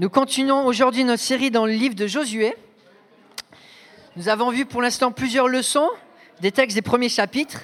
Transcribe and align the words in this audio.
Nous 0.00 0.10
continuons 0.10 0.64
aujourd'hui 0.64 1.02
notre 1.02 1.24
série 1.24 1.50
dans 1.50 1.66
le 1.66 1.72
livre 1.72 1.96
de 1.96 2.06
Josué. 2.06 2.54
Nous 4.14 4.28
avons 4.28 4.50
vu 4.50 4.64
pour 4.64 4.80
l'instant 4.80 5.10
plusieurs 5.10 5.48
leçons 5.48 5.88
des 6.40 6.52
textes 6.52 6.76
des 6.76 6.82
premiers 6.82 7.08
chapitres. 7.08 7.62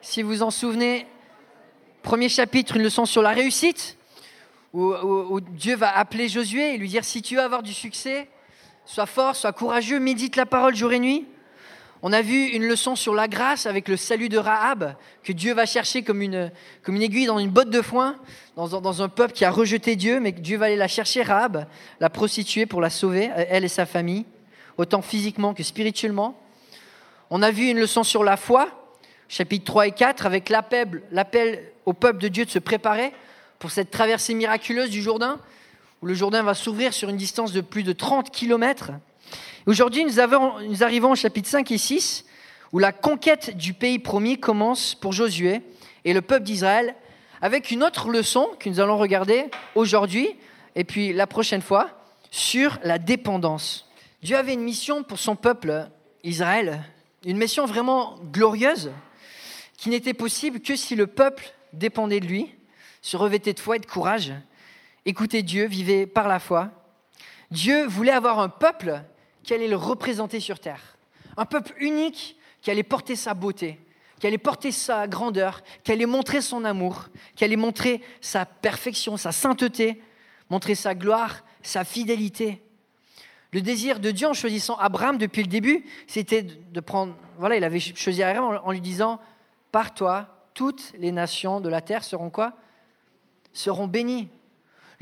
Si 0.00 0.22
vous 0.22 0.42
en 0.42 0.50
souvenez, 0.50 1.06
premier 2.02 2.28
chapitre, 2.28 2.74
une 2.74 2.82
leçon 2.82 3.06
sur 3.06 3.22
la 3.22 3.30
réussite, 3.30 3.96
où, 4.72 4.92
où 4.92 5.40
Dieu 5.40 5.76
va 5.76 5.96
appeler 5.96 6.28
Josué 6.28 6.74
et 6.74 6.78
lui 6.78 6.88
dire 6.88 7.04
si 7.04 7.22
tu 7.22 7.36
veux 7.36 7.42
avoir 7.42 7.62
du 7.62 7.72
succès, 7.72 8.28
sois 8.84 9.06
fort, 9.06 9.36
sois 9.36 9.52
courageux, 9.52 10.00
médite 10.00 10.34
la 10.34 10.46
parole 10.46 10.74
jour 10.74 10.92
et 10.92 10.98
nuit. 10.98 11.28
On 12.04 12.12
a 12.12 12.20
vu 12.20 12.46
une 12.46 12.66
leçon 12.66 12.96
sur 12.96 13.14
la 13.14 13.28
grâce 13.28 13.64
avec 13.66 13.86
le 13.86 13.96
salut 13.96 14.28
de 14.28 14.36
Rahab, 14.36 14.96
que 15.22 15.32
Dieu 15.32 15.54
va 15.54 15.66
chercher 15.66 16.02
comme 16.02 16.20
une, 16.20 16.50
aiguille 16.88 17.26
dans 17.26 17.38
une 17.38 17.50
botte 17.50 17.70
de 17.70 17.80
foin, 17.80 18.16
dans, 18.56 19.02
un 19.02 19.08
peuple 19.08 19.32
qui 19.32 19.44
a 19.44 19.52
rejeté 19.52 19.94
Dieu, 19.94 20.18
mais 20.18 20.32
que 20.32 20.40
Dieu 20.40 20.58
va 20.58 20.66
aller 20.66 20.76
la 20.76 20.88
chercher, 20.88 21.22
Rahab, 21.22 21.66
la 22.00 22.10
prostituer 22.10 22.66
pour 22.66 22.80
la 22.80 22.90
sauver, 22.90 23.30
elle 23.36 23.64
et 23.64 23.68
sa 23.68 23.86
famille, 23.86 24.24
autant 24.78 25.00
physiquement 25.00 25.54
que 25.54 25.62
spirituellement. 25.62 26.36
On 27.30 27.40
a 27.40 27.52
vu 27.52 27.68
une 27.68 27.78
leçon 27.78 28.02
sur 28.02 28.24
la 28.24 28.36
foi, 28.36 28.68
chapitres 29.28 29.64
3 29.66 29.86
et 29.86 29.92
4, 29.92 30.26
avec 30.26 30.48
l'appel, 30.48 31.04
l'appel 31.12 31.62
au 31.86 31.92
peuple 31.92 32.18
de 32.18 32.26
Dieu 32.26 32.44
de 32.44 32.50
se 32.50 32.58
préparer 32.58 33.12
pour 33.60 33.70
cette 33.70 33.92
traversée 33.92 34.34
miraculeuse 34.34 34.90
du 34.90 35.02
Jourdain, 35.02 35.38
où 36.02 36.06
le 36.06 36.14
Jourdain 36.14 36.42
va 36.42 36.54
s'ouvrir 36.54 36.92
sur 36.92 37.10
une 37.10 37.16
distance 37.16 37.52
de 37.52 37.60
plus 37.60 37.84
de 37.84 37.92
30 37.92 38.32
kilomètres. 38.32 38.90
Aujourd'hui, 39.64 40.04
nous, 40.04 40.18
arrivons 40.18 41.12
au 41.12 41.14
chapitre 41.14 41.48
5 41.48 41.70
et 41.70 41.78
6, 41.78 42.24
où 42.72 42.80
la 42.80 42.90
conquête 42.90 43.56
du 43.56 43.74
pays 43.74 44.00
promis 44.00 44.36
commence 44.36 44.96
pour 44.96 45.12
Josué 45.12 45.62
et 46.04 46.12
le 46.12 46.20
peuple 46.20 46.42
d'Israël, 46.42 46.96
avec 47.40 47.70
une 47.70 47.84
autre 47.84 48.10
leçon 48.10 48.50
que 48.58 48.68
nous 48.68 48.80
allons 48.80 48.98
regarder 48.98 49.44
aujourd'hui 49.76 50.34
et 50.74 50.82
puis 50.82 51.12
la 51.12 51.28
prochaine 51.28 51.62
fois 51.62 51.90
sur 52.32 52.80
la 52.82 52.98
dépendance. 52.98 53.88
Dieu 54.20 54.36
avait 54.36 54.54
une 54.54 54.64
mission 54.64 55.04
pour 55.04 55.20
son 55.20 55.36
peuple, 55.36 55.88
Israël, 56.24 56.82
une 57.24 57.36
mission 57.36 57.64
vraiment 57.64 58.16
glorieuse, 58.32 58.90
qui 59.76 59.90
n'était 59.90 60.14
possible 60.14 60.58
que 60.58 60.74
si 60.74 60.96
le 60.96 61.06
peuple 61.06 61.54
dépendait 61.72 62.18
de 62.18 62.26
lui, 62.26 62.52
se 63.00 63.16
revêtait 63.16 63.52
de 63.52 63.60
foi 63.60 63.76
et 63.76 63.80
de 63.80 63.86
courage, 63.86 64.32
écoutait 65.06 65.42
Dieu, 65.42 65.66
vivait 65.66 66.06
par 66.06 66.26
la 66.26 66.40
foi. 66.40 66.70
Dieu 67.52 67.86
voulait 67.86 68.10
avoir 68.10 68.40
un 68.40 68.48
peuple 68.48 69.04
qui 69.44 69.54
allait 69.54 69.68
le 69.68 69.76
représenter 69.76 70.40
sur 70.40 70.58
terre. 70.58 70.96
Un 71.36 71.44
peuple 71.44 71.74
unique 71.78 72.36
qui 72.60 72.70
allait 72.70 72.82
porter 72.82 73.16
sa 73.16 73.34
beauté, 73.34 73.78
qui 74.20 74.26
allait 74.26 74.38
porter 74.38 74.70
sa 74.70 75.08
grandeur, 75.08 75.62
qui 75.82 75.92
allait 75.92 76.06
montrer 76.06 76.40
son 76.40 76.64
amour, 76.64 77.08
qui 77.34 77.44
allait 77.44 77.56
montrer 77.56 78.00
sa 78.20 78.46
perfection, 78.46 79.16
sa 79.16 79.32
sainteté, 79.32 80.00
montrer 80.48 80.74
sa 80.74 80.94
gloire, 80.94 81.42
sa 81.62 81.84
fidélité. 81.84 82.62
Le 83.52 83.60
désir 83.60 84.00
de 84.00 84.10
Dieu 84.10 84.28
en 84.28 84.32
choisissant 84.32 84.76
Abraham 84.76 85.18
depuis 85.18 85.42
le 85.42 85.48
début, 85.48 85.84
c'était 86.06 86.42
de 86.42 86.80
prendre. 86.80 87.14
Voilà, 87.38 87.56
il 87.56 87.64
avait 87.64 87.80
choisi 87.80 88.22
Abraham 88.22 88.60
en 88.64 88.72
lui 88.72 88.80
disant 88.80 89.20
Par 89.72 89.92
toi, 89.92 90.46
toutes 90.54 90.92
les 90.98 91.12
nations 91.12 91.60
de 91.60 91.68
la 91.68 91.80
terre 91.80 92.04
seront 92.04 92.30
quoi? 92.30 92.54
Seront 93.52 93.86
bénies. 93.86 94.28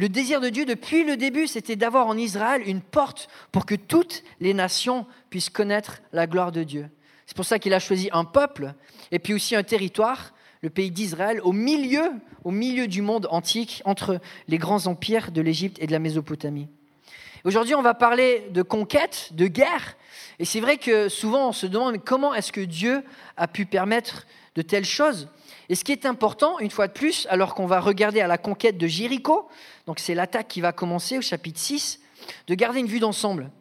Le 0.00 0.08
désir 0.08 0.40
de 0.40 0.48
Dieu 0.48 0.64
depuis 0.64 1.04
le 1.04 1.18
début, 1.18 1.46
c'était 1.46 1.76
d'avoir 1.76 2.06
en 2.06 2.16
Israël 2.16 2.62
une 2.64 2.80
porte 2.80 3.28
pour 3.52 3.66
que 3.66 3.74
toutes 3.74 4.22
les 4.40 4.54
nations 4.54 5.04
puissent 5.28 5.50
connaître 5.50 6.00
la 6.14 6.26
gloire 6.26 6.52
de 6.52 6.62
Dieu. 6.62 6.88
C'est 7.26 7.36
pour 7.36 7.44
ça 7.44 7.58
qu'il 7.58 7.74
a 7.74 7.80
choisi 7.80 8.08
un 8.14 8.24
peuple 8.24 8.72
et 9.12 9.18
puis 9.18 9.34
aussi 9.34 9.54
un 9.54 9.62
territoire, 9.62 10.32
le 10.62 10.70
pays 10.70 10.90
d'Israël, 10.90 11.42
au 11.42 11.52
milieu, 11.52 12.12
au 12.44 12.50
milieu 12.50 12.88
du 12.88 13.02
monde 13.02 13.28
antique, 13.30 13.82
entre 13.84 14.22
les 14.48 14.56
grands 14.56 14.86
empires 14.86 15.32
de 15.32 15.42
l'Égypte 15.42 15.76
et 15.82 15.86
de 15.86 15.92
la 15.92 15.98
Mésopotamie. 15.98 16.68
Aujourd'hui, 17.44 17.74
on 17.74 17.82
va 17.82 17.92
parler 17.92 18.48
de 18.52 18.62
conquête, 18.62 19.28
de 19.32 19.48
guerre. 19.48 19.98
Et 20.38 20.46
c'est 20.46 20.60
vrai 20.60 20.78
que 20.78 21.10
souvent, 21.10 21.50
on 21.50 21.52
se 21.52 21.66
demande 21.66 22.02
comment 22.02 22.32
est-ce 22.32 22.52
que 22.52 22.62
Dieu 22.62 23.04
a 23.36 23.46
pu 23.46 23.66
permettre 23.66 24.26
de 24.54 24.62
telles 24.62 24.86
choses. 24.86 25.28
Et 25.70 25.76
ce 25.76 25.84
qui 25.84 25.92
est 25.92 26.04
important, 26.04 26.58
une 26.58 26.72
fois 26.72 26.88
de 26.88 26.92
plus, 26.92 27.28
alors 27.30 27.54
qu'on 27.54 27.66
va 27.66 27.78
regarder 27.78 28.20
à 28.20 28.26
la 28.26 28.38
conquête 28.38 28.76
de 28.76 28.88
Jéricho, 28.88 29.48
donc 29.86 30.00
c'est 30.00 30.16
l'attaque 30.16 30.48
qui 30.48 30.60
va 30.60 30.72
commencer 30.72 31.16
au 31.16 31.20
chapitre 31.20 31.60
6, 31.60 32.00
de 32.48 32.54
garder 32.56 32.80
une 32.80 32.88
vue 32.88 32.98
d'ensemble. 32.98 33.52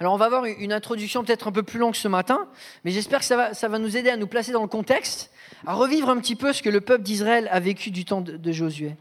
Alors 0.00 0.12
on 0.12 0.16
va 0.16 0.24
avoir 0.24 0.44
une 0.44 0.72
introduction 0.72 1.22
peut-être 1.22 1.46
un 1.46 1.52
peu 1.52 1.62
plus 1.62 1.78
longue 1.78 1.94
ce 1.94 2.08
matin, 2.08 2.48
mais 2.82 2.90
j'espère 2.90 3.20
que 3.20 3.26
ça 3.26 3.36
va, 3.36 3.54
ça 3.54 3.68
va, 3.68 3.78
nous 3.78 3.96
aider 3.96 4.10
à 4.10 4.16
nous 4.16 4.26
placer 4.26 4.50
dans 4.50 4.62
le 4.62 4.68
contexte, 4.68 5.30
à 5.64 5.74
revivre 5.74 6.10
un 6.10 6.18
petit 6.18 6.34
peu 6.34 6.52
ce 6.52 6.64
que 6.64 6.68
le 6.68 6.80
peuple 6.80 7.04
d'Israël 7.04 7.48
a 7.52 7.60
vécu 7.60 7.92
du 7.92 8.04
temps 8.04 8.20
de, 8.20 8.36
de 8.36 8.52
Josué. 8.52 8.96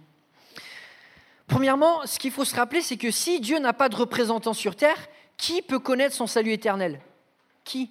Premièrement, 1.47 2.05
ce 2.05 2.19
qu'il 2.19 2.31
faut 2.31 2.45
se 2.45 2.55
rappeler, 2.55 2.81
c'est 2.81 2.97
que 2.97 3.09
si 3.09 3.39
Dieu 3.39 3.57
n'a 3.57 3.73
pas 3.73 3.89
de 3.89 3.95
représentant 3.95 4.53
sur 4.53 4.75
terre, 4.75 5.07
qui 5.35 5.63
peut 5.63 5.79
connaître 5.79 6.13
son 6.13 6.27
salut 6.27 6.51
éternel? 6.51 6.99
Qui? 7.63 7.89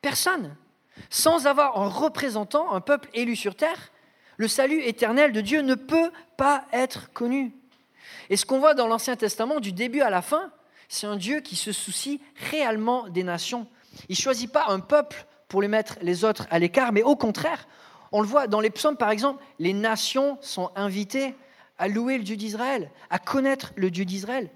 Personne. 0.00 0.56
Sans 1.10 1.46
avoir 1.46 1.80
un 1.80 1.88
représentant, 1.88 2.72
un 2.72 2.80
peuple 2.80 3.08
élu 3.14 3.36
sur 3.36 3.54
terre, 3.54 3.92
le 4.36 4.48
salut 4.48 4.82
éternel 4.82 5.32
de 5.32 5.40
Dieu 5.40 5.62
ne 5.62 5.74
peut 5.74 6.10
pas 6.36 6.64
être 6.72 7.12
connu. 7.12 7.54
Et 8.28 8.36
ce 8.36 8.44
qu'on 8.44 8.58
voit 8.58 8.74
dans 8.74 8.86
l'Ancien 8.86 9.16
Testament, 9.16 9.60
du 9.60 9.72
début 9.72 10.00
à 10.00 10.10
la 10.10 10.22
fin, 10.22 10.50
c'est 10.88 11.06
un 11.06 11.16
Dieu 11.16 11.40
qui 11.40 11.56
se 11.56 11.72
soucie 11.72 12.20
réellement 12.50 13.08
des 13.08 13.22
nations. 13.22 13.66
Il 14.08 14.12
ne 14.12 14.20
choisit 14.20 14.50
pas 14.50 14.66
un 14.68 14.80
peuple 14.80 15.26
pour 15.48 15.62
les 15.62 15.68
mettre 15.68 15.96
les 16.02 16.24
autres 16.24 16.46
à 16.50 16.58
l'écart, 16.58 16.92
mais 16.92 17.02
au 17.02 17.16
contraire, 17.16 17.66
on 18.12 18.20
le 18.20 18.26
voit 18.26 18.46
dans 18.46 18.60
les 18.60 18.70
psaumes 18.70 18.96
par 18.96 19.10
exemple, 19.10 19.42
les 19.58 19.72
nations 19.72 20.38
sont 20.40 20.70
invitées 20.76 21.34
à 21.78 21.88
louer 21.88 22.18
le 22.18 22.24
Dieu 22.24 22.36
d'Israël, 22.36 22.90
à 23.10 23.18
connaître 23.18 23.72
le 23.76 23.90
Dieu 23.90 24.04
d'Israël. 24.04 24.50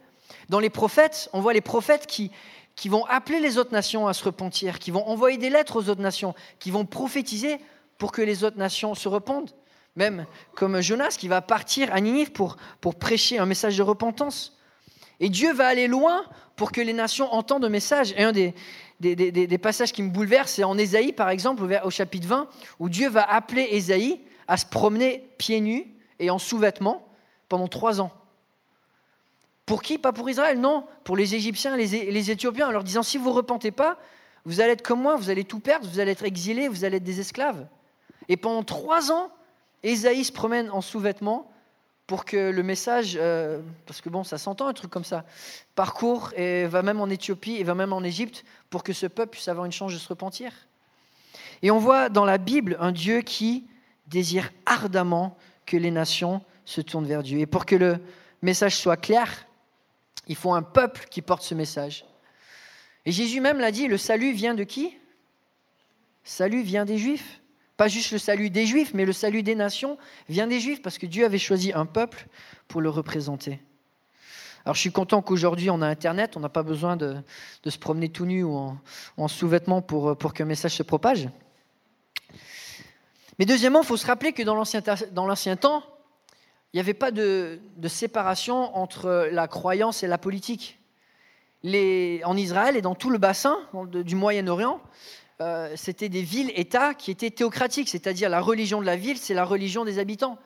Dans 0.48 0.60
les 0.60 0.70
prophètes, 0.70 1.28
on 1.32 1.40
voit 1.40 1.52
les 1.52 1.60
prophètes 1.60 2.06
qui, 2.06 2.30
qui 2.80 2.88
vont 2.88 3.04
appeler 3.04 3.40
les 3.40 3.58
autres 3.58 3.74
nations 3.74 4.08
à 4.08 4.14
se 4.14 4.24
repentir, 4.24 4.78
qui 4.78 4.90
vont 4.90 5.06
envoyer 5.06 5.36
des 5.36 5.50
lettres 5.50 5.76
aux 5.76 5.90
autres 5.90 6.00
nations, 6.00 6.34
qui 6.58 6.70
vont 6.70 6.86
prophétiser 6.86 7.58
pour 7.98 8.10
que 8.10 8.22
les 8.22 8.42
autres 8.42 8.56
nations 8.56 8.94
se 8.94 9.06
repentent. 9.06 9.54
Même 9.96 10.24
comme 10.54 10.80
Jonas 10.80 11.16
qui 11.18 11.28
va 11.28 11.42
partir 11.42 11.92
à 11.92 12.00
Ninive 12.00 12.32
pour, 12.32 12.56
prêcher 12.98 13.38
un 13.38 13.44
message 13.44 13.76
de 13.76 13.82
repentance. 13.82 14.58
Et 15.20 15.28
Dieu 15.28 15.52
va 15.52 15.66
aller 15.66 15.88
loin 15.88 16.24
pour 16.56 16.72
que 16.72 16.80
les 16.80 16.94
nations 16.94 17.30
entendent 17.34 17.64
le 17.64 17.68
message. 17.68 18.14
Et 18.16 18.22
un 18.22 18.32
des, 18.32 19.58
passages 19.58 19.92
qui 19.92 20.02
me 20.02 20.08
bouleversent, 20.08 20.52
c'est 20.52 20.64
en 20.64 20.78
Ésaïe, 20.78 21.12
par 21.12 21.28
exemple, 21.28 21.62
au 21.84 21.90
chapitre 21.90 22.28
20, 22.28 22.48
où 22.78 22.88
Dieu 22.88 23.10
va 23.10 23.30
appeler 23.30 23.68
Ésaïe 23.72 24.22
à 24.48 24.56
se 24.56 24.64
promener 24.64 25.28
pieds 25.36 25.60
nus 25.60 25.84
et 26.18 26.30
en 26.30 26.38
sous-vêtements 26.38 27.06
pendant 27.50 27.68
trois 27.68 28.00
ans. 28.00 28.10
Pour 29.70 29.82
qui? 29.82 29.98
Pas 29.98 30.12
pour 30.12 30.28
Israël, 30.28 30.58
non. 30.58 30.84
Pour 31.04 31.16
les 31.16 31.36
Égyptiens 31.36 31.76
et 31.76 31.86
les, 31.86 32.30
Éthiopiens, 32.32 32.66
en 32.66 32.70
leur 32.72 32.82
disant, 32.82 33.04
si 33.04 33.18
vous 33.18 33.30
ne 33.30 33.34
repentez 33.34 33.70
pas, 33.70 33.98
vous 34.44 34.60
allez 34.60 34.72
être 34.72 34.82
comme 34.82 35.00
moi, 35.00 35.14
vous 35.14 35.30
allez 35.30 35.44
tout 35.44 35.60
perdre, 35.60 35.86
vous 35.86 36.00
allez 36.00 36.10
être 36.10 36.24
exilés, 36.24 36.66
vous 36.66 36.84
allez 36.84 36.96
être 36.96 37.04
des 37.04 37.20
esclaves. 37.20 37.68
Et 38.28 38.36
pendant 38.36 38.64
trois 38.64 39.12
ans, 39.12 39.30
Ésaïe 39.84 40.24
se 40.24 40.32
promène 40.32 40.70
en 40.70 40.80
sous-vêtements 40.80 41.52
pour 42.08 42.24
que 42.24 42.50
le 42.50 42.64
message, 42.64 43.16
euh, 43.16 43.60
parce 43.86 44.00
que 44.00 44.08
bon, 44.08 44.24
ça 44.24 44.38
s'entend 44.38 44.66
un 44.66 44.72
truc 44.72 44.90
comme 44.90 45.04
ça, 45.04 45.24
parcourt 45.76 46.32
et 46.34 46.66
va 46.66 46.82
même 46.82 47.00
en 47.00 47.08
Éthiopie 47.08 47.54
et 47.54 47.62
va 47.62 47.76
même 47.76 47.92
en 47.92 48.02
Égypte 48.02 48.44
pour 48.70 48.82
que 48.82 48.92
ce 48.92 49.06
peuple 49.06 49.30
puisse 49.30 49.46
avoir 49.46 49.66
une 49.66 49.72
chance 49.72 49.92
de 49.92 49.98
se 49.98 50.08
repentir. 50.08 50.50
Et 51.62 51.70
on 51.70 51.78
voit 51.78 52.08
dans 52.08 52.24
la 52.24 52.38
Bible 52.38 52.76
un 52.80 52.90
Dieu 52.90 53.20
qui 53.20 53.68
désire 54.08 54.50
ardemment 54.66 55.38
que 55.64 55.76
les 55.76 55.92
nations 55.92 56.42
se 56.64 56.80
tournent 56.80 57.06
vers 57.06 57.22
Dieu. 57.22 57.38
Et 57.38 57.46
pour 57.46 57.66
que 57.66 57.76
le 57.76 58.00
message 58.42 58.74
soit 58.74 58.96
clair, 58.96 59.46
il 60.30 60.36
faut 60.36 60.54
un 60.54 60.62
peuple 60.62 61.06
qui 61.10 61.22
porte 61.22 61.42
ce 61.42 61.56
message. 61.56 62.04
Et 63.04 63.10
Jésus 63.10 63.40
même 63.40 63.58
l'a 63.58 63.72
dit, 63.72 63.88
le 63.88 63.98
salut 63.98 64.32
vient 64.32 64.54
de 64.54 64.62
qui? 64.62 64.96
Salut 66.22 66.62
vient 66.62 66.84
des 66.84 66.98
Juifs. 66.98 67.40
Pas 67.76 67.88
juste 67.88 68.12
le 68.12 68.18
salut 68.18 68.48
des 68.48 68.64
Juifs, 68.64 68.94
mais 68.94 69.04
le 69.04 69.12
salut 69.12 69.42
des 69.42 69.56
nations 69.56 69.98
vient 70.28 70.46
des 70.46 70.60
Juifs, 70.60 70.82
parce 70.82 70.98
que 70.98 71.06
Dieu 71.06 71.24
avait 71.24 71.38
choisi 71.38 71.72
un 71.72 71.84
peuple 71.84 72.28
pour 72.68 72.80
le 72.80 72.88
représenter. 72.88 73.60
Alors 74.64 74.76
je 74.76 74.80
suis 74.80 74.92
content 74.92 75.20
qu'aujourd'hui 75.20 75.68
on 75.68 75.82
a 75.82 75.88
Internet, 75.88 76.36
on 76.36 76.40
n'a 76.40 76.48
pas 76.48 76.62
besoin 76.62 76.96
de, 76.96 77.16
se 77.66 77.78
promener 77.78 78.08
tout 78.08 78.24
nu 78.24 78.44
ou 78.44 78.54
en, 78.54 78.78
en 79.16 79.26
sous-vêtements 79.26 79.82
pour, 79.82 80.16
pour 80.16 80.32
qu'un 80.32 80.44
message 80.44 80.76
se 80.76 80.84
propage. 80.84 81.28
Mais 83.40 83.46
deuxièmement, 83.46 83.82
il 83.82 83.86
faut 83.86 83.96
se 83.96 84.06
rappeler 84.06 84.32
que 84.32 84.44
dans 84.44 84.54
l'ancien 84.54 85.56
temps, 85.56 85.82
il 86.72 86.76
n'y 86.76 86.80
avait 86.80 86.94
pas 86.94 87.10
de, 87.10 87.60
séparation 87.88 88.76
entre 88.76 89.28
la 89.32 89.48
croyance 89.48 90.02
et 90.02 90.06
la 90.06 90.18
politique. 90.18 90.78
en 91.64 92.36
Israël 92.36 92.76
et 92.76 92.82
dans 92.82 92.94
tout 92.94 93.10
le 93.10 93.18
bassin 93.18 93.58
du 93.92 94.14
Moyen-Orient, 94.14 94.80
euh, 95.40 95.72
c'était 95.74 96.08
des 96.08 96.22
villes-États 96.22 96.94
qui 96.94 97.10
étaient 97.10 97.30
théocratiques, 97.30 97.88
c'est-à-dire 97.88 98.28
la 98.28 98.40
religion 98.40 98.80
de 98.80 98.86
la 98.86 98.96
ville, 98.96 99.16
c'est 99.16 99.34
la 99.34 99.44
religion 99.44 99.84
des 99.84 99.98
habitants. 99.98 100.38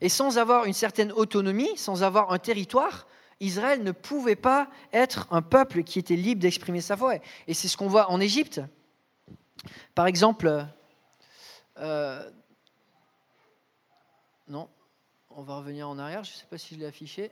Et 0.00 0.08
sans 0.08 0.38
avoir 0.38 0.64
une 0.64 0.72
certaine 0.72 1.12
autonomie, 1.12 1.76
sans 1.76 2.02
avoir 2.02 2.32
un 2.32 2.38
territoire, 2.38 3.06
Israël 3.40 3.82
ne 3.82 3.92
pouvait 3.92 4.36
pas 4.36 4.68
être 4.92 5.28
un 5.30 5.40
peuple 5.40 5.82
qui 5.84 5.98
était 5.98 6.16
libre 6.16 6.42
d'exprimer 6.42 6.80
sa 6.80 6.96
foi. 6.96 7.14
Et 7.46 7.54
c'est 7.54 7.68
ce 7.68 7.76
qu'on 7.76 7.88
voit 7.88 8.10
en 8.10 8.20
Égypte. 8.20 8.60
Par 9.94 10.06
exemple, 10.06 10.66
euh, 11.78 12.30
on 15.36 15.42
va 15.42 15.56
revenir 15.56 15.88
en 15.88 15.98
arrière, 15.98 16.24
je 16.24 16.32
ne 16.32 16.36
sais 16.36 16.46
pas 16.48 16.58
si 16.58 16.74
je 16.74 16.80
l'ai 16.80 16.86
affiché. 16.86 17.30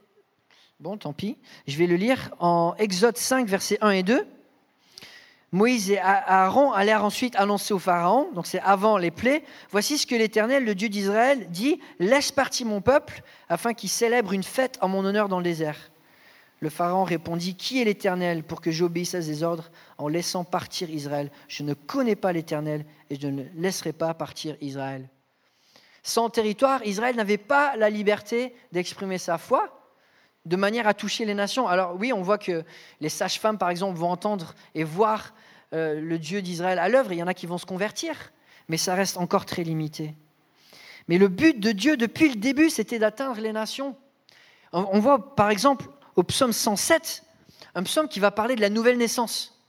Bon, 0.79 0.97
tant 0.97 1.13
pis. 1.13 1.37
Je 1.67 1.77
vais 1.77 1.87
le 1.87 1.95
lire 1.95 2.31
en 2.39 2.73
Exode 2.77 3.17
5, 3.17 3.47
versets 3.47 3.77
1 3.81 3.91
et 3.91 4.03
2. 4.03 4.25
Moïse 5.51 5.91
et 5.91 5.99
Aaron 5.99 6.71
allèrent 6.71 7.03
ensuite 7.03 7.35
annoncer 7.35 7.73
au 7.73 7.79
Pharaon, 7.79 8.31
donc 8.33 8.47
c'est 8.47 8.61
avant 8.61 8.97
les 8.97 9.11
plaies, 9.11 9.43
Voici 9.69 9.97
ce 9.97 10.07
que 10.07 10.15
l'Éternel, 10.15 10.63
le 10.63 10.75
Dieu 10.75 10.87
d'Israël, 10.87 11.49
dit, 11.49 11.79
Laisse 11.99 12.31
partir 12.31 12.67
mon 12.67 12.79
peuple, 12.79 13.21
afin 13.49 13.73
qu'il 13.73 13.89
célèbre 13.89 14.31
une 14.31 14.43
fête 14.43 14.77
en 14.81 14.87
mon 14.87 15.03
honneur 15.03 15.27
dans 15.27 15.37
le 15.37 15.43
désert. 15.43 15.91
Le 16.61 16.69
Pharaon 16.69 17.03
répondit, 17.03 17.55
Qui 17.55 17.81
est 17.81 17.85
l'Éternel 17.85 18.43
pour 18.43 18.61
que 18.61 18.71
j'obéisse 18.71 19.13
à 19.13 19.21
ses 19.21 19.43
ordres 19.43 19.71
en 19.97 20.07
laissant 20.07 20.45
partir 20.45 20.89
Israël? 20.89 21.29
Je 21.49 21.63
ne 21.63 21.73
connais 21.73 22.15
pas 22.15 22.31
l'Éternel 22.31 22.85
et 23.09 23.19
je 23.19 23.27
ne 23.27 23.43
laisserai 23.55 23.91
pas 23.91 24.13
partir 24.13 24.55
Israël. 24.61 25.09
Sans 26.03 26.29
territoire, 26.29 26.85
Israël 26.85 27.15
n'avait 27.15 27.37
pas 27.37 27.75
la 27.75 27.89
liberté 27.89 28.55
d'exprimer 28.71 29.17
sa 29.17 29.37
foi 29.37 29.77
de 30.45 30.55
manière 30.55 30.87
à 30.87 30.93
toucher 30.93 31.25
les 31.25 31.35
nations. 31.35 31.67
Alors 31.67 31.95
oui, 31.99 32.11
on 32.13 32.21
voit 32.21 32.39
que 32.39 32.63
les 32.99 33.09
sages-femmes, 33.09 33.57
par 33.57 33.69
exemple, 33.69 33.97
vont 33.97 34.09
entendre 34.09 34.55
et 34.73 34.83
voir 34.83 35.33
euh, 35.73 36.01
le 36.01 36.17
Dieu 36.17 36.41
d'Israël 36.41 36.79
à 36.79 36.89
l'œuvre. 36.89 37.11
Il 37.11 37.19
y 37.19 37.23
en 37.23 37.27
a 37.27 37.33
qui 37.33 37.45
vont 37.45 37.59
se 37.59 37.65
convertir, 37.65 38.31
mais 38.67 38.77
ça 38.77 38.95
reste 38.95 39.17
encore 39.17 39.45
très 39.45 39.63
limité. 39.63 40.15
Mais 41.07 41.17
le 41.17 41.27
but 41.27 41.59
de 41.59 41.71
Dieu 41.71 41.97
depuis 41.97 42.29
le 42.29 42.35
début, 42.35 42.69
c'était 42.69 42.99
d'atteindre 42.99 43.39
les 43.39 43.53
nations. 43.53 43.95
On 44.73 44.99
voit 44.99 45.35
par 45.35 45.49
exemple 45.49 45.85
au 46.15 46.23
psaume 46.23 46.53
107, 46.53 47.23
un 47.75 47.83
psaume 47.83 48.07
qui 48.07 48.19
va 48.19 48.31
parler 48.31 48.55
de 48.55 48.61
la 48.61 48.69
nouvelle 48.69 48.97
naissance. 48.97 49.59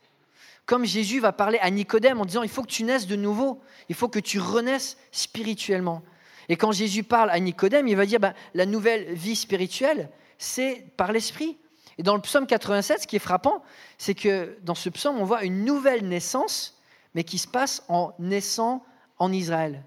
Comme 0.64 0.84
Jésus 0.84 1.20
va 1.20 1.32
parler 1.32 1.58
à 1.61 1.70
Nicodème 1.70 2.20
en 2.20 2.25
disant, 2.25 2.43
il 2.43 2.49
faut 2.49 2.62
que 2.62 2.69
tu 2.69 2.84
naisses 2.84 3.06
de 3.06 3.17
nouveau, 3.17 3.61
il 3.88 3.94
faut 3.94 4.08
que 4.08 4.20
tu 4.20 4.38
renaisses 4.38 4.96
spirituellement. 5.11 6.02
Et 6.48 6.56
quand 6.56 6.72
Jésus 6.72 7.02
parle 7.02 7.30
à 7.30 7.38
Nicodème, 7.38 7.88
il 7.88 7.96
va 7.96 8.06
dire, 8.06 8.20
bah, 8.20 8.34
la 8.54 8.66
nouvelle 8.66 9.12
vie 9.12 9.36
spirituelle, 9.36 10.10
c'est 10.38 10.84
par 10.96 11.12
l'Esprit. 11.12 11.58
Et 11.98 12.02
dans 12.02 12.14
le 12.14 12.20
psaume 12.20 12.46
87, 12.46 13.02
ce 13.02 13.06
qui 13.06 13.16
est 13.16 13.20
frappant, 13.20 13.62
c'est 13.98 14.14
que 14.14 14.56
dans 14.62 14.74
ce 14.74 14.88
psaume, 14.88 15.18
on 15.18 15.24
voit 15.24 15.44
une 15.44 15.64
nouvelle 15.64 16.08
naissance, 16.08 16.80
mais 17.14 17.24
qui 17.24 17.38
se 17.38 17.48
passe 17.48 17.82
en 17.88 18.12
naissant 18.18 18.84
en 19.18 19.32
Israël. 19.32 19.84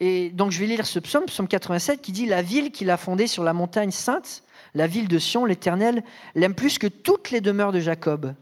Et 0.00 0.30
donc 0.30 0.52
je 0.52 0.60
vais 0.60 0.66
lire 0.66 0.86
ce 0.86 0.98
psaume, 0.98 1.24
psaume 1.26 1.48
87, 1.48 2.00
qui 2.00 2.12
dit 2.12 2.26
La 2.26 2.42
ville 2.42 2.70
qu'il 2.70 2.90
a 2.90 2.96
fondée 2.96 3.26
sur 3.26 3.42
la 3.42 3.52
montagne 3.52 3.90
sainte, 3.90 4.44
la 4.74 4.86
ville 4.86 5.08
de 5.08 5.18
Sion, 5.18 5.44
l'Éternel, 5.44 6.04
l'aime 6.34 6.54
plus 6.54 6.78
que 6.78 6.86
toutes 6.86 7.30
les 7.30 7.40
demeures 7.40 7.72
de 7.72 7.80
Jacob. 7.80 8.34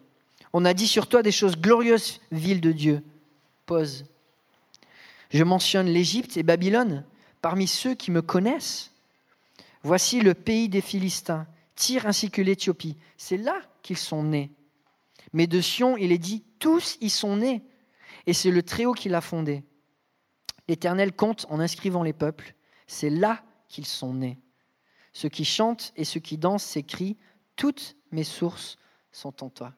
On 0.53 0.65
a 0.65 0.75
dit 0.75 0.87
sur 0.87 1.07
toi 1.07 1.23
des 1.23 1.33
choses 1.33 1.57
glorieuses, 1.57 2.21
ville 2.31 2.61
de 2.61 2.73
Dieu. 2.73 3.03
Pause. 3.65 4.07
Je 5.31 5.45
mentionne 5.45 5.87
l'Égypte 5.87 6.37
et 6.37 6.43
Babylone 6.43 7.05
parmi 7.43 7.67
ceux 7.67 7.95
qui 7.95 8.11
me 8.11 8.23
connaissent. 8.23 8.93
Voici 9.83 10.21
le 10.21 10.35
pays 10.35 10.69
des 10.69 10.81
Philistins, 10.81 11.47
Tyr 11.75 12.07
ainsi 12.07 12.31
que 12.31 12.43
l'Éthiopie. 12.43 12.97
C'est 13.17 13.37
là 13.37 13.61
qu'ils 13.83 13.99
sont 13.99 14.23
nés. 14.23 14.51
Mais 15.33 15.47
de 15.47 15.61
Sion, 15.61 15.97
il 15.97 16.13
est 16.13 16.19
dit, 16.19 16.45
tous 16.59 16.97
y 17.01 17.11
sont 17.11 17.37
nés. 17.37 17.63
Et 18.27 18.33
c'est 18.33 18.51
le 18.51 18.63
Très-Haut 18.63 18.95
qui 18.95 19.09
l'a 19.09 19.21
fondé. 19.21 19.63
L'Éternel 20.69 21.13
compte 21.13 21.47
en 21.49 21.61
inscrivant 21.61 22.03
les 22.03 22.13
peuples. 22.13 22.55
C'est 22.87 23.11
là 23.11 23.43
qu'ils 23.69 23.87
sont 23.87 24.15
nés. 24.15 24.39
Ceux 25.13 25.29
qui 25.29 25.45
chantent 25.45 25.93
et 25.97 26.05
ceux 26.05 26.21
qui 26.21 26.39
dansent 26.39 26.65
s'écrient, 26.65 27.17
toutes 27.55 27.97
mes 28.11 28.25
sources 28.25 28.79
sont 29.13 29.43
en 29.43 29.51
toi. 29.51 29.73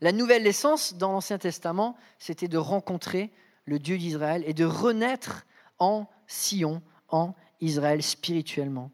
La 0.00 0.12
nouvelle 0.12 0.42
naissance 0.42 0.94
dans 0.94 1.12
l'Ancien 1.12 1.38
Testament, 1.38 1.96
c'était 2.18 2.48
de 2.48 2.58
rencontrer 2.58 3.30
le 3.64 3.78
Dieu 3.78 3.98
d'Israël 3.98 4.42
et 4.46 4.54
de 4.54 4.64
renaître 4.64 5.46
en 5.78 6.06
Sion, 6.26 6.82
en 7.08 7.34
Israël 7.60 8.02
spirituellement. 8.02 8.90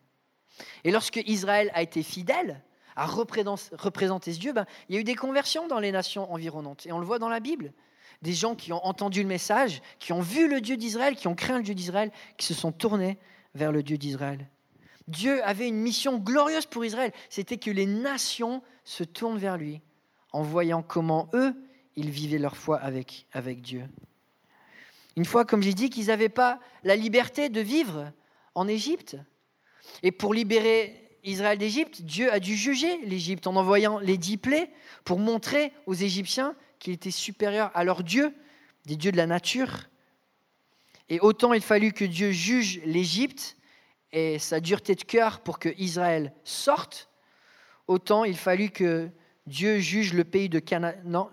Et 0.84 0.90
lorsque 0.90 1.22
Israël 1.26 1.70
a 1.74 1.82
été 1.82 2.02
fidèle 2.02 2.62
à 2.96 3.06
représenter 3.06 4.32
ce 4.32 4.40
Dieu, 4.40 4.52
ben, 4.52 4.66
il 4.88 4.94
y 4.94 4.98
a 4.98 5.00
eu 5.00 5.04
des 5.04 5.14
conversions 5.14 5.68
dans 5.68 5.78
les 5.78 5.92
nations 5.92 6.32
environnantes. 6.32 6.86
Et 6.86 6.92
on 6.92 6.98
le 6.98 7.06
voit 7.06 7.18
dans 7.18 7.28
la 7.28 7.40
Bible. 7.40 7.72
Des 8.22 8.32
gens 8.32 8.56
qui 8.56 8.72
ont 8.72 8.84
entendu 8.84 9.22
le 9.22 9.28
message, 9.28 9.80
qui 10.00 10.12
ont 10.12 10.20
vu 10.20 10.48
le 10.48 10.60
Dieu 10.60 10.76
d'Israël, 10.76 11.14
qui 11.14 11.28
ont 11.28 11.36
craint 11.36 11.58
le 11.58 11.62
Dieu 11.62 11.74
d'Israël, 11.74 12.10
qui 12.36 12.46
se 12.46 12.54
sont 12.54 12.72
tournés 12.72 13.18
vers 13.54 13.70
le 13.70 13.84
Dieu 13.84 13.96
d'Israël. 13.96 14.48
Dieu 15.06 15.42
avait 15.44 15.68
une 15.68 15.80
mission 15.80 16.18
glorieuse 16.18 16.66
pour 16.66 16.84
Israël. 16.84 17.12
C'était 17.30 17.56
que 17.56 17.70
les 17.70 17.86
nations 17.86 18.62
se 18.84 19.04
tournent 19.04 19.38
vers 19.38 19.56
lui 19.56 19.80
en 20.32 20.42
voyant 20.42 20.82
comment 20.82 21.28
eux, 21.32 21.54
ils 21.96 22.10
vivaient 22.10 22.38
leur 22.38 22.56
foi 22.56 22.76
avec, 22.78 23.26
avec 23.32 23.62
Dieu. 23.62 23.88
Une 25.18 25.24
fois, 25.24 25.44
comme 25.44 25.64
j'ai 25.64 25.74
dit, 25.74 25.90
qu'ils 25.90 26.06
n'avaient 26.06 26.28
pas 26.28 26.60
la 26.84 26.94
liberté 26.94 27.48
de 27.48 27.60
vivre 27.60 28.12
en 28.54 28.68
Égypte. 28.68 29.16
Et 30.04 30.12
pour 30.12 30.32
libérer 30.32 31.18
Israël 31.24 31.58
d'Égypte, 31.58 32.02
Dieu 32.02 32.32
a 32.32 32.38
dû 32.38 32.54
juger 32.54 32.98
l'Égypte 32.98 33.48
en 33.48 33.56
envoyant 33.56 33.98
les 33.98 34.16
dix 34.16 34.36
plaies 34.36 34.70
pour 35.02 35.18
montrer 35.18 35.72
aux 35.86 35.94
Égyptiens 35.94 36.54
qu'il 36.78 36.92
était 36.92 37.10
supérieur 37.10 37.72
à 37.74 37.82
leurs 37.82 38.04
dieux, 38.04 38.32
des 38.86 38.94
dieux 38.94 39.10
de 39.10 39.16
la 39.16 39.26
nature. 39.26 39.88
Et 41.08 41.18
autant 41.18 41.52
il 41.52 41.62
fallut 41.62 41.92
que 41.92 42.04
Dieu 42.04 42.30
juge 42.30 42.80
l'Égypte 42.84 43.56
et 44.12 44.38
sa 44.38 44.60
dureté 44.60 44.94
de 44.94 45.02
cœur 45.02 45.40
pour 45.40 45.58
que 45.58 45.70
Israël 45.78 46.32
sorte, 46.44 47.08
autant 47.88 48.22
il 48.22 48.36
fallut 48.36 48.70
que 48.70 49.10
Dieu 49.48 49.80
juge 49.80 50.12
le 50.12 50.22
pays 50.22 50.48
de 50.48 50.60
Canaan, 50.60 51.28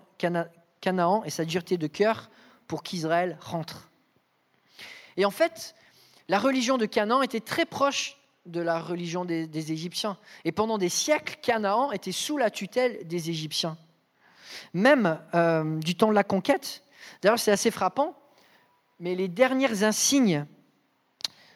Canaan 0.81 1.23
et 1.23 1.29
sa 1.29 1.45
dureté 1.45 1.77
de 1.77 1.85
cœur 1.85 2.31
pour 2.67 2.83
qu'Israël 2.83 3.37
rentre. 3.41 3.89
Et 5.17 5.25
en 5.25 5.31
fait, 5.31 5.75
la 6.27 6.39
religion 6.39 6.77
de 6.77 6.85
Canaan 6.85 7.21
était 7.21 7.39
très 7.39 7.65
proche 7.65 8.17
de 8.45 8.61
la 8.61 8.79
religion 8.79 9.25
des, 9.25 9.71
Égyptiens. 9.71 10.17
Et 10.43 10.51
pendant 10.51 10.77
des 10.77 10.89
siècles, 10.89 11.37
Canaan 11.41 11.91
était 11.91 12.11
sous 12.11 12.37
la 12.37 12.49
tutelle 12.49 13.07
des 13.07 13.29
Égyptiens. 13.29 13.77
Même 14.73 15.19
euh, 15.33 15.79
du 15.79 15.95
temps 15.95 16.09
de 16.09 16.13
la 16.13 16.23
conquête. 16.23 16.83
D'ailleurs, 17.21 17.39
c'est 17.39 17.51
assez 17.51 17.71
frappant, 17.71 18.15
mais 18.99 19.15
les 19.15 19.27
derniers 19.27 19.83
insignes 19.83 20.45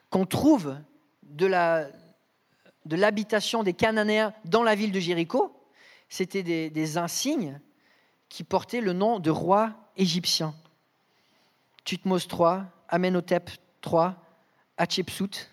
qu'on 0.09 0.25
trouve 0.25 0.75
de 1.23 1.45
l'habitation 2.95 3.63
des 3.63 3.73
Cananéens 3.73 4.33
dans 4.45 4.63
la 4.63 4.75
ville 4.75 4.91
de 4.91 5.00
Jéricho, 5.00 5.56
c'était 6.09 6.44
des, 6.44 6.69
des, 6.71 6.97
insignes 6.97 7.59
qui 8.29 8.44
portaient 8.44 8.81
le 8.81 8.94
nom 8.94 9.19
de 9.19 9.29
roi 9.29 9.73
égyptien. 9.95 10.56
Thutmose 11.89 12.27
III, 12.31 12.65
Amenhotep 12.88 13.50
III, 13.83 14.12
Hatshepsut. 14.77 15.50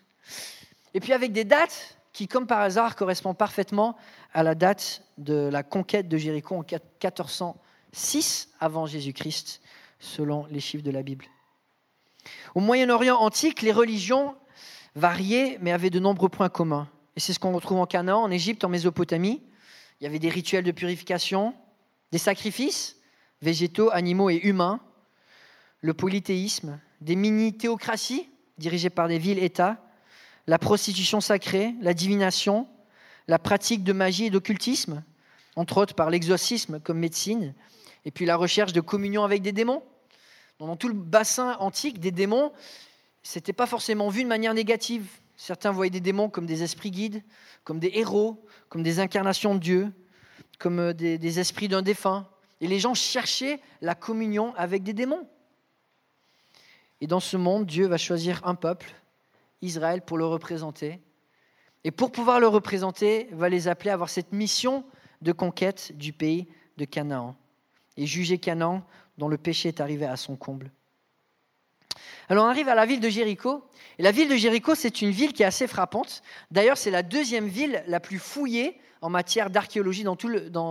Et 0.93 1.00
puis 1.00 1.15
avec 1.15 1.33
des 1.33 1.44
dates 1.44 1.97
qui, 2.12 2.29
comme 2.29 2.47
par 2.47 2.61
hasard, 2.61 2.94
correspondent 2.94 3.38
parfaitement 3.38 3.97
à 4.35 4.43
la 4.43 4.55
date 4.55 5.03
de 5.17 5.49
la 5.51 5.63
conquête 5.63 6.08
de 6.08 6.19
Jéricho 6.19 6.55
en 6.55 6.58
1406 6.58 8.51
avant 8.60 8.84
Jésus-Christ, 8.84 9.63
selon 9.99 10.44
les 10.51 10.60
chiffres 10.60 10.84
de 10.84 10.91
la 10.91 11.03
Bible. 11.03 11.25
Au 12.55 12.60
Moyen-Orient 12.60 13.17
antique, 13.17 13.63
les 13.63 13.72
religions 13.72 14.37
variaient, 14.94 15.56
mais 15.63 15.72
avaient 15.72 15.89
de 15.89 16.01
nombreux 16.01 16.29
points 16.29 16.51
communs. 16.51 16.87
Et 17.17 17.20
c'est 17.20 17.32
ce 17.32 17.39
qu'on 17.39 17.53
retrouve 17.53 17.79
en 17.79 17.87
Canaan, 17.87 18.22
en 18.22 18.31
Égypte, 18.31 18.63
en 18.63 18.69
Mésopotamie. 18.69 19.43
Il 20.01 20.05
y 20.05 20.06
avait 20.06 20.19
des 20.19 20.29
rituels 20.29 20.65
de 20.65 20.72
purification, 20.72 21.55
des 22.13 22.19
sacrifices, 22.19 22.96
végétaux, 23.41 23.91
animaux 23.91 24.29
et 24.29 24.37
humains, 24.37 24.82
le 25.81 25.95
polythéisme, 25.95 26.81
des 27.01 27.17
mini-théocraties 27.17 28.29
dirigées 28.59 28.91
par 28.91 29.09
des 29.09 29.19
villes-États, 29.19 29.83
la 30.47 30.59
prostitution 30.59 31.21
sacrée, 31.21 31.75
la 31.81 31.95
divination, 31.95 32.69
la 33.29 33.39
pratique 33.39 33.83
de 33.85 33.93
magie 33.93 34.27
et 34.27 34.31
d'occultisme, 34.31 35.03
entre 35.56 35.79
autres 35.79 35.95
par 35.95 36.11
l'exorcisme 36.11 36.81
comme 36.81 36.99
médecine, 36.99 37.55
et 38.05 38.11
puis 38.11 38.25
la 38.25 38.37
recherche 38.37 38.73
de 38.73 38.81
communion 38.81 39.25
avec 39.25 39.43
des 39.43 39.53
démons. 39.53 39.83
Dans 40.59 40.77
tout 40.77 40.89
le 40.89 40.95
bassin 40.95 41.56
antique 41.59 41.99
des 41.99 42.13
démons, 42.13 42.53
ce 43.23 43.39
n'était 43.39 43.53
pas 43.53 43.67
forcément 43.67 44.09
vu 44.09 44.23
de 44.23 44.29
manière 44.29 44.55
négative. 44.55 45.06
Certains 45.37 45.73
voyaient 45.73 45.91
des 45.91 46.01
démons 46.01 46.31
comme 46.31 46.47
des 46.47 46.63
esprits 46.63 46.91
guides, 46.91 47.23
comme 47.65 47.79
des 47.81 47.91
héros, 47.95 48.43
comme 48.69 48.83
des 48.83 49.01
incarnations 49.01 49.55
de 49.55 49.61
Dieu, 49.61 49.93
comme 50.59 50.79
euh, 50.79 50.93
des, 50.93 51.19
des 51.19 51.41
esprits 51.41 51.69
d'un 51.69 51.83
défunt. 51.83 52.29
Et 52.61 52.69
les 52.69 52.79
gens 52.79 52.95
cherchaient 52.95 53.61
la 53.83 53.95
communion 53.95 54.55
avec 54.55 54.83
des 54.83 54.95
démons. 54.95 55.29
Et 57.00 57.06
dans 57.06 57.20
ce 57.20 57.36
monde, 57.36 57.67
Dieu 57.67 57.86
va 57.86 57.98
choisir 57.98 58.41
un 58.44 58.55
peuple, 58.55 58.94
Israël, 59.62 60.03
pour 60.03 60.19
le 60.19 60.26
représenter. 60.26 61.00
Et 61.84 61.91
pour 61.91 62.10
pouvoir 62.10 62.41
le 62.41 62.48
représenter, 62.48 63.29
va 63.32 63.48
les 63.48 63.69
appeler 63.69 63.91
à 63.91 63.94
avoir 63.94 64.08
cette 64.08 64.32
mission 64.32 64.84
de 65.22 65.32
conquête 65.32 65.93
du 65.94 66.12
pays 66.12 66.48
de 66.76 66.84
Canaan. 66.84 67.36
Et 67.96 68.06
juger 68.06 68.38
Canaan 68.38 68.84
dont 69.19 69.29
le 69.29 69.38
péché 69.38 69.69
est 69.69 69.81
arrivé 69.81 70.05
à 70.05 70.17
son 70.17 70.36
comble. 70.36 70.70
Alors 72.29 72.44
on 72.44 72.48
arrive 72.48 72.69
à 72.69 72.74
la 72.74 72.86
ville 72.86 73.00
de 73.00 73.08
Jéricho. 73.08 73.65
Et 73.98 74.03
la 74.03 74.10
ville 74.10 74.29
de 74.29 74.36
Jéricho, 74.36 74.74
c'est 74.74 75.00
une 75.00 75.10
ville 75.10 75.32
qui 75.32 75.43
est 75.43 75.46
assez 75.46 75.67
frappante. 75.67 76.22
D'ailleurs, 76.50 76.76
c'est 76.76 76.91
la 76.91 77.03
deuxième 77.03 77.46
ville 77.46 77.82
la 77.86 78.00
plus 78.00 78.19
fouillée 78.19 78.79
en 79.00 79.10
matière 79.10 79.50
d'archéologie 79.50 80.05
dans, 80.05 80.17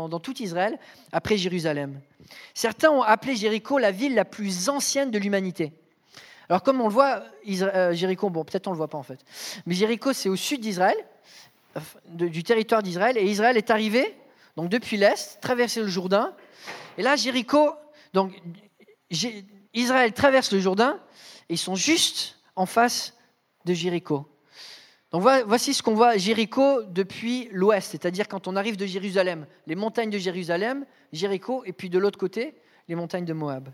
dans, 0.09 0.19
tout 0.19 0.41
Israël, 0.41 0.77
après 1.11 1.37
Jérusalem. 1.37 2.01
Certains 2.53 2.89
ont 2.89 3.03
appelé 3.03 3.35
Jéricho 3.35 3.77
la 3.77 3.91
ville 3.91 4.15
la 4.15 4.25
plus 4.25 4.67
ancienne 4.67 5.11
de 5.11 5.19
l'humanité. 5.19 5.71
Alors 6.49 6.63
comme 6.63 6.81
on 6.81 6.87
le 6.87 6.93
voit, 6.93 7.23
euh, 7.47 7.93
Jéricho, 7.93 8.29
bon 8.29 8.43
peut-être 8.43 8.67
on 8.67 8.71
ne 8.71 8.75
le 8.75 8.77
voit 8.77 8.87
pas 8.87 8.97
en 8.97 9.03
fait, 9.03 9.19
mais 9.65 9.73
Jéricho 9.75 10.13
c'est 10.13 10.29
au 10.29 10.35
sud 10.35 10.61
d'Israël, 10.61 10.97
du 12.09 12.43
territoire 12.43 12.83
d'Israël, 12.83 13.17
et 13.17 13.23
Israël 13.25 13.57
est 13.57 13.69
arrivé, 13.69 14.15
donc 14.55 14.69
depuis 14.69 14.97
l'Est, 14.97 15.39
traversé 15.41 15.81
le 15.81 15.87
Jourdain, 15.87 16.33
et 16.97 17.01
là, 17.01 17.15
Jéricho, 17.15 17.71
donc 18.13 18.33
Israël 19.73 20.13
traverse 20.13 20.51
le 20.51 20.59
Jourdain, 20.59 20.99
et 21.49 21.53
ils 21.53 21.59
sont 21.59 21.75
juste 21.75 22.37
en 22.55 22.65
face 22.65 23.13
de 23.65 23.73
Jéricho. 23.73 24.25
Donc 25.11 25.23
voici 25.45 25.73
ce 25.73 25.83
qu'on 25.83 25.93
voit 25.93 26.09
à 26.09 26.17
Jéricho 26.17 26.83
depuis 26.83 27.49
l'ouest, 27.51 27.91
c'est-à-dire 27.91 28.27
quand 28.27 28.47
on 28.47 28.55
arrive 28.55 28.77
de 28.77 28.85
Jérusalem, 28.85 29.45
les 29.67 29.75
montagnes 29.75 30.09
de 30.09 30.17
Jérusalem, 30.17 30.85
Jéricho, 31.13 31.63
et 31.65 31.73
puis 31.73 31.89
de 31.89 31.99
l'autre 31.99 32.17
côté, 32.17 32.55
les 32.87 32.95
montagnes 32.95 33.25
de 33.25 33.33
Moab. 33.33 33.69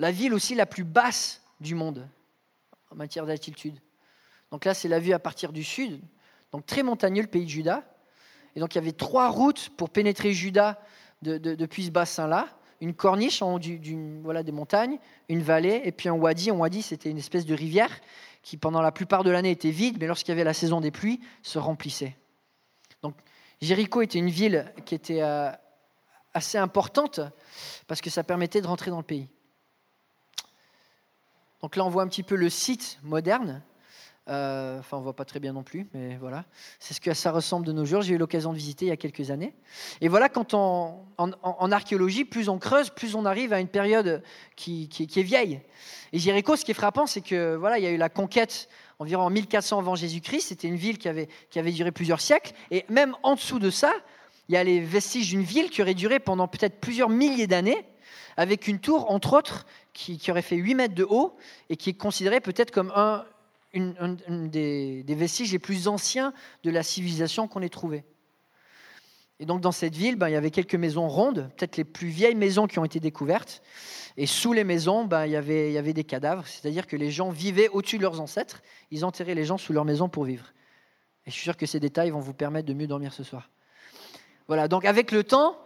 La 0.00 0.12
ville 0.12 0.32
aussi 0.32 0.54
la 0.54 0.64
plus 0.64 0.84
basse 0.84 1.42
du 1.60 1.74
monde 1.74 2.08
en 2.90 2.96
matière 2.96 3.26
d'altitude. 3.26 3.78
Donc 4.50 4.64
là, 4.64 4.72
c'est 4.72 4.88
la 4.88 4.98
vue 4.98 5.12
à 5.12 5.18
partir 5.18 5.52
du 5.52 5.62
sud, 5.62 6.00
donc 6.52 6.64
très 6.64 6.82
montagneux, 6.82 7.20
le 7.20 7.28
pays 7.28 7.44
de 7.44 7.50
Juda. 7.50 7.84
Et 8.56 8.60
donc 8.60 8.74
il 8.74 8.78
y 8.78 8.80
avait 8.80 8.92
trois 8.92 9.28
routes 9.28 9.68
pour 9.76 9.90
pénétrer 9.90 10.32
Juda 10.32 10.80
depuis 11.20 11.84
ce 11.84 11.90
bassin-là. 11.90 12.48
Une 12.80 12.94
corniche 12.94 13.42
en 13.42 13.52
haut 13.52 13.58
des 13.58 14.52
montagnes, 14.52 14.98
une 15.28 15.42
vallée, 15.42 15.82
et 15.84 15.92
puis 15.92 16.08
un 16.08 16.14
wadi. 16.14 16.48
Un 16.48 16.54
wadi, 16.54 16.80
c'était 16.80 17.10
une 17.10 17.18
espèce 17.18 17.44
de 17.44 17.54
rivière 17.54 18.00
qui, 18.42 18.56
pendant 18.56 18.80
la 18.80 18.92
plupart 18.92 19.22
de 19.22 19.30
l'année, 19.30 19.50
était 19.50 19.70
vide, 19.70 19.98
mais 20.00 20.06
lorsqu'il 20.06 20.30
y 20.30 20.32
avait 20.32 20.44
la 20.44 20.54
saison 20.54 20.80
des 20.80 20.90
pluies, 20.90 21.20
se 21.42 21.58
remplissait. 21.58 22.16
Donc 23.02 23.16
Jéricho 23.60 24.00
était 24.00 24.18
une 24.18 24.30
ville 24.30 24.72
qui 24.86 24.94
était 24.94 25.20
euh, 25.20 25.50
assez 26.32 26.56
importante 26.56 27.20
parce 27.86 28.00
que 28.00 28.08
ça 28.08 28.24
permettait 28.24 28.62
de 28.62 28.66
rentrer 28.66 28.90
dans 28.90 28.96
le 28.96 29.04
pays. 29.04 29.28
Donc 31.62 31.76
là, 31.76 31.84
on 31.84 31.90
voit 31.90 32.02
un 32.02 32.08
petit 32.08 32.22
peu 32.22 32.36
le 32.36 32.48
site 32.48 32.98
moderne. 33.02 33.62
Euh, 34.28 34.78
enfin, 34.78 34.96
on 34.96 35.00
voit 35.00 35.16
pas 35.16 35.24
très 35.24 35.40
bien 35.40 35.52
non 35.52 35.62
plus, 35.62 35.88
mais 35.92 36.16
voilà. 36.16 36.44
C'est 36.78 36.94
ce 36.94 37.00
que 37.00 37.12
ça 37.14 37.32
ressemble 37.32 37.66
de 37.66 37.72
nos 37.72 37.84
jours. 37.84 38.02
J'ai 38.02 38.14
eu 38.14 38.18
l'occasion 38.18 38.52
de 38.52 38.56
visiter 38.56 38.86
il 38.86 38.88
y 38.88 38.92
a 38.92 38.96
quelques 38.96 39.30
années. 39.30 39.54
Et 40.00 40.08
voilà, 40.08 40.28
quand 40.28 40.54
en, 40.54 41.72
archéologie, 41.72 42.24
plus 42.24 42.48
on 42.48 42.58
creuse, 42.58 42.90
plus 42.90 43.14
on 43.14 43.24
arrive 43.24 43.52
à 43.52 43.60
une 43.60 43.68
période 43.68 44.22
qui, 44.56 44.88
est 44.98 45.22
vieille. 45.22 45.60
Et 46.12 46.18
Jéricho, 46.18 46.54
ce 46.56 46.64
qui 46.64 46.70
est 46.70 46.74
frappant, 46.74 47.06
c'est 47.06 47.22
que 47.22 47.56
voilà, 47.56 47.78
il 47.78 47.84
y 47.84 47.86
a 47.86 47.90
eu 47.90 47.96
la 47.96 48.08
conquête 48.08 48.68
environ 48.98 49.24
en 49.24 49.30
1400 49.30 49.78
avant 49.80 49.96
Jésus-Christ. 49.96 50.48
C'était 50.48 50.68
une 50.68 50.76
ville 50.76 50.98
qui 50.98 51.08
avait, 51.08 51.28
qui 51.50 51.58
avait 51.58 51.72
duré 51.72 51.90
plusieurs 51.90 52.20
siècles. 52.20 52.52
Et 52.70 52.84
même 52.88 53.16
en 53.22 53.34
dessous 53.34 53.58
de 53.58 53.70
ça, 53.70 53.92
il 54.48 54.54
y 54.54 54.56
a 54.56 54.64
les 54.64 54.80
vestiges 54.80 55.30
d'une 55.30 55.42
ville 55.42 55.70
qui 55.70 55.82
aurait 55.82 55.94
duré 55.94 56.20
pendant 56.20 56.46
peut-être 56.46 56.80
plusieurs 56.80 57.08
milliers 57.08 57.46
d'années 57.46 57.84
avec 58.36 58.68
une 58.68 58.78
tour, 58.78 59.10
entre 59.10 59.36
autres, 59.36 59.66
qui, 59.92 60.20
aurait 60.30 60.42
fait 60.42 60.56
8 60.56 60.74
mètres 60.74 60.94
de 60.94 61.04
haut 61.04 61.36
et 61.68 61.76
qui 61.76 61.90
est 61.90 61.94
considérée 61.94 62.40
peut-être 62.40 62.70
comme 62.70 62.92
un, 62.94 63.24
des, 63.74 65.04
vestiges 65.08 65.52
les 65.52 65.58
plus 65.58 65.88
anciens 65.88 66.32
de 66.64 66.70
la 66.70 66.82
civilisation 66.82 67.48
qu'on 67.48 67.62
ait 67.62 67.68
trouvé. 67.68 68.04
Et 69.38 69.46
donc 69.46 69.60
dans 69.62 69.72
cette 69.72 69.96
ville, 69.96 70.16
ben, 70.16 70.28
il 70.28 70.32
y 70.32 70.36
avait 70.36 70.50
quelques 70.50 70.74
maisons 70.74 71.08
rondes, 71.08 71.50
peut-être 71.56 71.76
les 71.78 71.84
plus 71.84 72.08
vieilles 72.08 72.34
maisons 72.34 72.66
qui 72.66 72.78
ont 72.78 72.84
été 72.84 73.00
découvertes. 73.00 73.62
Et 74.18 74.26
sous 74.26 74.52
les 74.52 74.64
maisons, 74.64 75.04
ben, 75.04 75.24
il, 75.24 75.32
y 75.32 75.36
avait, 75.36 75.70
il 75.70 75.72
y 75.72 75.78
avait 75.78 75.94
des 75.94 76.04
cadavres, 76.04 76.46
c'est-à-dire 76.46 76.86
que 76.86 76.96
les 76.96 77.10
gens 77.10 77.30
vivaient 77.30 77.68
au-dessus 77.68 77.96
de 77.96 78.02
leurs 78.02 78.20
ancêtres. 78.20 78.62
Ils 78.90 79.04
enterraient 79.04 79.34
les 79.34 79.46
gens 79.46 79.56
sous 79.56 79.72
leurs 79.72 79.86
maisons 79.86 80.10
pour 80.10 80.24
vivre. 80.24 80.52
Et 81.26 81.30
je 81.30 81.34
suis 81.34 81.44
sûr 81.44 81.56
que 81.56 81.64
ces 81.64 81.80
détails 81.80 82.10
vont 82.10 82.20
vous 82.20 82.34
permettre 82.34 82.66
de 82.66 82.74
mieux 82.74 82.86
dormir 82.86 83.14
ce 83.14 83.22
soir. 83.22 83.48
Voilà, 84.46 84.68
donc 84.68 84.84
avec 84.84 85.12
le 85.12 85.24
temps, 85.24 85.56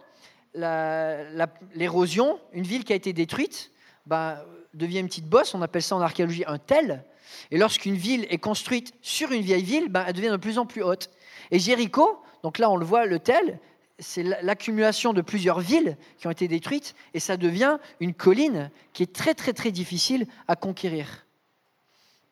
l'érosion, 0.55 2.39
une 2.53 2.63
ville 2.63 2.83
qui 2.83 2.93
a 2.93 2.95
été 2.95 3.13
détruite, 3.13 3.71
bah, 4.05 4.45
devient 4.73 4.99
une 4.99 5.07
petite 5.07 5.27
bosse, 5.27 5.53
on 5.53 5.61
appelle 5.61 5.81
ça 5.81 5.95
en 5.95 6.01
archéologie 6.01 6.43
un 6.47 6.57
tel. 6.57 7.03
Et 7.51 7.57
lorsqu'une 7.57 7.95
ville 7.95 8.25
est 8.29 8.37
construite 8.37 8.93
sur 9.01 9.31
une 9.31 9.41
vieille 9.41 9.63
ville, 9.63 9.89
bah, 9.89 10.05
elle 10.07 10.13
devient 10.13 10.29
de 10.29 10.37
plus 10.37 10.57
en 10.57 10.65
plus 10.65 10.83
haute. 10.83 11.09
Et 11.51 11.59
Jéricho, 11.59 12.21
donc 12.43 12.57
là 12.59 12.69
on 12.69 12.77
le 12.77 12.85
voit, 12.85 13.05
le 13.05 13.19
tel, 13.19 13.59
c'est 13.99 14.23
l'accumulation 14.23 15.13
de 15.13 15.21
plusieurs 15.21 15.59
villes 15.59 15.97
qui 16.17 16.27
ont 16.27 16.31
été 16.31 16.47
détruites, 16.47 16.95
et 17.13 17.19
ça 17.19 17.37
devient 17.37 17.77
une 17.99 18.13
colline 18.13 18.69
qui 18.93 19.03
est 19.03 19.13
très 19.13 19.33
très 19.33 19.53
très 19.53 19.71
difficile 19.71 20.27
à 20.47 20.55
conquérir. 20.55 21.25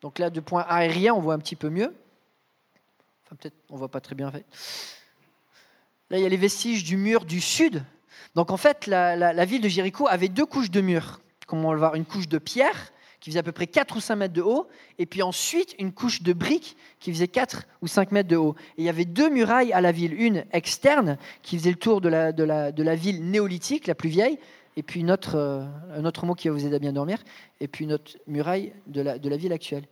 Donc 0.02 0.20
là, 0.20 0.30
de 0.30 0.42
point 0.42 0.66
aérien, 0.68 1.14
on 1.14 1.22
voit 1.22 1.34
un 1.34 1.40
petit 1.40 1.56
peu 1.56 1.70
mieux. 1.70 1.96
Enfin, 3.26 3.38
peut-être, 3.38 3.56
on 3.70 3.78
voit 3.78 3.88
pas 3.88 4.02
très 4.02 4.16
bien. 4.16 4.32
Là, 6.10 6.18
il 6.18 6.22
y 6.22 6.26
a 6.26 6.30
les 6.30 6.38
vestiges 6.38 6.84
du 6.84 6.98
mur 6.98 7.24
du 7.24 7.40
sud 7.40 7.84
donc 8.36 8.52
en 8.52 8.58
fait, 8.58 8.88
la, 8.88 9.46
ville 9.46 9.62
de 9.62 9.70
Jéricho 9.70 10.08
avait 10.08 10.30
deux 10.30 10.46
couches 10.46 10.72
de 10.72 10.82
murs, 10.82 11.22
comme 11.48 11.64
on 11.64 11.70
va 11.70 11.74
le 11.74 11.80
voir, 11.80 11.96
une 11.96 12.06
couche 12.06 12.28
de 12.28 12.38
pierre 12.38 12.92
qui 13.20 13.30
faisait 13.30 13.40
à 13.40 13.44
peu 13.44 13.54
près 13.54 13.68
4 13.68 13.96
ou 13.96 14.02
5 14.02 14.16
mètres 14.18 14.34
de 14.34 14.42
haut, 14.42 14.68
et 15.00 15.06
puis 15.06 15.22
ensuite 15.22 15.76
une 15.80 15.94
couche 15.94 16.24
de 16.24 16.34
briques 16.34 16.76
qui 17.00 17.10
faisait 17.14 17.30
4 17.30 17.64
ou 17.82 17.88
5 17.88 18.12
mètres 18.12 18.28
de 18.28 18.36
haut. 18.36 18.56
Et 18.78 18.82
il 18.82 18.84
y 18.84 18.90
avait 18.90 19.06
deux 19.06 19.30
murailles 19.30 19.72
à 19.72 19.80
la 19.80 19.94
ville, 19.94 20.14
une 20.14 20.44
externe 20.52 21.18
qui 21.42 21.58
faisait 21.58 21.70
le 21.70 21.78
tour 21.78 22.02
de 22.02 22.10
la, 22.10 22.96
ville 22.96 23.30
néolithique, 23.30 23.88
la 23.88 23.96
plus 23.96 24.10
vieille, 24.10 24.38
et 24.76 24.84
puis 24.84 25.06
euh, 25.08 25.66
un 25.96 26.06
autre 26.06 26.26
mot 26.26 26.36
qui 26.36 26.50
va 26.50 26.54
vous 26.54 26.66
aider 26.66 26.76
à 26.76 26.80
bien 26.80 26.92
dormir, 26.92 27.20
et 27.62 27.70
puis 27.70 27.86
une 27.86 27.94
autre 27.94 28.12
muraille 28.28 28.74
de 28.88 29.02
la, 29.02 29.18
de 29.18 29.30
la 29.30 29.38
ville 29.38 29.54
actuelle. 29.54 29.86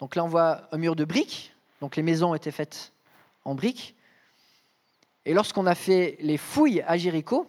Donc 0.00 0.16
là, 0.16 0.24
on 0.24 0.28
voit 0.28 0.62
un 0.72 0.78
mur 0.78 0.96
de 0.96 1.04
briques, 1.04 1.52
donc 1.82 1.96
les 1.96 2.02
maisons 2.02 2.34
étaient 2.34 2.52
faites 2.52 2.92
en 3.44 3.54
briques. 3.54 3.95
Et 5.26 5.34
lorsqu'on 5.34 5.66
a 5.66 5.74
fait 5.74 6.16
les 6.20 6.38
fouilles 6.38 6.82
à 6.86 6.96
Jéricho, 6.96 7.48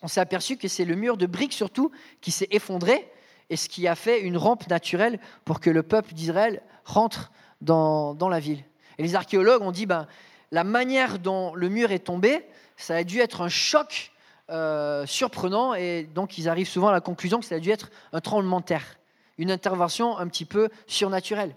on 0.00 0.08
s'est 0.08 0.20
aperçu 0.20 0.56
que 0.56 0.66
c'est 0.66 0.86
le 0.86 0.96
mur 0.96 1.18
de 1.18 1.26
briques 1.26 1.52
surtout 1.52 1.92
qui 2.22 2.30
s'est 2.30 2.48
effondré 2.50 3.12
et 3.50 3.56
ce 3.56 3.68
qui 3.68 3.86
a 3.86 3.94
fait 3.94 4.22
une 4.22 4.38
rampe 4.38 4.66
naturelle 4.68 5.20
pour 5.44 5.60
que 5.60 5.68
le 5.68 5.82
peuple 5.82 6.14
d'Israël 6.14 6.62
rentre 6.86 7.30
dans, 7.60 8.16
la 8.30 8.40
ville. 8.40 8.64
Et 8.96 9.02
les 9.02 9.14
archéologues 9.14 9.60
ont 9.62 9.72
dit, 9.72 9.84
ben, 9.84 10.06
la 10.52 10.64
manière 10.64 11.18
dont 11.18 11.54
le 11.54 11.68
mur 11.68 11.92
est 11.92 12.00
tombé, 12.00 12.46
ça 12.78 12.96
a 12.96 13.04
dû 13.04 13.20
être 13.20 13.42
un 13.42 13.48
choc 13.48 14.12
euh, 14.48 15.04
surprenant, 15.04 15.74
et 15.74 16.04
donc 16.04 16.38
ils 16.38 16.48
arrivent 16.48 16.68
souvent 16.68 16.88
à 16.88 16.92
la 16.92 17.00
conclusion 17.00 17.40
que 17.40 17.46
ça 17.46 17.56
a 17.56 17.60
dû 17.60 17.70
être 17.70 17.90
un 18.12 18.20
tremblement 18.20 18.60
de 18.60 18.64
terre, 18.64 18.98
une 19.36 19.50
intervention 19.50 20.16
un 20.16 20.28
petit 20.28 20.44
peu 20.46 20.70
surnaturelle, 20.86 21.54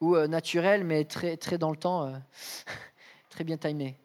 ou 0.00 0.14
euh, 0.14 0.26
naturelle, 0.26 0.84
mais 0.84 1.04
très, 1.04 1.38
très 1.38 1.56
dans 1.56 1.70
le 1.70 1.76
temps, 1.76 2.06
euh, 2.06 2.16
très 3.30 3.44
bien 3.44 3.56
timée. 3.56 3.96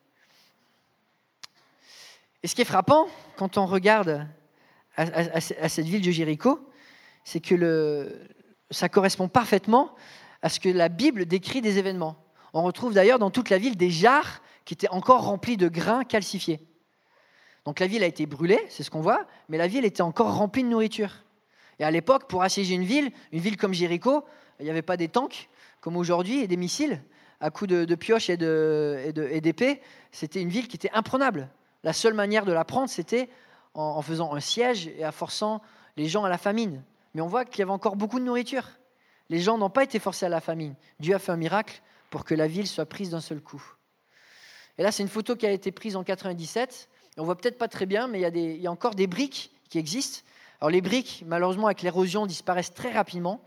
Et 2.43 2.47
ce 2.47 2.55
qui 2.55 2.62
est 2.62 2.65
frappant 2.65 3.07
quand 3.38 3.57
on 3.57 3.65
regarde 3.65 4.27
à, 4.97 5.39
cette 5.39 5.85
ville 5.85 6.01
de 6.01 6.12
Jéricho, 6.12 6.59
c'est 7.23 7.39
que 7.39 8.21
ça 8.69 8.89
correspond 8.89 9.29
parfaitement 9.29 9.95
à 10.41 10.50
ce 10.50 10.59
que 10.59 10.69
la 10.69 10.89
Bible 10.89 11.25
décrit 11.25 11.62
des 11.62 11.79
événements. 11.79 12.17
On 12.53 12.63
retrouve 12.63 12.93
d'ailleurs 12.93 13.17
dans 13.17 13.31
toute 13.31 13.50
la 13.50 13.57
ville 13.57 13.77
des 13.77 13.89
jarres 13.89 14.41
qui 14.65 14.73
étaient 14.73 14.89
encore 14.89 15.23
remplis 15.23 15.57
de 15.57 15.69
grains 15.69 16.03
calcifiés. 16.03 16.59
Donc 17.65 17.79
la 17.79 17.88
ville 17.88 18.03
a 18.03 18.07
été 18.07 18.25
brûlée, 18.25 18.59
c'est 18.69 18.83
ce 18.83 18.91
qu'on 18.91 19.01
voit, 19.01 19.25
mais 19.47 19.57
la 19.57 19.67
ville 19.67 19.85
était 19.85 20.01
encore 20.01 20.35
remplie 20.35 20.63
de 20.63 20.67
nourriture. 20.67 21.23
Et 21.79 21.85
à 21.85 21.91
l'époque, 21.91 22.27
pour 22.27 22.43
assiéger 22.43 22.75
une 22.75 22.83
ville, 22.83 23.12
une 23.31 23.39
ville 23.39 23.55
comme 23.55 23.73
Jéricho, 23.73 24.25
il 24.59 24.65
n'y 24.65 24.69
avait 24.69 24.81
pas 24.81 24.97
des 24.97 25.07
tanks 25.07 25.50
comme 25.79 25.95
aujourd'hui 25.95 26.41
et 26.41 26.47
des 26.47 26.57
missiles 26.57 27.01
à 27.39 27.50
coups 27.50 27.69
de, 27.69 27.95
pioches 27.95 28.29
et 28.29 28.38
d'épées. 28.38 29.81
C'était 30.12 30.41
une 30.41 30.50
ville 30.50 30.67
qui 30.67 30.75
était 30.75 30.91
imprenable. 30.93 31.50
La 31.84 31.94
seule 31.94 32.13
manière 32.13 32.46
de 32.46 32.54
la 32.54 32.63
prendre, 32.63 32.90
c'était 32.90 33.30
en, 33.74 34.02
faisant 34.02 34.34
un 34.34 34.40
siège 34.40 34.88
et 34.88 35.06
en 35.06 35.12
forçant 35.12 35.62
les 35.98 36.08
gens 36.08 36.24
à 36.24 36.30
la 36.30 36.38
famine. 36.38 36.84
Mais 37.13 37.22
on 37.22 37.28
voit 37.28 37.46
qu'il 37.46 37.60
y 37.60 37.62
avait 37.62 37.72
encore 37.72 37.96
beaucoup 37.96 38.20
de 38.20 38.25
nourriture. 38.25 38.68
Les 39.30 39.40
gens 39.40 39.58
n'ont 39.58 39.70
pas 39.70 39.84
été 39.84 40.00
forcés 40.00 40.25
à 40.25 40.30
la 40.30 40.42
famine. 40.42 40.75
Dieu 41.00 41.16
a 41.16 41.20
fait 41.20 41.32
un 41.32 41.38
miracle 41.38 41.82
pour 42.10 42.24
que 42.24 42.36
la 42.36 42.48
ville 42.48 42.68
soit 42.68 42.86
prise 42.86 43.12
d'un 43.12 43.22
seul 43.22 43.42
coup. 43.42 43.63
Et 44.78 44.84
là, 44.84 44.92
c'est 44.92 45.04
une 45.04 45.10
photo 45.10 45.36
qui 45.36 45.46
a 45.46 45.52
été 45.52 45.72
prise 45.72 45.96
en 45.96 46.04
97. 46.04 46.90
On 47.18 47.24
voit 47.24 47.36
peut-être 47.38 47.58
pas 47.58 47.68
très 47.68 47.86
bien, 47.86 48.08
mais 48.08 48.22
il 48.22 48.62
y, 48.62 48.68
a 48.68 48.72
encore 48.72 48.96
des 48.96 49.08
briques 49.08 49.52
qui 49.70 49.78
existent. 49.78 50.22
Alors 50.62 50.72
les 50.72 50.82
briques, 50.82 51.24
malheureusement, 51.28 51.68
avec 51.68 51.82
l'érosion, 51.82 52.25
disparaissent 52.25 52.74
très 52.74 52.92
rapidement. 52.92 53.42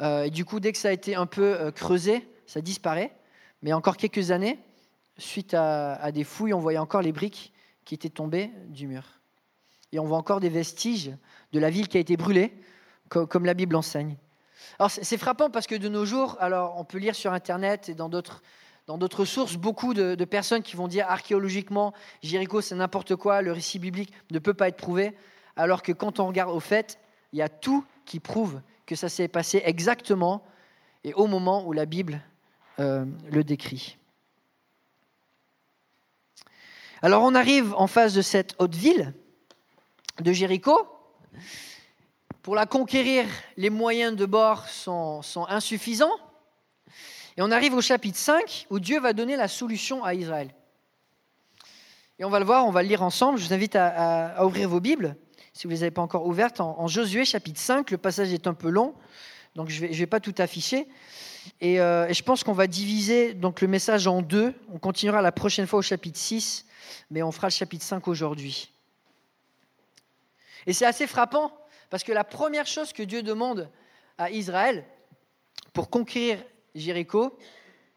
Euh, 0.00 0.24
et 0.24 0.30
du 0.30 0.44
coup, 0.44 0.60
dès 0.60 0.72
que 0.72 0.78
ça 0.78 0.88
a 0.88 0.92
été 0.92 1.14
un 1.14 1.26
peu 1.26 1.54
euh, 1.54 1.70
creusé, 1.70 2.28
ça 2.46 2.60
disparaît. 2.60 3.14
Mais 3.62 3.72
encore 3.72 3.96
quelques 3.96 4.32
années, 4.32 4.58
suite 5.16 5.54
à, 5.54 6.10
des 6.12 6.24
fouilles, 6.24 6.54
on 6.54 6.60
voyait 6.60 6.78
encore 6.78 7.02
les 7.02 7.12
briques 7.12 7.52
qui 7.84 7.94
étaient 7.94 8.08
tombées 8.08 8.50
du 8.68 8.86
mur. 8.86 9.04
Et 9.92 9.98
on 9.98 10.04
voit 10.04 10.18
encore 10.18 10.40
des 10.40 10.48
vestiges 10.48 11.12
de 11.52 11.60
la 11.60 11.70
ville 11.70 11.88
qui 11.88 11.96
a 11.96 12.00
été 12.00 12.16
brûlée, 12.16 12.52
comme, 13.08 13.44
la 13.44 13.54
Bible 13.54 13.76
enseigne. 13.76 14.16
Alors 14.78 14.90
c'est 14.90 15.18
frappant 15.18 15.50
parce 15.50 15.66
que 15.66 15.74
de 15.74 15.88
nos 15.88 16.04
jours, 16.04 16.36
alors 16.40 16.78
on 16.78 16.84
peut 16.84 16.98
lire 16.98 17.14
sur 17.14 17.32
Internet 17.32 17.88
et 17.88 17.94
dans 17.94 18.08
d'autres 18.08 19.24
sources, 19.24 19.56
beaucoup 19.56 19.94
de, 19.94 20.14
de, 20.14 20.24
personnes 20.24 20.62
qui 20.62 20.74
vont 20.74 20.88
dire 20.88 21.06
archéologiquement, 21.08 21.92
Jéricho 22.22 22.60
c'est 22.60 22.74
n'importe 22.74 23.14
quoi, 23.14 23.42
le 23.42 23.52
récit 23.52 23.78
biblique 23.78 24.12
ne 24.30 24.38
peut 24.38 24.54
pas 24.54 24.68
être 24.68 24.76
prouvé, 24.76 25.14
alors 25.54 25.82
que 25.82 25.92
quand 25.92 26.18
on 26.18 26.26
regarde 26.26 26.50
au 26.50 26.60
fait, 26.60 26.98
il 27.32 27.38
y 27.38 27.42
a 27.42 27.48
tout 27.48 27.84
qui 28.04 28.20
prouve 28.20 28.60
que 28.86 28.96
ça 28.96 29.08
s'est 29.08 29.28
passé 29.28 29.62
exactement 29.64 30.42
et 31.04 31.14
au 31.14 31.26
moment 31.26 31.66
où 31.66 31.72
la 31.72 31.86
Bible 31.86 32.20
euh, 32.80 33.04
le 33.30 33.44
décrit. 33.44 33.98
Alors 37.04 37.22
on 37.22 37.34
arrive 37.34 37.74
en 37.74 37.86
face 37.86 38.14
de 38.14 38.22
cette 38.22 38.56
haute 38.58 38.74
ville 38.74 39.12
de 40.22 40.32
Jéricho. 40.32 40.88
Pour 42.40 42.54
la 42.54 42.64
conquérir, 42.64 43.26
les 43.58 43.68
moyens 43.68 44.16
de 44.16 44.24
bord 44.24 44.66
sont, 44.68 45.20
insuffisants. 45.50 46.16
Et 47.36 47.42
on 47.42 47.50
arrive 47.50 47.74
au 47.74 47.82
chapitre 47.82 48.16
5 48.16 48.68
où 48.70 48.80
Dieu 48.80 49.00
va 49.00 49.12
donner 49.12 49.36
la 49.36 49.48
solution 49.48 50.02
à 50.02 50.14
Israël. 50.14 50.54
Et 52.18 52.24
on 52.24 52.30
va 52.30 52.38
le 52.38 52.46
voir, 52.46 52.66
on 52.66 52.70
va 52.70 52.82
le 52.82 52.88
lire 52.88 53.02
ensemble. 53.02 53.38
Je 53.38 53.48
vous 53.48 53.52
invite 53.52 53.76
à, 53.76 54.42
ouvrir 54.42 54.70
vos 54.70 54.80
Bibles, 54.80 55.14
si 55.52 55.66
vous 55.66 55.72
ne 55.72 55.76
les 55.76 55.82
avez 55.82 55.90
pas 55.90 56.00
encore 56.00 56.26
ouvertes, 56.26 56.60
en, 56.60 56.86
Josué 56.86 57.26
chapitre 57.26 57.60
5. 57.60 57.90
Le 57.90 57.98
passage 57.98 58.32
est 58.32 58.46
un 58.46 58.54
peu 58.54 58.70
long, 58.70 58.94
donc 59.56 59.68
je 59.68 59.84
ne 59.84 59.92
vais, 59.92 60.06
pas 60.06 60.20
tout 60.20 60.34
afficher. 60.38 60.88
Euh, 61.62 62.06
et, 62.06 62.14
je 62.14 62.22
pense 62.22 62.44
qu'on 62.44 62.52
va 62.52 62.66
diviser 62.66 63.34
donc, 63.34 63.60
le 63.60 63.68
message 63.68 64.06
en 64.06 64.22
deux. 64.22 64.54
On 64.72 64.78
continuera 64.78 65.22
la 65.22 65.32
prochaine 65.32 65.66
fois 65.66 65.78
au 65.80 65.82
chapitre 65.82 66.18
6, 66.18 66.66
mais 67.10 67.22
on 67.22 67.32
fera 67.32 67.48
le 67.48 67.52
chapitre 67.52 67.84
5 67.84 68.06
aujourd'hui. 68.08 68.70
Et 70.66 70.72
c'est 70.72 70.86
assez 70.86 71.06
frappant, 71.06 71.52
parce 71.90 72.04
que 72.04 72.12
la 72.12 72.24
première 72.24 72.66
chose 72.66 72.92
que 72.92 73.02
Dieu 73.02 73.22
demande 73.22 73.70
à 74.18 74.30
Israël 74.30 74.84
pour 75.72 75.90
conquérir 75.90 76.42
Jéricho, 76.74 77.38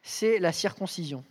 c'est 0.02 0.40
la 0.40 0.52
circoncision. 0.52 1.24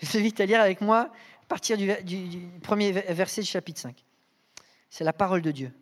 Je 0.00 0.06
vous 0.06 0.18
invite 0.18 0.40
à 0.40 0.46
lire 0.46 0.60
avec 0.60 0.80
moi 0.80 1.10
à 1.42 1.46
partir 1.48 1.76
du, 1.76 2.50
premier 2.62 2.92
verset 2.92 3.42
du 3.42 3.46
chapitre 3.46 3.80
5. 3.80 4.04
C'est 4.90 5.04
la 5.04 5.12
parole 5.12 5.42
de 5.42 5.50
Dieu. 5.50 5.72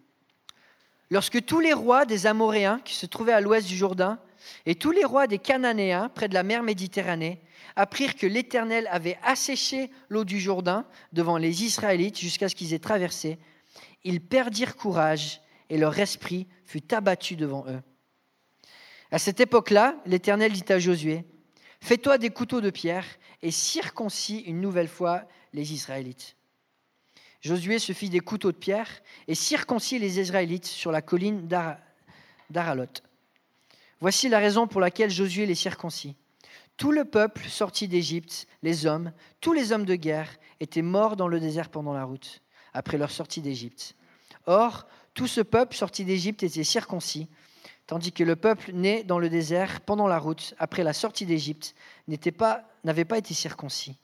Lorsque 1.10 1.44
tous 1.44 1.60
les 1.60 1.72
rois 1.72 2.04
des 2.06 2.26
Amoréens 2.26 2.80
qui 2.84 2.94
se 2.94 3.06
trouvaient 3.06 3.32
à 3.32 3.40
l'ouest 3.40 3.66
du 3.66 3.76
Jourdain 3.76 4.18
et 4.66 4.74
tous 4.74 4.90
les 4.90 5.04
rois 5.04 5.26
des 5.26 5.38
Cananéens 5.38 6.08
près 6.08 6.28
de 6.28 6.34
la 6.34 6.42
mer 6.42 6.62
Méditerranée 6.62 7.40
apprirent 7.76 8.16
que 8.16 8.26
l'Éternel 8.26 8.88
avait 8.90 9.18
asséché 9.22 9.90
l'eau 10.08 10.24
du 10.24 10.38
Jourdain 10.38 10.86
devant 11.12 11.36
les 11.36 11.64
Israélites 11.64 12.18
jusqu'à 12.18 12.48
ce 12.48 12.54
qu'ils 12.54 12.74
aient 12.74 12.78
traversé, 12.78 13.38
ils 14.04 14.20
perdirent 14.20 14.76
courage 14.76 15.40
et 15.70 15.78
leur 15.78 15.98
esprit 15.98 16.48
fut 16.64 16.92
abattu 16.92 17.36
devant 17.36 17.64
eux. 17.68 17.80
À 19.10 19.18
cette 19.18 19.40
époque-là, 19.40 19.96
l'Éternel 20.06 20.52
dit 20.52 20.70
à 20.72 20.78
Josué, 20.78 21.24
Fais-toi 21.80 22.18
des 22.18 22.30
couteaux 22.30 22.60
de 22.60 22.70
pierre 22.70 23.04
et 23.42 23.50
circoncis 23.50 24.38
une 24.40 24.60
nouvelle 24.60 24.88
fois 24.88 25.24
les 25.52 25.72
Israélites. 25.72 26.36
Josué 27.40 27.80
se 27.80 27.92
fit 27.92 28.08
des 28.08 28.20
couteaux 28.20 28.52
de 28.52 28.56
pierre 28.56 28.88
et 29.26 29.34
circoncis 29.34 29.98
les 29.98 30.20
Israélites 30.20 30.66
sur 30.66 30.92
la 30.92 31.02
colline 31.02 31.48
d'Aralot. 32.50 32.86
Voici 34.02 34.28
la 34.28 34.40
raison 34.40 34.66
pour 34.66 34.80
laquelle 34.80 35.12
Josué 35.12 35.46
les 35.46 35.54
circoncis. 35.54 36.16
Tout 36.76 36.90
le 36.90 37.04
peuple 37.04 37.44
sorti 37.44 37.86
d'Égypte, 37.86 38.48
les 38.64 38.84
hommes, 38.84 39.12
tous 39.40 39.52
les 39.52 39.70
hommes 39.70 39.84
de 39.84 39.94
guerre, 39.94 40.40
étaient 40.58 40.82
morts 40.82 41.14
dans 41.14 41.28
le 41.28 41.38
désert 41.38 41.68
pendant 41.68 41.92
la 41.92 42.02
route, 42.02 42.42
après 42.74 42.98
leur 42.98 43.12
sortie 43.12 43.42
d'Égypte. 43.42 43.94
Or, 44.46 44.88
tout 45.14 45.28
ce 45.28 45.40
peuple 45.40 45.76
sorti 45.76 46.04
d'Égypte 46.04 46.42
était 46.42 46.64
circoncis, 46.64 47.28
tandis 47.86 48.10
que 48.10 48.24
le 48.24 48.34
peuple 48.34 48.72
né 48.72 49.04
dans 49.04 49.20
le 49.20 49.28
désert 49.28 49.82
pendant 49.82 50.08
la 50.08 50.18
route, 50.18 50.52
après 50.58 50.82
la 50.82 50.94
sortie 50.94 51.24
d'Égypte, 51.24 51.76
n'avait 52.08 52.32
pas, 52.32 52.64
pas 53.08 53.18
été 53.18 53.34
circoncis. 53.34 53.94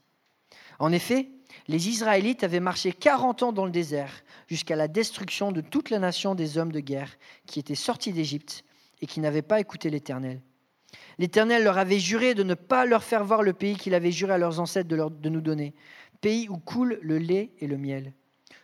En 0.78 0.92
effet, 0.92 1.28
les 1.66 1.88
Israélites 1.88 2.44
avaient 2.44 2.60
marché 2.60 2.92
40 2.92 3.42
ans 3.42 3.52
dans 3.52 3.64
le 3.64 3.72
désert, 3.72 4.22
jusqu'à 4.46 4.76
la 4.76 4.86
destruction 4.86 5.50
de 5.50 5.60
toute 5.60 5.90
la 5.90 5.98
nation 5.98 6.36
des 6.36 6.56
hommes 6.56 6.70
de 6.70 6.78
guerre 6.78 7.18
qui 7.46 7.58
étaient 7.58 7.74
sortis 7.74 8.12
d'Égypte 8.12 8.62
et 9.00 9.06
qui 9.06 9.20
n'avaient 9.20 9.42
pas 9.42 9.60
écouté 9.60 9.90
l'Éternel. 9.90 10.40
L'Éternel 11.18 11.64
leur 11.64 11.78
avait 11.78 11.98
juré 11.98 12.34
de 12.34 12.42
ne 12.42 12.54
pas 12.54 12.86
leur 12.86 13.02
faire 13.02 13.24
voir 13.24 13.42
le 13.42 13.52
pays 13.52 13.76
qu'il 13.76 13.94
avait 13.94 14.12
juré 14.12 14.34
à 14.34 14.38
leurs 14.38 14.60
ancêtres 14.60 14.88
de, 14.88 14.96
de 14.96 15.28
nous 15.28 15.40
donner, 15.40 15.74
pays 16.20 16.48
où 16.48 16.58
coule 16.58 16.98
le 17.02 17.18
lait 17.18 17.50
et 17.60 17.66
le 17.66 17.76
miel. 17.76 18.12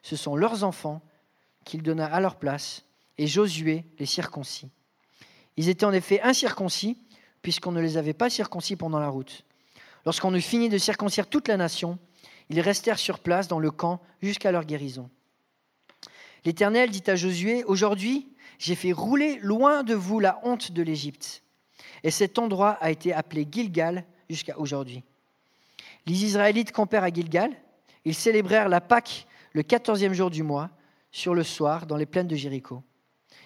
Ce 0.02 0.16
sont 0.16 0.36
leurs 0.36 0.64
enfants 0.64 1.02
qu'il 1.64 1.82
donna 1.82 2.06
à 2.06 2.20
leur 2.20 2.36
place, 2.36 2.84
et 3.18 3.26
Josué 3.26 3.84
les 3.98 4.06
circoncis. 4.06 4.70
Ils 5.56 5.68
étaient 5.68 5.86
en 5.86 5.92
effet 5.92 6.20
incirconcis, 6.22 6.98
puisqu'on 7.42 7.72
ne 7.72 7.80
les 7.80 7.96
avait 7.96 8.14
pas 8.14 8.30
circoncis 8.30 8.76
pendant 8.76 8.98
la 8.98 9.08
route. 9.08 9.44
Lorsqu'on 10.04 10.34
eut 10.34 10.40
fini 10.40 10.68
de 10.68 10.78
circoncire 10.78 11.28
toute 11.28 11.48
la 11.48 11.56
nation, 11.56 11.98
ils 12.50 12.61
restèrent 12.61 12.98
sur 12.98 13.20
place 13.20 13.48
dans 13.48 13.59
le 13.59 13.70
camp 13.70 14.00
jusqu'à 14.20 14.52
leur 14.52 14.64
guérison. 14.64 15.11
L'Éternel 16.44 16.90
dit 16.90 17.02
à 17.06 17.16
Josué, 17.16 17.64
Aujourd'hui, 17.64 18.28
j'ai 18.58 18.74
fait 18.74 18.92
rouler 18.92 19.38
loin 19.42 19.82
de 19.82 19.94
vous 19.94 20.20
la 20.20 20.40
honte 20.42 20.72
de 20.72 20.82
l'Égypte. 20.82 21.42
Et 22.02 22.10
cet 22.10 22.38
endroit 22.38 22.72
a 22.80 22.90
été 22.90 23.12
appelé 23.12 23.46
Gilgal 23.50 24.04
jusqu'à 24.28 24.58
aujourd'hui. 24.58 25.02
Les 26.06 26.24
Israélites 26.24 26.72
campèrent 26.72 27.04
à 27.04 27.10
Gilgal. 27.10 27.50
Ils 28.04 28.14
célébrèrent 28.14 28.68
la 28.68 28.80
Pâque 28.80 29.26
le 29.52 29.62
quatorzième 29.62 30.12
jour 30.12 30.30
du 30.30 30.42
mois, 30.42 30.70
sur 31.10 31.34
le 31.34 31.44
soir, 31.44 31.86
dans 31.86 31.96
les 31.96 32.06
plaines 32.06 32.26
de 32.26 32.36
Jéricho. 32.36 32.82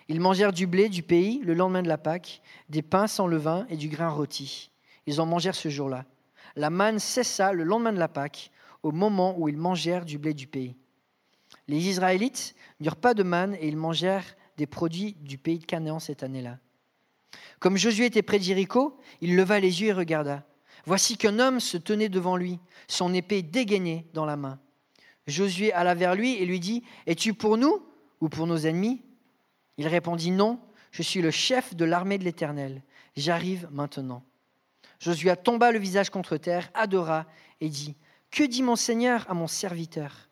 Ils 0.08 0.20
mangèrent 0.20 0.54
du 0.54 0.66
blé 0.66 0.88
du 0.88 1.02
pays 1.02 1.40
le 1.44 1.52
lendemain 1.52 1.82
de 1.82 1.88
la 1.88 1.98
Pâque, 1.98 2.40
des 2.70 2.82
pains 2.82 3.06
sans 3.06 3.26
levain 3.26 3.66
et 3.68 3.76
du 3.76 3.88
grain 3.88 4.08
rôti. 4.08 4.70
Ils 5.06 5.20
en 5.20 5.26
mangèrent 5.26 5.54
ce 5.54 5.68
jour-là. 5.68 6.06
La 6.56 6.70
manne 6.70 6.98
cessa 6.98 7.52
le 7.52 7.62
lendemain 7.62 7.92
de 7.92 7.98
la 7.98 8.08
Pâque, 8.08 8.50
au 8.82 8.90
moment 8.90 9.38
où 9.38 9.48
ils 9.48 9.56
mangèrent 9.56 10.06
du 10.06 10.18
blé 10.18 10.32
du 10.32 10.46
pays. 10.46 10.74
Les 11.68 11.88
Israélites 11.88 12.54
n'eurent 12.80 12.96
pas 12.96 13.14
de 13.14 13.22
manne 13.22 13.54
et 13.60 13.68
ils 13.68 13.76
mangèrent 13.76 14.36
des 14.58 14.66
produits 14.66 15.14
du 15.20 15.38
pays 15.38 15.60
de 15.60 15.64
Canaan 15.64 16.00
cette 16.00 16.22
année-là. 16.22 16.58
Comme 17.60 17.76
Josué 17.76 18.06
était 18.06 18.22
près 18.22 18.38
de 18.38 18.44
Jéricho, 18.44 18.98
il 19.20 19.36
leva 19.36 19.60
les 19.60 19.80
yeux 19.80 19.88
et 19.88 19.92
regarda. 19.92 20.44
Voici 20.84 21.16
qu'un 21.16 21.38
homme 21.38 21.60
se 21.60 21.76
tenait 21.76 22.08
devant 22.08 22.36
lui, 22.36 22.58
son 22.88 23.14
épée 23.14 23.42
dégainée 23.42 24.06
dans 24.14 24.24
la 24.24 24.36
main. 24.36 24.58
Josué 25.26 25.72
alla 25.72 25.94
vers 25.94 26.14
lui 26.14 26.34
et 26.34 26.44
lui 26.44 26.58
dit, 26.58 26.82
Es-tu 27.06 27.34
pour 27.34 27.56
nous 27.56 27.86
ou 28.20 28.28
pour 28.28 28.46
nos 28.46 28.58
ennemis? 28.58 29.00
Il 29.76 29.86
répondit, 29.86 30.32
Non, 30.32 30.58
je 30.90 31.02
suis 31.02 31.22
le 31.22 31.30
chef 31.30 31.76
de 31.76 31.84
l'armée 31.84 32.18
de 32.18 32.24
l'Éternel. 32.24 32.82
J'arrive 33.16 33.68
maintenant. 33.70 34.24
Josué 34.98 35.32
tomba 35.36 35.70
le 35.70 35.78
visage 35.78 36.10
contre 36.10 36.36
terre, 36.36 36.68
adora 36.74 37.26
et 37.60 37.68
dit, 37.68 37.94
Que 38.32 38.42
dit 38.42 38.62
mon 38.62 38.76
Seigneur 38.76 39.24
à 39.30 39.34
mon 39.34 39.46
serviteur 39.46 40.28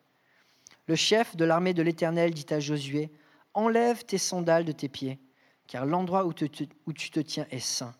Le 0.86 0.96
chef 0.96 1.36
de 1.36 1.44
l'armée 1.44 1.74
de 1.74 1.82
l'Éternel 1.82 2.34
dit 2.34 2.46
à 2.50 2.58
Josué, 2.58 3.10
Enlève 3.56 4.04
tes 4.04 4.18
sandales 4.18 4.66
de 4.66 4.72
tes 4.72 4.90
pieds, 4.90 5.18
car 5.66 5.86
l'endroit 5.86 6.26
où, 6.26 6.34
tu 6.34 7.10
te 7.10 7.20
tiens 7.20 7.46
est 7.50 7.58
saint. 7.58 7.94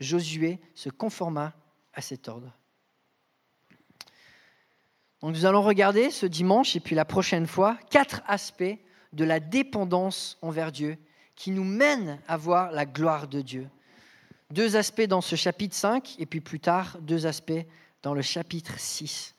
Josué 0.00 0.60
se 0.74 0.90
conforma 0.90 1.54
à 1.94 2.02
cet 2.02 2.28
ordre. 2.28 2.52
Donc 5.22 5.34
nous 5.34 5.46
allons 5.46 5.62
regarder 5.62 6.10
ce 6.10 6.26
dimanche 6.26 6.76
et 6.76 6.80
puis 6.80 6.94
la 6.94 7.06
prochaine 7.06 7.46
fois 7.46 7.78
quatre 7.88 8.22
aspects 8.26 8.76
de 9.14 9.24
la 9.24 9.40
dépendance 9.40 10.36
envers 10.42 10.70
Dieu 10.70 10.98
qui 11.36 11.52
nous 11.52 11.64
mènent 11.64 12.20
à 12.28 12.36
voir 12.36 12.70
la 12.70 12.84
gloire 12.84 13.28
de 13.28 13.40
Dieu. 13.40 13.70
Deux 14.50 14.76
aspects 14.76 15.06
dans 15.08 15.22
ce 15.22 15.36
chapitre 15.36 15.74
5 15.74 16.16
et 16.18 16.26
puis 16.26 16.42
plus 16.42 16.60
tard 16.60 16.98
deux 17.00 17.24
aspects 17.26 17.64
dans 18.02 18.12
le 18.12 18.20
chapitre 18.20 18.78
6. 18.78 19.34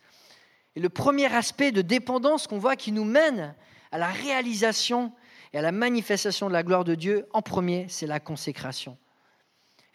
Et 0.75 0.79
le 0.79 0.89
premier 0.89 1.31
aspect 1.31 1.71
de 1.71 1.83
dépendance 1.83 2.47
qu'on 2.47 2.57
voit 2.57 2.75
qui 2.75 2.91
nous 2.91 3.05
mène 3.05 3.53
à 3.91 3.99
la 3.99 4.07
réalisation 4.07 5.13
et 5.53 5.59
à 5.59 5.61
la 5.61 5.71
manifestation 5.71 6.47
de 6.47 6.53
la 6.53 6.63
gloire 6.63 6.83
de 6.83 6.95
Dieu, 6.95 7.27
en 7.33 7.41
premier, 7.41 7.87
c'est 7.89 8.07
la 8.07 8.19
consécration. 8.19 8.97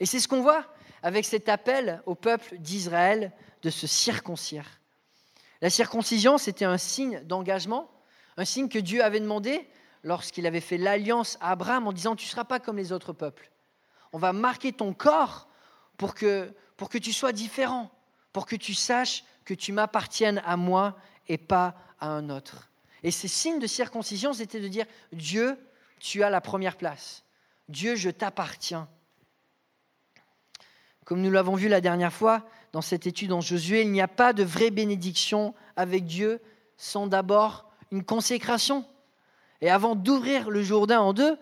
Et 0.00 0.06
c'est 0.06 0.20
ce 0.20 0.28
qu'on 0.28 0.42
voit 0.42 0.66
avec 1.02 1.24
cet 1.24 1.48
appel 1.48 2.02
au 2.06 2.14
peuple 2.14 2.58
d'Israël 2.58 3.32
de 3.62 3.70
se 3.70 3.86
circoncire. 3.86 4.80
La 5.60 5.70
circoncision, 5.70 6.38
c'était 6.38 6.64
un 6.64 6.78
signe 6.78 7.20
d'engagement, 7.24 7.90
un 8.36 8.44
signe 8.44 8.68
que 8.68 8.78
Dieu 8.78 9.04
avait 9.04 9.20
demandé 9.20 9.68
lorsqu'il 10.02 10.46
avait 10.46 10.60
fait 10.60 10.78
l'alliance 10.78 11.38
à 11.40 11.52
Abraham 11.52 11.86
en 11.86 11.92
disant, 11.92 12.16
tu 12.16 12.26
ne 12.26 12.30
seras 12.30 12.44
pas 12.44 12.58
comme 12.58 12.76
les 12.76 12.92
autres 12.92 13.12
peuples. 13.12 13.50
On 14.12 14.18
va 14.18 14.32
marquer 14.32 14.72
ton 14.72 14.92
corps 14.92 15.48
pour 15.96 16.14
que, 16.14 16.52
pour 16.76 16.88
que 16.88 16.98
tu 16.98 17.12
sois 17.12 17.32
différent, 17.32 17.90
pour 18.32 18.46
que 18.46 18.56
tu 18.56 18.74
saches 18.74 19.24
que 19.44 19.54
tu 19.54 19.72
m'appartiennes 19.72 20.42
à 20.44 20.56
moi 20.56 20.96
et 21.28 21.38
pas 21.38 21.74
à 22.00 22.08
un 22.08 22.30
autre. 22.30 22.71
Et 23.02 23.10
ces 23.10 23.28
signes 23.28 23.58
de 23.58 23.66
circoncision, 23.66 24.32
c'était 24.32 24.60
de 24.60 24.68
dire, 24.68 24.86
Dieu, 25.12 25.58
tu 25.98 26.22
as 26.22 26.30
la 26.30 26.40
première 26.40 26.76
place. 26.76 27.24
Dieu, 27.68 27.94
je 27.94 28.10
t'appartiens. 28.10 28.88
Comme 31.04 31.20
nous 31.20 31.30
l'avons 31.30 31.54
vu 31.54 31.68
la 31.68 31.80
dernière 31.80 32.12
fois, 32.12 32.46
dans 32.72 32.80
cette 32.80 33.06
étude 33.06 33.32
en 33.32 33.40
Josué, 33.40 33.82
il 33.82 33.90
n'y 33.90 34.00
a 34.00 34.08
pas 34.08 34.32
de 34.32 34.44
vraie 34.44 34.70
bénédiction 34.70 35.54
avec 35.76 36.04
Dieu 36.04 36.40
sans 36.76 37.06
d'abord 37.06 37.70
une 37.90 38.04
consécration. 38.04 38.84
Et 39.60 39.70
avant 39.70 39.94
d'ouvrir 39.94 40.50
le 40.50 40.62
Jourdain 40.62 41.00
en 41.00 41.12
deux, 41.12 41.36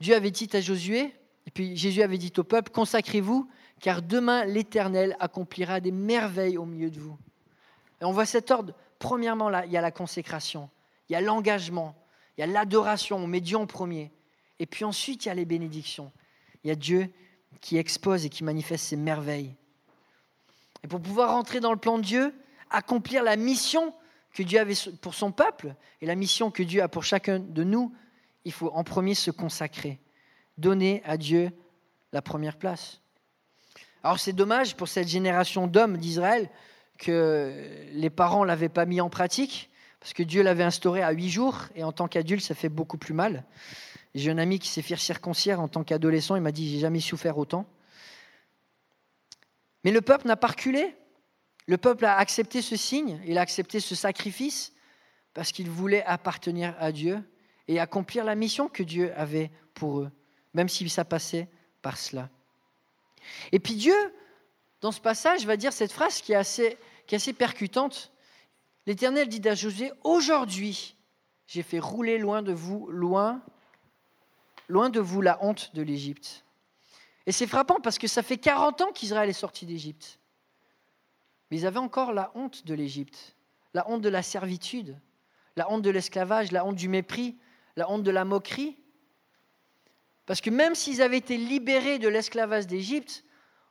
Dieu 0.00 0.14
avait 0.14 0.30
dit 0.30 0.48
à 0.52 0.60
Josué, 0.60 1.14
et 1.46 1.50
puis 1.50 1.76
Jésus 1.76 2.02
avait 2.02 2.18
dit 2.18 2.32
au 2.36 2.44
peuple, 2.44 2.70
consacrez-vous, 2.72 3.48
car 3.80 4.02
demain 4.02 4.44
l'Éternel 4.44 5.16
accomplira 5.20 5.80
des 5.80 5.92
merveilles 5.92 6.56
au 6.56 6.64
milieu 6.64 6.90
de 6.90 6.98
vous. 6.98 7.18
Et 8.00 8.04
on 8.04 8.12
voit 8.12 8.26
cet 8.26 8.50
ordre. 8.50 8.74
Premièrement, 8.98 9.50
là, 9.50 9.66
il 9.66 9.72
y 9.72 9.76
a 9.76 9.80
la 9.80 9.90
consécration, 9.90 10.70
il 11.08 11.12
y 11.12 11.16
a 11.16 11.20
l'engagement, 11.20 11.94
il 12.36 12.40
y 12.40 12.44
a 12.44 12.46
l'adoration, 12.46 13.18
on 13.18 13.26
met 13.26 13.40
Dieu 13.40 13.56
en 13.56 13.66
premier. 13.66 14.12
Et 14.58 14.66
puis 14.66 14.84
ensuite, 14.84 15.24
il 15.24 15.28
y 15.28 15.30
a 15.30 15.34
les 15.34 15.44
bénédictions. 15.44 16.12
Il 16.62 16.68
y 16.68 16.70
a 16.70 16.76
Dieu 16.76 17.10
qui 17.60 17.76
expose 17.76 18.24
et 18.24 18.30
qui 18.30 18.44
manifeste 18.44 18.86
ses 18.86 18.96
merveilles. 18.96 19.54
Et 20.82 20.88
pour 20.88 21.00
pouvoir 21.00 21.30
rentrer 21.30 21.60
dans 21.60 21.72
le 21.72 21.78
plan 21.78 21.98
de 21.98 22.04
Dieu, 22.04 22.34
accomplir 22.70 23.22
la 23.22 23.36
mission 23.36 23.94
que 24.34 24.42
Dieu 24.42 24.58
avait 24.58 24.74
pour 25.00 25.14
son 25.14 25.32
peuple 25.32 25.74
et 26.00 26.06
la 26.06 26.14
mission 26.14 26.50
que 26.50 26.62
Dieu 26.62 26.82
a 26.82 26.88
pour 26.88 27.04
chacun 27.04 27.38
de 27.38 27.64
nous, 27.64 27.94
il 28.44 28.52
faut 28.52 28.70
en 28.74 28.84
premier 28.84 29.14
se 29.14 29.30
consacrer, 29.30 30.00
donner 30.58 31.02
à 31.04 31.16
Dieu 31.16 31.50
la 32.12 32.20
première 32.20 32.56
place. 32.56 33.00
Alors 34.02 34.18
c'est 34.18 34.32
dommage 34.32 34.76
pour 34.76 34.88
cette 34.88 35.08
génération 35.08 35.66
d'hommes 35.66 35.96
d'Israël 35.96 36.50
que 36.98 37.86
les 37.92 38.10
parents 38.10 38.42
ne 38.42 38.48
l'avaient 38.48 38.68
pas 38.68 38.84
mis 38.84 39.00
en 39.00 39.08
pratique, 39.08 39.70
parce 40.04 40.12
que 40.12 40.22
Dieu 40.22 40.42
l'avait 40.42 40.64
instauré 40.64 41.02
à 41.02 41.12
huit 41.12 41.30
jours, 41.30 41.62
et 41.74 41.82
en 41.82 41.90
tant 41.90 42.08
qu'adulte, 42.08 42.44
ça 42.44 42.54
fait 42.54 42.68
beaucoup 42.68 42.98
plus 42.98 43.14
mal. 43.14 43.42
J'ai 44.14 44.30
un 44.30 44.36
ami 44.36 44.58
qui 44.58 44.68
s'est 44.68 44.82
fait 44.82 44.96
circoncire 44.96 45.60
en 45.60 45.66
tant 45.68 45.82
qu'adolescent, 45.82 46.36
il 46.36 46.42
m'a 46.42 46.52
dit, 46.52 46.70
j'ai 46.70 46.78
jamais 46.78 47.00
souffert 47.00 47.38
autant. 47.38 47.64
Mais 49.82 49.92
le 49.92 50.02
peuple 50.02 50.26
n'a 50.26 50.36
pas 50.36 50.48
reculé. 50.48 50.94
Le 51.66 51.78
peuple 51.78 52.04
a 52.04 52.18
accepté 52.18 52.60
ce 52.60 52.76
signe, 52.76 53.18
il 53.24 53.38
a 53.38 53.40
accepté 53.40 53.80
ce 53.80 53.94
sacrifice, 53.94 54.74
parce 55.32 55.52
qu'il 55.52 55.70
voulait 55.70 56.04
appartenir 56.04 56.74
à 56.78 56.92
Dieu 56.92 57.22
et 57.66 57.80
accomplir 57.80 58.24
la 58.24 58.34
mission 58.34 58.68
que 58.68 58.82
Dieu 58.82 59.10
avait 59.16 59.50
pour 59.72 60.00
eux, 60.00 60.10
même 60.52 60.68
si 60.68 60.86
ça 60.90 61.06
passait 61.06 61.48
par 61.80 61.96
cela. 61.96 62.28
Et 63.52 63.58
puis 63.58 63.74
Dieu, 63.74 63.96
dans 64.82 64.92
ce 64.92 65.00
passage, 65.00 65.46
va 65.46 65.56
dire 65.56 65.72
cette 65.72 65.92
phrase 65.92 66.20
qui 66.20 66.32
est 66.32 66.36
assez, 66.36 66.76
qui 67.06 67.14
est 67.14 67.16
assez 67.16 67.32
percutante. 67.32 68.12
L'Éternel 68.86 69.28
dit 69.28 69.46
à 69.48 69.54
Josué, 69.54 69.92
aujourd'hui, 70.02 70.96
j'ai 71.46 71.62
fait 71.62 71.78
rouler 71.78 72.18
loin 72.18 72.42
de 72.42 72.52
vous, 72.52 72.86
loin, 72.90 73.42
loin 74.68 74.90
de 74.90 75.00
vous 75.00 75.22
la 75.22 75.42
honte 75.42 75.74
de 75.74 75.82
l'Égypte. 75.82 76.44
Et 77.26 77.32
c'est 77.32 77.46
frappant 77.46 77.80
parce 77.80 77.98
que 77.98 78.06
ça 78.06 78.22
fait 78.22 78.36
40 78.36 78.82
ans 78.82 78.92
qu'Israël 78.92 79.30
est 79.30 79.32
sorti 79.32 79.64
d'Égypte. 79.64 80.18
Mais 81.50 81.58
ils 81.58 81.66
avaient 81.66 81.78
encore 81.78 82.12
la 82.12 82.30
honte 82.34 82.66
de 82.66 82.74
l'Égypte, 82.74 83.36
la 83.72 83.88
honte 83.88 84.02
de 84.02 84.08
la 84.08 84.22
servitude, 84.22 84.98
la 85.56 85.70
honte 85.70 85.82
de 85.82 85.90
l'esclavage, 85.90 86.52
la 86.52 86.64
honte 86.64 86.76
du 86.76 86.88
mépris, 86.88 87.36
la 87.76 87.90
honte 87.90 88.02
de 88.02 88.10
la 88.10 88.24
moquerie. 88.24 88.76
Parce 90.26 90.40
que 90.40 90.50
même 90.50 90.74
s'ils 90.74 91.00
avaient 91.00 91.18
été 91.18 91.36
libérés 91.36 91.98
de 91.98 92.08
l'esclavage 92.08 92.66
d'Égypte, 92.66 93.24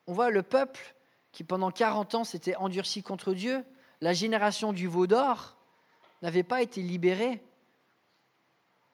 on 0.07 0.13
voit 0.13 0.29
le 0.29 0.43
peuple 0.43 0.95
qui 1.31 1.43
pendant 1.43 1.71
40 1.71 2.15
ans 2.15 2.23
s'était 2.23 2.55
endurci 2.55 3.01
contre 3.01 3.33
Dieu, 3.33 3.63
la 4.03 4.11
génération 4.11 4.73
du 4.73 4.85
veau 4.85 5.07
d'or 5.07 5.55
n'avait 6.21 6.43
pas 6.43 6.61
été 6.61 6.81
libérée, 6.81 7.41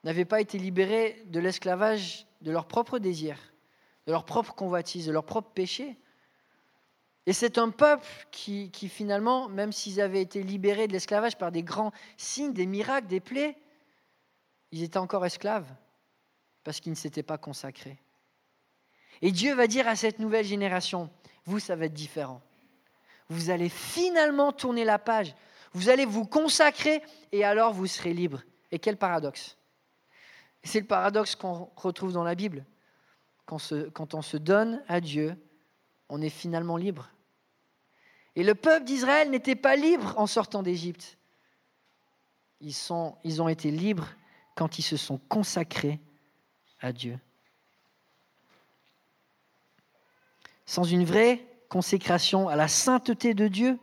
n'avait 0.04 0.24
pas 0.24 0.40
été 0.40 0.60
libérée 0.60 1.24
de 1.26 1.40
l'esclavage 1.40 2.28
de 2.42 2.52
leurs 2.52 2.68
propres 2.68 3.00
désirs, 3.00 3.40
de 4.06 4.12
leurs 4.12 4.24
propres 4.24 4.54
convoitises, 4.54 5.08
de 5.08 5.12
leurs 5.12 5.26
propres 5.26 5.50
péchés. 5.50 5.98
Et 7.26 7.34
c'est 7.34 7.58
un 7.58 7.72
peuple 7.72 8.06
qui, 8.30 8.70
qui 8.70 8.88
finalement, 8.88 9.50
même 9.50 9.72
s'ils 9.72 10.00
avaient 10.00 10.22
été 10.22 10.44
libérés 10.44 10.88
de 10.88 10.94
l'esclavage 10.94 11.40
par 11.40 11.52
des 11.52 11.64
grands 11.64 11.92
signes, 12.16 12.54
des 12.54 12.68
miracles, 12.68 13.08
des 13.08 13.20
plaies, 13.20 13.58
ils 14.72 14.84
étaient 14.84 14.98
encore 14.98 15.26
esclaves 15.26 15.74
parce 16.64 16.80
qu'ils 16.80 16.92
ne 16.92 16.98
s'étaient 16.98 17.24
pas 17.24 17.40
consacrés. 17.40 17.98
Et 19.24 19.32
Dieu 19.32 19.56
va 19.56 19.66
dire 19.66 19.88
à 19.88 19.96
cette 19.96 20.20
nouvelle 20.20 20.46
génération, 20.46 21.10
vous, 21.46 21.58
ça 21.58 21.76
va 21.76 21.86
être 21.86 21.96
différent. 21.96 22.44
Vous 23.30 23.50
allez 23.52 23.70
finalement 23.70 24.52
tourner 24.52 24.84
la 24.84 25.00
page, 25.00 25.36
vous 25.74 25.90
allez 25.90 26.06
vous 26.06 26.26
consacrer 26.26 27.02
et 27.32 27.44
alors 27.44 27.74
vous 27.74 27.88
serez 27.88 28.14
libre. 28.14 28.42
Et 28.72 28.80
quel 28.80 28.98
paradoxe 28.98 29.58
C'est 30.64 30.80
le 30.80 30.88
paradoxe 30.88 31.36
qu'on 31.36 31.70
retrouve 31.76 32.14
dans 32.14 32.24
la 32.24 32.36
Bible. 32.36 32.66
Quand, 33.46 34.14
on 34.14 34.22
se 34.22 34.38
donne 34.38 34.84
à 34.88 35.02
Dieu, 35.02 35.36
on 36.08 36.22
est 36.22 36.30
finalement 36.30 36.78
libre. 36.78 37.10
Et 38.36 38.44
le 38.44 38.54
peuple 38.54 38.86
d'Israël 38.86 39.32
n'était 39.32 39.56
pas 39.56 39.76
libre 39.76 40.14
en 40.18 40.28
sortant 40.28 40.62
d'Égypte. 40.62 41.18
Ils 42.62 42.92
ont 42.92 43.48
été 43.48 43.72
libres 43.72 44.10
quand 44.56 44.78
ils 44.78 44.84
se 44.84 44.98
sont 44.98 45.18
consacrés 45.30 46.00
à 46.80 46.92
Dieu. 46.92 47.18
Sans 50.66 50.84
une 50.84 51.06
vraie 51.06 51.49
consécration 51.70 52.50
à 52.50 52.56
la 52.56 52.68
sainteté 52.68 53.34
de 53.34 53.48
Dieu, 53.48 53.80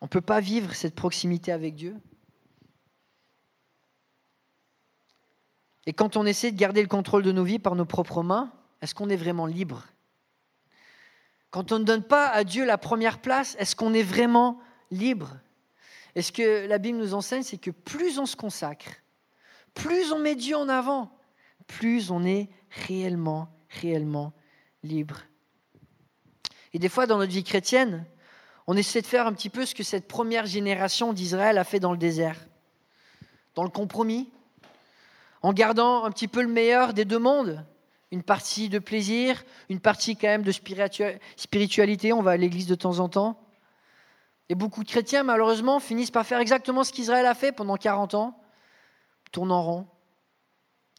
on 0.00 0.06
ne 0.06 0.10
peut 0.10 0.20
pas 0.20 0.40
vivre 0.40 0.74
cette 0.74 0.94
proximité 0.94 1.52
avec 1.52 1.76
Dieu. 1.76 1.96
Et 5.86 5.92
quand 5.92 6.16
on 6.16 6.26
essaie 6.26 6.50
de 6.50 6.56
garder 6.56 6.82
le 6.82 6.88
contrôle 6.88 7.22
de 7.22 7.32
nos 7.32 7.44
vies 7.44 7.58
par 7.58 7.74
nos 7.74 7.84
propres 7.84 8.22
mains, 8.22 8.52
est-ce 8.80 8.94
qu'on 8.94 9.08
est 9.08 9.16
vraiment 9.16 9.46
libre? 9.46 9.86
Quand 11.50 11.70
on 11.70 11.78
ne 11.78 11.84
donne 11.84 12.02
pas 12.02 12.28
à 12.28 12.44
Dieu 12.44 12.64
la 12.64 12.78
première 12.78 13.20
place, 13.20 13.56
est-ce 13.58 13.76
qu'on 13.76 13.94
est 13.94 14.02
vraiment 14.02 14.58
libre? 14.90 15.38
Et 16.14 16.22
ce 16.22 16.32
que 16.32 16.66
la 16.66 16.78
Bible 16.78 16.98
nous 16.98 17.14
enseigne, 17.14 17.42
c'est 17.42 17.58
que 17.58 17.70
plus 17.70 18.18
on 18.18 18.26
se 18.26 18.36
consacre, 18.36 18.90
plus 19.74 20.12
on 20.12 20.18
met 20.18 20.34
Dieu 20.34 20.56
en 20.56 20.68
avant, 20.68 21.16
plus 21.66 22.10
on 22.10 22.24
est 22.24 22.48
réellement, 22.70 23.48
réellement 23.68 24.32
libre. 24.82 25.20
Et 26.74 26.78
des 26.78 26.88
fois, 26.88 27.06
dans 27.06 27.18
notre 27.18 27.32
vie 27.32 27.44
chrétienne, 27.44 28.06
on 28.66 28.76
essaie 28.76 29.02
de 29.02 29.06
faire 29.06 29.26
un 29.26 29.32
petit 29.32 29.50
peu 29.50 29.66
ce 29.66 29.74
que 29.74 29.82
cette 29.82 30.08
première 30.08 30.46
génération 30.46 31.12
d'Israël 31.12 31.58
a 31.58 31.64
fait 31.64 31.80
dans 31.80 31.92
le 31.92 31.98
désert, 31.98 32.38
dans 33.54 33.64
le 33.64 33.70
compromis, 33.70 34.30
en 35.42 35.52
gardant 35.52 36.04
un 36.04 36.10
petit 36.10 36.28
peu 36.28 36.42
le 36.42 36.48
meilleur 36.48 36.94
des 36.94 37.04
deux 37.04 37.18
mondes, 37.18 37.64
une 38.12 38.22
partie 38.22 38.68
de 38.68 38.78
plaisir, 38.78 39.42
une 39.68 39.80
partie 39.80 40.16
quand 40.16 40.28
même 40.28 40.42
de 40.42 40.52
spiritualité, 40.52 42.12
on 42.12 42.22
va 42.22 42.32
à 42.32 42.36
l'église 42.36 42.66
de 42.66 42.74
temps 42.74 43.00
en 43.00 43.08
temps. 43.08 43.40
Et 44.48 44.54
beaucoup 44.54 44.84
de 44.84 44.88
chrétiens, 44.88 45.22
malheureusement, 45.22 45.80
finissent 45.80 46.10
par 46.10 46.26
faire 46.26 46.38
exactement 46.38 46.84
ce 46.84 46.92
qu'Israël 46.92 47.26
a 47.26 47.34
fait 47.34 47.52
pendant 47.52 47.76
40 47.76 48.14
ans, 48.14 48.38
tournent 49.32 49.52
en 49.52 49.62
rond. 49.62 49.86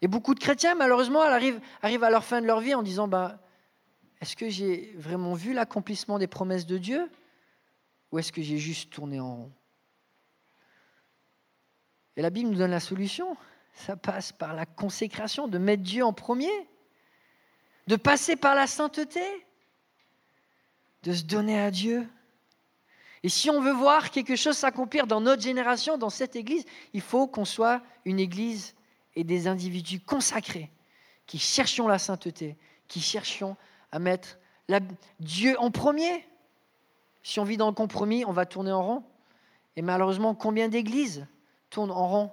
Et 0.01 0.07
beaucoup 0.07 0.33
de 0.33 0.39
chrétiens, 0.39 0.75
malheureusement, 0.75 1.21
arrivent, 1.21 1.61
arrivent 1.81 2.03
à 2.03 2.09
leur 2.09 2.25
fin 2.25 2.41
de 2.41 2.47
leur 2.47 2.59
vie 2.59 2.73
en 2.73 2.81
disant 2.81 3.07
bah, 3.07 3.37
Est-ce 4.23 4.37
que 4.37 4.47
j'ai 4.47 4.93
vraiment 4.95 5.33
vu 5.33 5.51
l'accomplissement 5.51 6.17
des 6.17 6.27
promesses 6.27 6.65
de 6.65 6.77
Dieu 6.77 7.11
Ou 8.09 8.19
est-ce 8.19 8.31
que 8.31 8.41
j'ai 8.41 8.57
juste 8.57 8.89
tourné 8.89 9.19
en 9.19 9.35
rond? 9.35 9.51
Et 12.15 12.21
la 12.21 12.29
Bible 12.29 12.49
nous 12.49 12.57
donne 12.57 12.71
la 12.71 12.79
solution. 12.79 13.35
Ça 13.73 13.97
passe 13.97 14.31
par 14.31 14.53
la 14.53 14.65
consécration, 14.65 15.49
de 15.49 15.57
mettre 15.57 15.83
Dieu 15.83 16.05
en 16.05 16.13
premier, 16.13 16.53
de 17.87 17.97
passer 17.97 18.37
par 18.37 18.55
la 18.55 18.65
sainteté, 18.65 19.25
de 21.03 21.11
se 21.11 21.23
donner 21.23 21.59
à 21.59 21.69
Dieu. 21.69 22.07
Et 23.23 23.29
si 23.29 23.49
on 23.49 23.59
veut 23.59 23.73
voir 23.73 24.09
quelque 24.09 24.37
chose 24.37 24.55
s'accomplir 24.55 25.05
dans 25.05 25.19
notre 25.19 25.41
génération, 25.41 25.97
dans 25.97 26.09
cette 26.09 26.37
Église, 26.37 26.63
il 26.93 27.01
faut 27.01 27.27
qu'on 27.27 27.43
soit 27.43 27.81
une 28.05 28.21
Église 28.21 28.73
et 29.17 29.25
des 29.25 29.47
individus 29.47 29.99
consacrés 29.99 30.71
qui 31.27 31.39
cherchions 31.39 31.89
la 31.89 31.99
sainteté, 31.99 32.55
qui 32.87 33.01
cherchions 33.01 33.57
à 33.93 33.99
mettre 33.99 34.39
Dieu 35.19 35.55
en 35.59 35.69
premier. 35.69 36.25
Si 37.21 37.39
on 37.39 37.43
vit 37.43 37.57
dans 37.57 37.67
le 37.67 37.75
compromis, 37.75 38.25
on 38.25 38.31
va 38.31 38.47
tourner 38.47 38.71
en 38.71 38.83
rond. 38.83 39.03
Et 39.75 39.83
malheureusement, 39.83 40.33
combien 40.33 40.67
d'églises 40.67 41.27
tournent 41.69 41.91
en 41.91 42.07
rond 42.07 42.31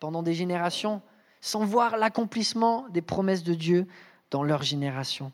pendant 0.00 0.22
des 0.22 0.32
générations 0.32 1.02
sans 1.42 1.64
voir 1.64 1.98
l'accomplissement 1.98 2.88
des 2.88 3.02
promesses 3.02 3.44
de 3.44 3.52
Dieu 3.52 3.86
dans 4.30 4.42
leur 4.42 4.62
génération? 4.62 5.32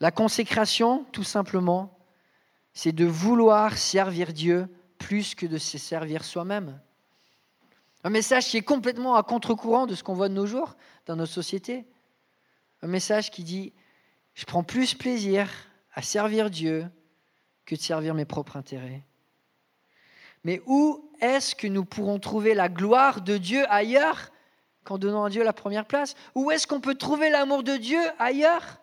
La 0.00 0.10
consécration, 0.10 1.06
tout 1.12 1.24
simplement, 1.24 1.96
c'est 2.74 2.92
de 2.92 3.06
vouloir 3.06 3.78
servir 3.78 4.34
Dieu 4.34 4.68
plus 4.98 5.34
que 5.34 5.46
de 5.46 5.56
se 5.56 5.78
servir 5.78 6.24
soi-même. 6.24 6.78
Un 8.02 8.10
message 8.10 8.48
qui 8.48 8.58
est 8.58 8.62
complètement 8.62 9.14
à 9.14 9.22
contre-courant 9.22 9.86
de 9.86 9.94
ce 9.94 10.02
qu'on 10.02 10.12
voit 10.12 10.28
de 10.28 10.34
nos 10.34 10.44
jours 10.44 10.76
dans 11.06 11.16
notre 11.16 11.32
société. 11.32 11.86
Un 12.82 12.88
message 12.88 13.30
qui 13.30 13.44
dit, 13.44 13.72
je 14.34 14.44
prends 14.44 14.62
plus 14.62 14.94
plaisir 14.94 15.48
à 15.94 16.02
servir 16.02 16.50
Dieu 16.50 16.86
que 17.64 17.74
de 17.74 17.80
servir 17.80 18.14
mes 18.14 18.24
propres 18.24 18.56
intérêts. 18.56 19.02
Mais 20.42 20.60
où 20.66 21.10
est-ce 21.20 21.54
que 21.54 21.66
nous 21.66 21.84
pourrons 21.84 22.18
trouver 22.18 22.54
la 22.54 22.68
gloire 22.68 23.22
de 23.22 23.38
Dieu 23.38 23.64
ailleurs 23.70 24.30
qu'en 24.84 24.98
donnant 24.98 25.24
à 25.24 25.30
Dieu 25.30 25.42
la 25.42 25.52
première 25.52 25.86
place? 25.86 26.14
Où 26.34 26.50
est-ce 26.50 26.66
qu'on 26.66 26.80
peut 26.80 26.96
trouver 26.96 27.30
l'amour 27.30 27.62
de 27.62 27.76
Dieu 27.76 28.00
ailleurs 28.18 28.80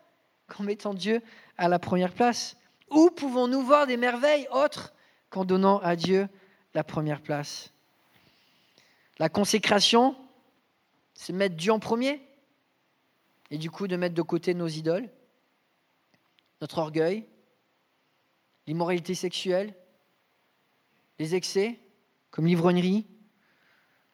qu'en 0.47 0.63
mettant 0.63 0.93
Dieu 0.93 1.21
à 1.57 1.67
la 1.67 1.77
première 1.77 2.13
place? 2.13 2.57
Où 2.89 3.09
pouvons-nous 3.11 3.61
voir 3.61 3.85
des 3.85 3.97
merveilles 3.97 4.47
autres 4.51 4.93
qu'en 5.29 5.45
donnant 5.45 5.79
à 5.79 5.95
Dieu 5.95 6.27
la 6.73 6.83
première 6.83 7.21
place? 7.21 7.71
La 9.19 9.29
consécration, 9.29 10.15
c'est 11.13 11.33
mettre 11.33 11.55
Dieu 11.55 11.71
en 11.71 11.79
premier, 11.79 12.21
et 13.51 13.57
du 13.57 13.69
coup 13.69 13.87
de 13.87 13.95
mettre 13.95 14.15
de 14.15 14.21
côté 14.23 14.55
nos 14.55 14.67
idoles, 14.67 15.09
notre 16.62 16.78
orgueil, 16.78 17.26
l'immoralité 18.67 19.15
sexuelle, 19.15 19.76
les 21.19 21.36
excès, 21.36 21.80
comme 22.30 22.45
l'ivrognerie, 22.45 23.06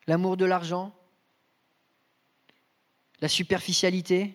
l'amour 0.07 0.37
de 0.37 0.45
l'argent, 0.45 0.95
la 3.19 3.27
superficialité, 3.27 4.33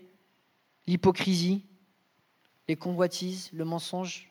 l'hypocrisie, 0.87 1.65
les 2.69 2.77
convoitises, 2.77 3.51
le 3.53 3.65
mensonge, 3.65 4.31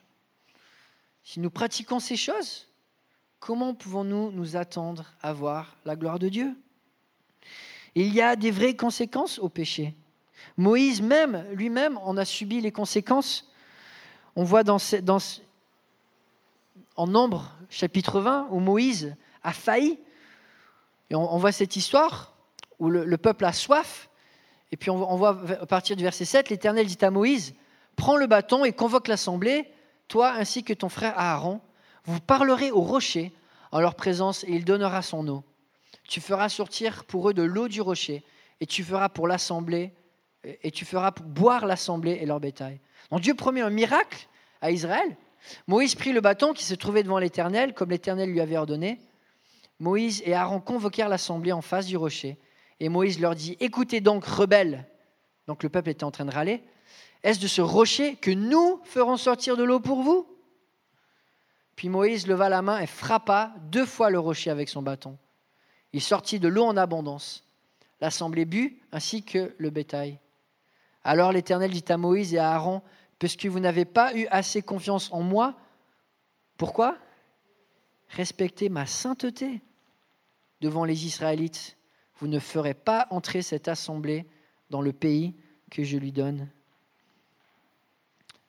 si 1.24 1.40
nous 1.40 1.50
pratiquons 1.50 2.00
ces 2.00 2.16
choses, 2.16 2.68
comment 3.38 3.74
pouvons-nous 3.74 4.32
nous 4.32 4.56
attendre 4.56 5.12
à 5.22 5.32
voir 5.32 5.76
la 5.84 5.96
gloire 5.96 6.18
de 6.18 6.28
Dieu? 6.28 6.56
Il 7.94 8.12
y 8.12 8.20
a 8.20 8.36
des 8.36 8.50
vraies 8.50 8.76
conséquences 8.76 9.38
au 9.38 9.48
péché. 9.48 9.94
Moïse 10.56 11.00
même, 11.00 11.46
lui-même, 11.52 11.98
en 11.98 12.16
a 12.16 12.24
subi 12.24 12.60
les 12.60 12.72
conséquences. 12.72 13.51
On 14.36 14.44
voit 14.44 14.64
dans, 14.64 14.78
en 16.96 17.06
Nombre, 17.06 17.52
chapitre 17.68 18.20
20, 18.20 18.48
où 18.50 18.60
Moïse 18.60 19.14
a 19.42 19.52
failli. 19.52 19.98
On, 21.10 21.36
voit 21.36 21.52
cette 21.52 21.76
histoire 21.76 22.34
où 22.78 22.88
le, 22.88 23.18
peuple 23.18 23.44
a 23.44 23.52
soif. 23.52 24.08
Et 24.70 24.76
puis 24.76 24.90
on, 24.90 25.12
on 25.12 25.16
voit 25.16 25.38
à 25.60 25.66
partir 25.66 25.96
du 25.96 26.02
verset 26.02 26.24
7, 26.24 26.48
l'Éternel 26.48 26.86
dit 26.86 27.04
à 27.04 27.10
Moïse, 27.10 27.54
prends 27.96 28.16
le 28.16 28.26
bâton 28.26 28.64
et 28.64 28.72
convoque 28.72 29.08
l'assemblée, 29.08 29.70
toi 30.08 30.32
ainsi 30.32 30.64
que 30.64 30.72
ton 30.72 30.88
frère 30.88 31.18
Aaron. 31.18 31.60
Vous 32.04 32.20
parlerez 32.20 32.70
au 32.70 32.80
rocher 32.80 33.32
en 33.70 33.80
leur 33.80 33.94
présence 33.94 34.44
et 34.44 34.52
il 34.52 34.64
donnera 34.64 35.02
son 35.02 35.28
eau. 35.28 35.44
Tu 36.08 36.20
feras 36.20 36.48
sortir 36.48 37.04
pour 37.04 37.28
eux 37.28 37.34
de 37.34 37.42
l'eau 37.42 37.68
du 37.68 37.80
rocher 37.80 38.24
et 38.60 38.66
tu 38.66 38.82
feras 38.82 39.08
pour 39.08 39.28
l'assemblée 39.28 39.92
et 40.44 40.70
tu 40.70 40.84
feras 40.84 41.10
boire 41.10 41.66
l'assemblée 41.66 42.18
et 42.20 42.26
leur 42.26 42.40
bétail. 42.40 42.80
Donc 43.10 43.20
Dieu 43.20 43.34
promet 43.34 43.60
un 43.60 43.70
miracle 43.70 44.28
à 44.60 44.70
Israël. 44.70 45.16
Moïse 45.66 45.94
prit 45.94 46.12
le 46.12 46.20
bâton 46.20 46.52
qui 46.52 46.64
se 46.64 46.74
trouvait 46.74 47.02
devant 47.02 47.18
l'Éternel, 47.18 47.74
comme 47.74 47.90
l'Éternel 47.90 48.30
lui 48.30 48.40
avait 48.40 48.56
ordonné. 48.56 49.00
Moïse 49.78 50.22
et 50.24 50.34
Aaron 50.34 50.60
convoquèrent 50.60 51.08
l'assemblée 51.08 51.52
en 51.52 51.62
face 51.62 51.86
du 51.86 51.96
rocher. 51.96 52.38
Et 52.80 52.88
Moïse 52.88 53.20
leur 53.20 53.34
dit, 53.34 53.56
écoutez 53.60 54.00
donc, 54.00 54.24
rebelles. 54.24 54.86
Donc 55.46 55.62
le 55.62 55.68
peuple 55.68 55.90
était 55.90 56.04
en 56.04 56.10
train 56.10 56.24
de 56.24 56.32
râler. 56.32 56.62
Est-ce 57.22 57.40
de 57.40 57.46
ce 57.46 57.60
rocher 57.60 58.16
que 58.16 58.30
nous 58.30 58.80
ferons 58.84 59.16
sortir 59.16 59.56
de 59.56 59.64
l'eau 59.64 59.80
pour 59.80 60.02
vous? 60.02 60.26
Puis 61.76 61.88
Moïse 61.88 62.26
leva 62.26 62.48
la 62.48 62.62
main 62.62 62.78
et 62.78 62.86
frappa 62.86 63.54
deux 63.70 63.86
fois 63.86 64.10
le 64.10 64.18
rocher 64.18 64.50
avec 64.50 64.68
son 64.68 64.82
bâton. 64.82 65.18
Il 65.92 66.00
sortit 66.00 66.38
de 66.38 66.48
l'eau 66.48 66.64
en 66.64 66.76
abondance. 66.76 67.44
L'assemblée 68.00 68.44
but, 68.44 68.80
ainsi 68.92 69.24
que 69.24 69.54
le 69.58 69.70
bétail. 69.70 70.18
Alors 71.04 71.32
l'Éternel 71.32 71.70
dit 71.70 71.84
à 71.88 71.96
Moïse 71.96 72.34
et 72.34 72.38
à 72.38 72.52
Aaron, 72.52 72.82
puisque 73.18 73.46
vous 73.46 73.60
n'avez 73.60 73.84
pas 73.84 74.14
eu 74.16 74.26
assez 74.30 74.62
confiance 74.62 75.12
en 75.12 75.22
moi, 75.22 75.54
pourquoi? 76.56 76.98
Respectez 78.08 78.68
ma 78.68 78.86
sainteté 78.86 79.62
devant 80.60 80.84
les 80.84 81.06
Israélites. 81.06 81.76
Vous 82.16 82.28
ne 82.28 82.38
ferez 82.38 82.74
pas 82.74 83.06
entrer 83.10 83.42
cette 83.42 83.68
assemblée 83.68 84.26
dans 84.70 84.80
le 84.80 84.92
pays 84.92 85.34
que 85.70 85.82
je 85.82 85.96
lui 85.96 86.12
donne. 86.12 86.48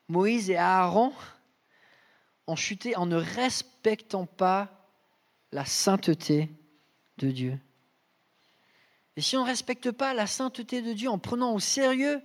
Moïse 0.09 0.49
et 0.49 0.57
Aaron 0.57 1.13
ont 2.45 2.55
chuté 2.55 2.95
en 2.95 3.05
ne 3.05 3.15
respectant 3.15 4.25
pas 4.25 4.87
la 5.51 5.65
sainteté 5.65 6.49
de 7.17 7.31
Dieu. 7.31 7.59
Et 9.15 9.21
si 9.21 9.37
on 9.37 9.43
ne 9.43 9.47
respecte 9.47 9.91
pas 9.91 10.13
la 10.13 10.27
sainteté 10.27 10.81
de 10.81 10.93
Dieu 10.93 11.09
en 11.09 11.19
prenant 11.19 11.53
au 11.53 11.59
sérieux 11.59 12.21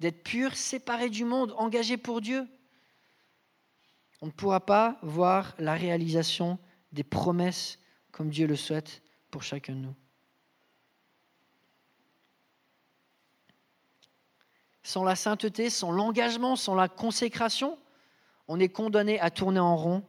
d'être 0.00 0.22
pur, 0.22 0.54
séparé 0.54 1.10
du 1.10 1.24
monde, 1.24 1.54
engagé 1.56 1.96
pour 1.96 2.20
Dieu, 2.20 2.46
on 4.22 4.26
ne 4.26 4.30
pourra 4.30 4.64
pas 4.64 4.98
voir 5.02 5.54
la 5.58 5.74
réalisation 5.74 6.58
des 6.92 7.04
promesses 7.04 7.78
comme 8.12 8.30
Dieu 8.30 8.46
le 8.46 8.56
souhaite 8.56 9.02
pour 9.30 9.42
chacun 9.42 9.74
de 9.74 9.80
nous. 9.80 9.94
Sans 14.82 15.04
la 15.04 15.16
sainteté, 15.16 15.68
sans 15.68 15.90
l'engagement, 15.90 16.56
sans 16.56 16.74
la 16.74 16.88
consécration, 16.88 17.78
on 18.48 18.60
est 18.60 18.68
condamné 18.68 19.18
à 19.20 19.30
tourner 19.30 19.60
en 19.60 19.76
rond 19.76 20.04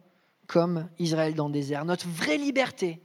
comme 0.45 0.87
Israël 0.99 1.33
dans 1.33 1.47
le 1.47 1.53
désert. 1.53 1.83
Notre 1.83 2.07
vraie 2.07 2.37
liberté, 2.37 3.01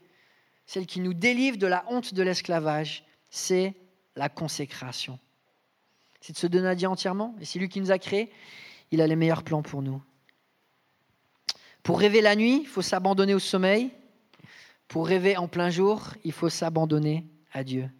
celle 0.66 0.87
qui 0.87 1.01
nous 1.01 1.14
délivre 1.14 1.57
de 1.57 1.66
la 1.66 1.85
honte 1.88 2.14
de 2.14 2.23
l'esclavage, 2.23 3.05
c'est 3.31 3.75
la 4.14 4.29
consécration 4.29 5.18
c'est 6.22 6.32
de 6.32 6.38
se 6.38 6.46
donner 6.46 6.68
à 6.68 6.74
Dieu 6.74 6.88
entièrement. 6.88 7.35
Et 7.40 7.44
c'est 7.44 7.58
lui 7.58 7.68
qui 7.68 7.80
nous 7.80 7.90
a 7.90 7.98
créés. 7.98 8.30
Il 8.92 9.00
a 9.02 9.06
les 9.06 9.16
meilleurs 9.16 9.42
plans 9.42 9.62
pour 9.62 9.82
nous. 9.82 10.00
Pour 11.82 11.98
rêver 11.98 12.20
la 12.20 12.37
nuit, 12.37 12.61
il 12.62 12.68
faut 12.68 12.80
s'abandonner 12.80 13.35
au 13.35 13.40
sommeil. 13.40 13.90
Pour 14.87 15.08
rêver 15.08 15.37
en 15.37 15.48
plein 15.48 15.68
jour, 15.68 16.14
il 16.24 16.32
faut 16.32 16.48
s'abandonner 16.48 17.26
à 17.52 17.64
Dieu. 17.64 17.90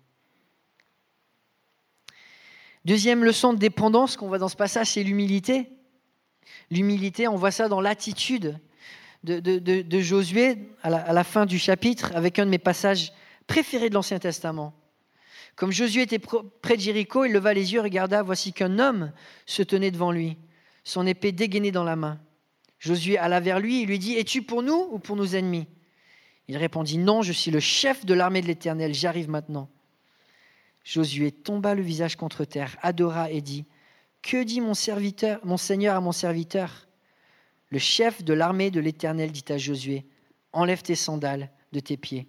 Deuxième 2.85 3.25
leçon 3.25 3.53
de 3.53 3.59
dépendance 3.59 4.17
qu'on 4.17 4.29
voit 4.29 4.39
dans 4.39 4.49
ce 4.49 4.57
passage, 4.57 4.89
c'est 4.89 5.03
l'humilité. 5.03 5.69
L'humilité, 6.71 7.27
on 7.27 7.37
voit 7.37 7.51
ça 7.51 7.69
dans 7.69 7.81
l'attitude 7.81 8.59
de, 9.25 10.01
Josué 10.01 10.59
à 10.83 11.13
la 11.13 11.25
fin 11.25 11.47
du 11.47 11.59
chapitre, 11.59 12.13
avec 12.15 12.39
un 12.39 12.45
de 12.45 12.51
mes 12.51 12.59
passages 12.59 13.13
préférés 13.47 13.89
de 13.89 13.95
l'Ancien 13.95 14.19
Testament. 14.19 14.75
Comme 15.57 15.71
Josué 15.71 16.03
était 16.03 16.19
près 16.19 16.77
de 16.77 16.81
Jéricho, 16.81 17.25
il 17.25 17.33
leva 17.33 17.53
les 17.53 17.73
yeux 17.73 17.81
et 17.81 17.83
regarda, 17.83 18.23
voici 18.23 18.53
qu'un 18.53 18.79
homme 18.79 19.13
se 19.47 19.63
tenait 19.63 19.91
devant 19.91 20.11
lui, 20.11 20.39
son 20.85 21.07
épée 21.07 21.33
dégainée 21.33 21.73
dans 21.73 21.85
la 21.85 21.97
main. 21.97 22.21
Josué 22.79 23.19
alla 23.19 23.39
vers 23.39 23.61
lui 23.61 23.83
et 23.83 23.87
lui 23.87 23.99
dit, 23.99 24.15
Es-tu 24.15 24.43
pour 24.43 24.63
nous 24.63 24.89
ou 24.91 24.99
pour 24.99 25.15
nos 25.15 25.27
ennemis? 25.27 25.69
Il 26.49 26.57
répondit, 26.57 26.99
Non, 26.99 27.23
je 27.23 27.33
suis 27.33 27.51
le 27.51 27.61
chef 27.61 28.05
de 28.05 28.15
l'armée 28.15 28.43
de 28.43 28.47
l'Éternel, 28.47 28.95
j'arrive 28.95 29.29
maintenant. 29.29 29.69
Josué 30.85 31.31
tomba 31.31 31.75
le 31.75 31.83
visage 31.83 32.17
contre 32.17 32.45
terre, 32.45 32.77
adora 32.83 33.31
et 33.31 33.41
dit, 33.41 33.67
Que 34.21 34.43
dit 34.43 34.61
mon 34.61 34.75
serviteur, 34.75 35.39
mon 35.45 35.57
Seigneur 35.57 35.95
à 35.95 36.01
mon 36.01 36.13
serviteur? 36.13 36.89
Le 37.69 37.79
chef 37.79 38.25
de 38.25 38.35
l'armée 38.35 38.71
de 38.71 38.81
l'Éternel 38.81 39.31
dit 39.31 39.45
à 39.49 39.59
Josué, 39.59 40.07
Enlève 40.53 40.83
tes 40.83 40.97
sandales 40.97 41.51
de 41.73 41.81
tes 41.81 41.97
pieds, 41.97 42.27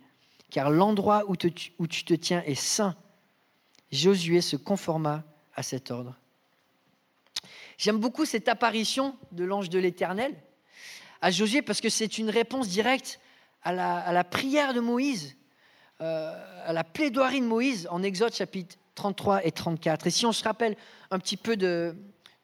car 0.51 0.69
l'endroit 0.69 1.23
où, 1.27 1.33
où 1.79 1.87
tu 1.87 2.05
te 2.05 2.13
tiens 2.13 2.43
est 2.45 2.55
saint 2.55 2.95
Josué 3.93 4.41
se 4.41 4.55
conforma 4.55 5.23
à 5.55 5.61
cet 5.61 5.91
ordre. 5.91 6.15
J'aime 7.77 7.99
beaucoup 7.99 8.25
cette 8.25 8.47
apparition 8.47 9.15
de 9.31 9.43
l'ange 9.43 9.69
de 9.69 9.77
l'Éternel 9.77 10.35
à 11.21 11.31
Josué 11.31 11.61
parce 11.61 11.79
que 11.79 11.89
c'est 11.89 12.17
une 12.17 12.29
réponse 12.29 12.67
directe 12.67 13.19
à 13.61 13.71
la, 13.71 14.23
prière 14.23 14.73
de 14.73 14.79
Moïse, 14.79 15.37
euh, 16.01 16.65
à 16.65 16.73
la 16.73 16.83
plaidoirie 16.83 17.39
de 17.39 17.45
Moïse 17.45 17.87
en 17.91 18.03
Exode 18.03 18.33
chapitre 18.33 18.75
33 18.95 19.45
et 19.45 19.51
34. 19.51 20.07
Et 20.07 20.09
si 20.09 20.25
on 20.25 20.31
se 20.31 20.43
rappelle 20.43 20.75
un 21.11 21.19
petit 21.19 21.37
peu 21.37 21.55
de, 21.55 21.95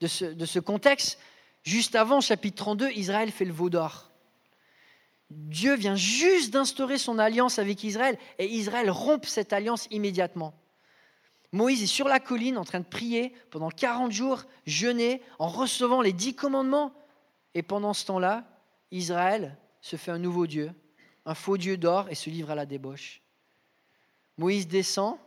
ce, 0.05 0.25
de 0.25 0.45
ce 0.45 0.59
contexte, 0.59 1.19
juste 1.63 1.95
avant 1.95 2.21
chapitre 2.21 2.57
32, 2.57 2.91
Israël 2.91 3.31
fait 3.31 3.45
le 3.45 3.53
veau 3.53 3.69
d'or. 3.69 4.11
Dieu 5.29 5.75
vient 5.75 5.95
juste 5.95 6.53
d'instaurer 6.53 6.97
son 6.97 7.19
alliance 7.19 7.59
avec 7.59 7.83
Israël 7.83 8.17
et 8.37 8.45
Israël 8.45 8.89
rompt 8.89 9.25
cette 9.25 9.51
alliance 9.51 9.87
immédiatement. 9.91 10.53
Moïse 11.51 11.81
est 11.81 11.87
sur 11.87 12.07
la 12.07 12.19
colline 12.19 12.57
en 12.57 12.63
train 12.63 12.79
de 12.79 12.85
prier 12.85 13.33
pendant 13.49 13.69
40 13.69 14.11
jours, 14.11 14.43
jeûner, 14.65 15.21
en 15.39 15.47
recevant 15.47 16.01
les 16.01 16.13
dix 16.13 16.35
commandements. 16.35 16.93
Et 17.55 17.63
pendant 17.63 17.93
ce 17.93 18.05
temps-là, 18.05 18.45
Israël 18.91 19.57
se 19.81 19.95
fait 19.95 20.11
un 20.11 20.19
nouveau 20.19 20.45
Dieu, 20.45 20.71
un 21.25 21.33
faux 21.33 21.57
Dieu 21.57 21.77
d'or, 21.77 22.07
et 22.09 22.15
se 22.15 22.29
livre 22.29 22.51
à 22.51 22.55
la 22.55 22.65
débauche. 22.65 23.21
Moïse 24.37 24.67
descend, 24.67 25.17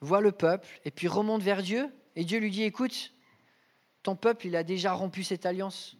voit 0.00 0.20
le 0.20 0.32
peuple, 0.32 0.68
et 0.84 0.90
puis 0.90 1.08
remonte 1.08 1.42
vers 1.42 1.62
Dieu, 1.62 1.90
et 2.16 2.24
Dieu 2.24 2.38
lui 2.38 2.50
dit, 2.50 2.62
écoute, 2.62 3.12
ton 4.02 4.16
peuple, 4.16 4.46
il 4.46 4.56
a 4.56 4.62
déjà 4.62 4.92
rompu 4.92 5.24
cette 5.24 5.46
alliance. 5.46 5.96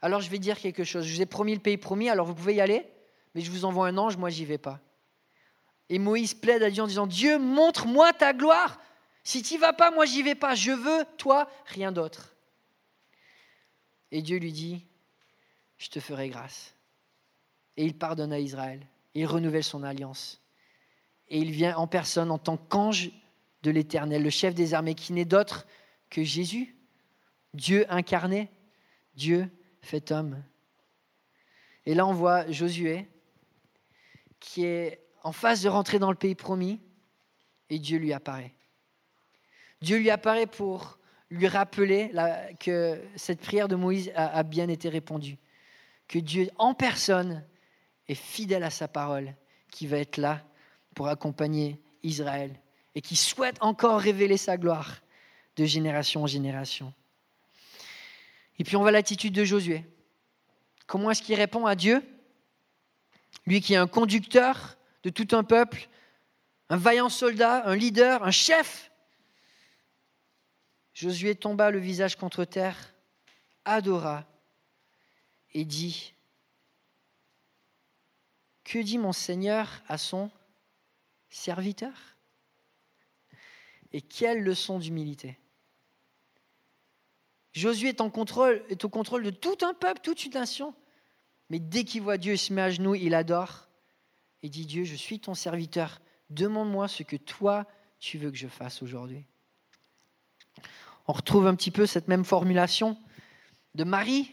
Alors 0.00 0.20
je 0.20 0.28
vais 0.28 0.38
dire 0.38 0.58
quelque 0.58 0.84
chose. 0.84 1.06
Je 1.06 1.14
vous 1.14 1.22
ai 1.22 1.26
promis 1.26 1.54
le 1.54 1.60
pays 1.60 1.78
promis, 1.78 2.08
alors 2.08 2.26
vous 2.26 2.34
pouvez 2.34 2.54
y 2.54 2.60
aller, 2.60 2.86
mais 3.34 3.40
je 3.40 3.50
vous 3.50 3.64
envoie 3.64 3.86
un 3.86 3.96
ange, 3.96 4.16
moi 4.16 4.28
j'y 4.28 4.44
vais 4.44 4.58
pas. 4.58 4.80
Et 5.88 5.98
Moïse 5.98 6.34
plaide 6.34 6.62
à 6.62 6.70
Dieu 6.70 6.82
en 6.82 6.86
disant, 6.86 7.06
Dieu, 7.06 7.38
montre-moi 7.38 8.12
ta 8.12 8.32
gloire. 8.32 8.80
Si 9.22 9.42
tu 9.42 9.58
vas 9.58 9.72
pas, 9.72 9.90
moi 9.90 10.06
j'y 10.06 10.22
vais 10.22 10.34
pas. 10.34 10.54
Je 10.54 10.72
veux, 10.72 11.04
toi, 11.18 11.50
rien 11.66 11.92
d'autre. 11.92 12.34
Et 14.10 14.22
Dieu 14.22 14.38
lui 14.38 14.52
dit, 14.52 14.86
je 15.78 15.88
te 15.88 16.00
ferai 16.00 16.28
grâce. 16.28 16.74
Et 17.76 17.84
il 17.84 17.96
pardonne 17.96 18.32
à 18.32 18.38
Israël. 18.38 18.86
Il 19.14 19.26
renouvelle 19.26 19.64
son 19.64 19.82
alliance. 19.82 20.40
Et 21.28 21.38
il 21.38 21.50
vient 21.50 21.76
en 21.76 21.86
personne 21.86 22.30
en 22.30 22.38
tant 22.38 22.56
qu'ange 22.56 23.10
de 23.62 23.70
l'Éternel, 23.70 24.22
le 24.22 24.30
chef 24.30 24.54
des 24.54 24.74
armées, 24.74 24.94
qui 24.94 25.12
n'est 25.12 25.24
d'autre 25.24 25.66
que 26.10 26.22
Jésus, 26.22 26.76
Dieu 27.54 27.86
incarné, 27.88 28.50
Dieu 29.14 29.48
fait 29.80 30.12
homme. 30.12 30.42
Et 31.86 31.94
là, 31.94 32.06
on 32.06 32.12
voit 32.12 32.50
Josué, 32.50 33.08
qui 34.38 34.64
est 34.64 35.03
en 35.24 35.32
phase 35.32 35.62
de 35.62 35.68
rentrer 35.68 35.98
dans 35.98 36.10
le 36.10 36.16
pays 36.16 36.34
promis, 36.34 36.80
et 37.70 37.78
Dieu 37.78 37.98
lui 37.98 38.12
apparaît. 38.12 38.52
Dieu 39.80 39.96
lui 39.96 40.10
apparaît 40.10 40.46
pour 40.46 40.98
lui 41.30 41.48
rappeler 41.48 42.12
que 42.60 43.02
cette 43.16 43.40
prière 43.40 43.66
de 43.66 43.74
Moïse 43.74 44.12
a, 44.14 44.42
bien 44.42 44.68
été 44.68 44.88
répondue, 44.88 45.38
que 46.06 46.18
Dieu 46.18 46.48
en 46.58 46.74
personne 46.74 47.42
est 48.06 48.14
fidèle 48.14 48.62
à 48.62 48.70
sa 48.70 48.86
parole, 48.86 49.34
qui 49.70 49.86
va 49.86 49.98
être 49.98 50.18
là 50.18 50.42
pour 50.94 51.08
accompagner 51.08 51.80
Israël 52.02 52.54
et 52.94 53.00
qui 53.00 53.16
souhaite 53.16 53.56
encore 53.60 53.98
révéler 53.98 54.36
sa 54.36 54.56
gloire 54.56 55.00
de 55.56 55.64
génération 55.64 56.22
en 56.22 56.26
génération. 56.26 56.92
Et 58.58 58.64
puis 58.64 58.76
on 58.76 58.80
voit 58.80 58.92
l'attitude 58.92 59.34
de 59.34 59.44
Josué. 59.44 59.84
Comment 60.86 61.10
est-ce 61.10 61.22
qu'il 61.22 61.34
répond 61.34 61.66
à 61.66 61.74
Dieu? 61.74 62.02
Lui 63.46 63.60
qui 63.60 63.74
est 63.74 63.78
un 63.78 63.88
conducteur 63.88 64.76
de 65.04 65.10
tout 65.10 65.28
un 65.36 65.44
peuple, 65.44 65.88
un 66.68 66.76
vaillant 66.76 67.08
soldat, 67.08 67.66
un 67.66 67.76
leader, 67.76 68.24
un 68.24 68.30
chef, 68.30 68.90
Josué 70.94 71.34
tomba 71.34 71.72
le 71.72 71.80
visage 71.80 72.14
contre 72.14 72.44
terre, 72.44 72.94
adora 73.64 74.24
et 75.52 75.64
dit, 75.64 76.14
Que 78.62 78.78
dit 78.78 78.98
mon 78.98 79.12
Seigneur 79.12 79.82
à 79.88 79.98
son 79.98 80.30
serviteur? 81.28 81.92
Et 83.92 84.02
quelle 84.02 84.42
leçon 84.42 84.78
d'humilité. 84.78 85.38
Josué 87.52 87.90
est, 87.90 88.00
au 88.00 88.10
contrôle 88.10 88.64
de 88.68 89.30
tout 89.30 89.58
un 89.62 89.74
peuple, 89.74 90.00
toute 90.00 90.24
une 90.24 90.32
nation. 90.32 90.74
Mais 91.50 91.60
dès 91.60 91.84
qu'il 91.84 92.02
voit 92.02 92.18
Dieu, 92.18 92.36
se 92.36 92.52
met 92.52 92.62
à 92.62 92.70
genoux, 92.70 92.96
il 92.96 93.14
adore 93.14 93.68
et 94.44 94.50
dit 94.50 94.66
Dieu, 94.66 94.84
je 94.84 94.94
suis 94.94 95.18
ton 95.20 95.34
serviteur, 95.34 96.02
demande-moi 96.28 96.86
ce 96.86 97.02
que 97.02 97.16
toi 97.16 97.66
tu 97.98 98.18
veux 98.18 98.30
que 98.30 98.36
je 98.36 98.46
fasse 98.46 98.82
aujourd'hui. 98.82 99.24
On 101.08 101.14
retrouve 101.14 101.46
un 101.46 101.54
petit 101.54 101.70
peu 101.70 101.86
cette 101.86 102.08
même 102.08 102.26
formulation 102.26 102.98
de 103.74 103.84
Marie, 103.84 104.30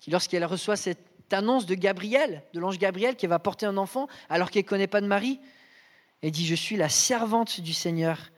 qui 0.00 0.10
lorsqu'elle 0.10 0.46
reçoit 0.46 0.76
cette 0.76 1.30
annonce 1.30 1.66
de 1.66 1.74
Gabriel, 1.74 2.42
de 2.54 2.60
l'ange 2.60 2.78
Gabriel, 2.78 3.16
qui 3.16 3.26
va 3.26 3.38
porter 3.38 3.66
un 3.66 3.76
enfant 3.76 4.08
alors 4.30 4.50
qu'elle 4.50 4.64
ne 4.64 4.68
connaît 4.68 4.86
pas 4.86 5.02
de 5.02 5.06
Marie, 5.06 5.38
elle 6.22 6.30
dit, 6.30 6.46
je 6.46 6.54
suis 6.54 6.76
la 6.76 6.88
servante 6.88 7.60
du 7.60 7.74
Seigneur, 7.74 8.30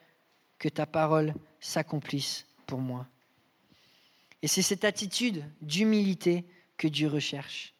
que 0.58 0.68
ta 0.68 0.86
parole 0.86 1.34
s'accomplisse 1.60 2.46
pour 2.66 2.80
moi. 2.80 3.06
Et 4.42 4.48
c'est 4.48 4.62
cette 4.62 4.84
attitude 4.84 5.44
d'humilité 5.60 6.44
que 6.76 6.88
Dieu 6.88 7.06
recherche. 7.06 7.74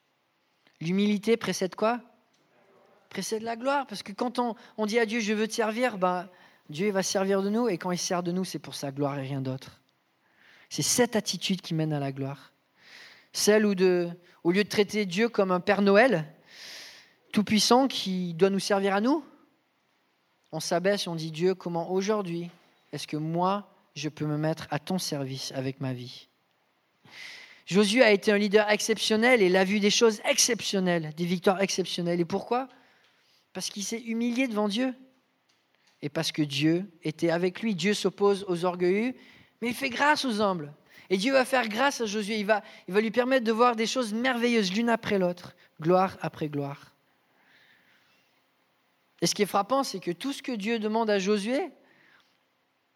L'humilité 0.81 1.37
précède 1.37 1.75
quoi? 1.75 2.01
Précède 3.17 3.45
la 3.45 3.57
gloire. 3.57 3.87
Parce 3.87 4.03
que 4.03 4.13
quand 4.13 4.39
on, 4.39 4.85
dit 4.85 4.99
à 4.99 5.07
Dieu, 5.07 5.21
je 5.21 5.33
veux 5.33 5.49
te 5.49 5.55
servir, 5.55 5.97
ben, 5.97 6.29
Dieu 6.69 6.91
va 6.91 7.03
servir 7.03 7.41
de 7.41 7.49
nous. 7.49 7.67
Et 7.67 7.79
quand 7.79 7.91
il 7.91 7.97
sert 7.97 8.23
de 8.23 8.31
nous, 8.31 8.45
c'est 8.45 8.59
pour 8.59 8.75
sa 8.75 8.93
gloire 8.93 9.19
et 9.19 9.23
rien 9.23 9.41
d'autre. 9.41 9.81
C'est 10.69 10.83
cette 10.83 11.17
attitude 11.17 11.63
qui 11.63 11.73
mène 11.73 11.95
à 11.95 11.99
la 11.99 12.13
gloire. 12.13 12.53
Celle 13.33 13.65
où, 13.65 13.75
de, 13.75 14.11
au 14.45 14.53
lieu 14.53 14.65
de 14.65 14.69
traiter 14.69 15.07
Dieu 15.07 15.31
comme 15.31 15.51
un 15.51 15.61
Père 15.61 15.81
Noël, 15.81 16.27
tout-puissant, 17.33 17.89
qui 17.89 18.35
doit 18.35 18.51
nous 18.51 18.59
servir 18.59 18.95
à 18.95 19.01
nous, 19.01 19.25
on 20.53 20.61
s'abaisse 20.61 21.07
on 21.07 21.15
dit 21.15 21.31
Dieu, 21.31 21.55
comment 21.55 21.91
aujourd'hui 21.91 22.51
est-ce 22.93 23.07
que 23.07 23.17
moi, 23.17 23.73
je 23.95 24.11
peux 24.11 24.27
me 24.27 24.37
mettre 24.37 24.67
à 24.71 24.79
ton 24.79 24.99
service 24.99 25.53
avec 25.53 25.81
ma 25.81 25.95
vie? 25.95 26.29
Josué 27.65 28.03
a 28.03 28.13
été 28.13 28.31
un 28.31 28.37
leader 28.37 28.69
exceptionnel 28.69 29.41
et 29.41 29.47
il 29.47 29.57
a 29.57 29.65
vu 29.65 29.81
des 29.81 29.89
choses 29.89 30.21
exceptionnelles, 30.29 31.15
des 31.17 31.25
victoires 31.25 31.63
exceptionnelles. 31.63 32.21
Et 32.21 32.27
pourquoi? 32.27 32.69
Parce 33.57 33.71
qu'il 33.71 33.85
s'est 33.85 34.03
humilié 34.03 34.49
devant 34.49 34.69
Dieu. 34.69 34.95
Et 36.03 36.11
parce 36.11 36.31
que 36.31 36.43
Dieu 36.43 36.93
était 37.03 37.31
avec 37.31 37.63
lui. 37.63 37.75
Dieu 37.75 37.95
s'oppose 37.95 38.45
aux 38.49 38.67
orgueilleux, 38.67 39.15
mais 39.63 39.69
il 39.69 39.75
fait 39.75 39.89
grâce 39.89 40.27
aux 40.27 40.43
humbles. 40.43 40.75
Et 41.09 41.17
Dieu 41.17 41.33
va 41.33 41.47
faire 41.47 41.67
grâce 41.67 42.03
à 42.03 42.05
Josué. 42.05 42.39
Il 42.39 42.45
va, 42.45 42.63
il 42.87 42.93
va 42.93 43.01
lui 43.01 43.11
permettre 43.11 43.47
de 43.47 43.53
voir 43.53 43.75
des 43.75 43.87
choses 43.87 44.13
merveilleuses 44.13 44.75
l'une 44.75 44.91
après 44.91 45.19
l'autre, 45.19 45.57
gloire 45.81 46.19
après 46.21 46.51
gloire. 46.51 46.95
Et 49.23 49.27
ce 49.27 49.35
qui 49.35 49.41
est 49.41 49.47
frappant, 49.47 49.85
c'est 49.85 50.01
que 50.01 50.11
tout 50.11 50.35
ce 50.35 50.43
que 50.43 50.53
Dieu 50.53 50.79
demande 50.79 51.09
à 51.09 51.19
Josué 51.19 51.71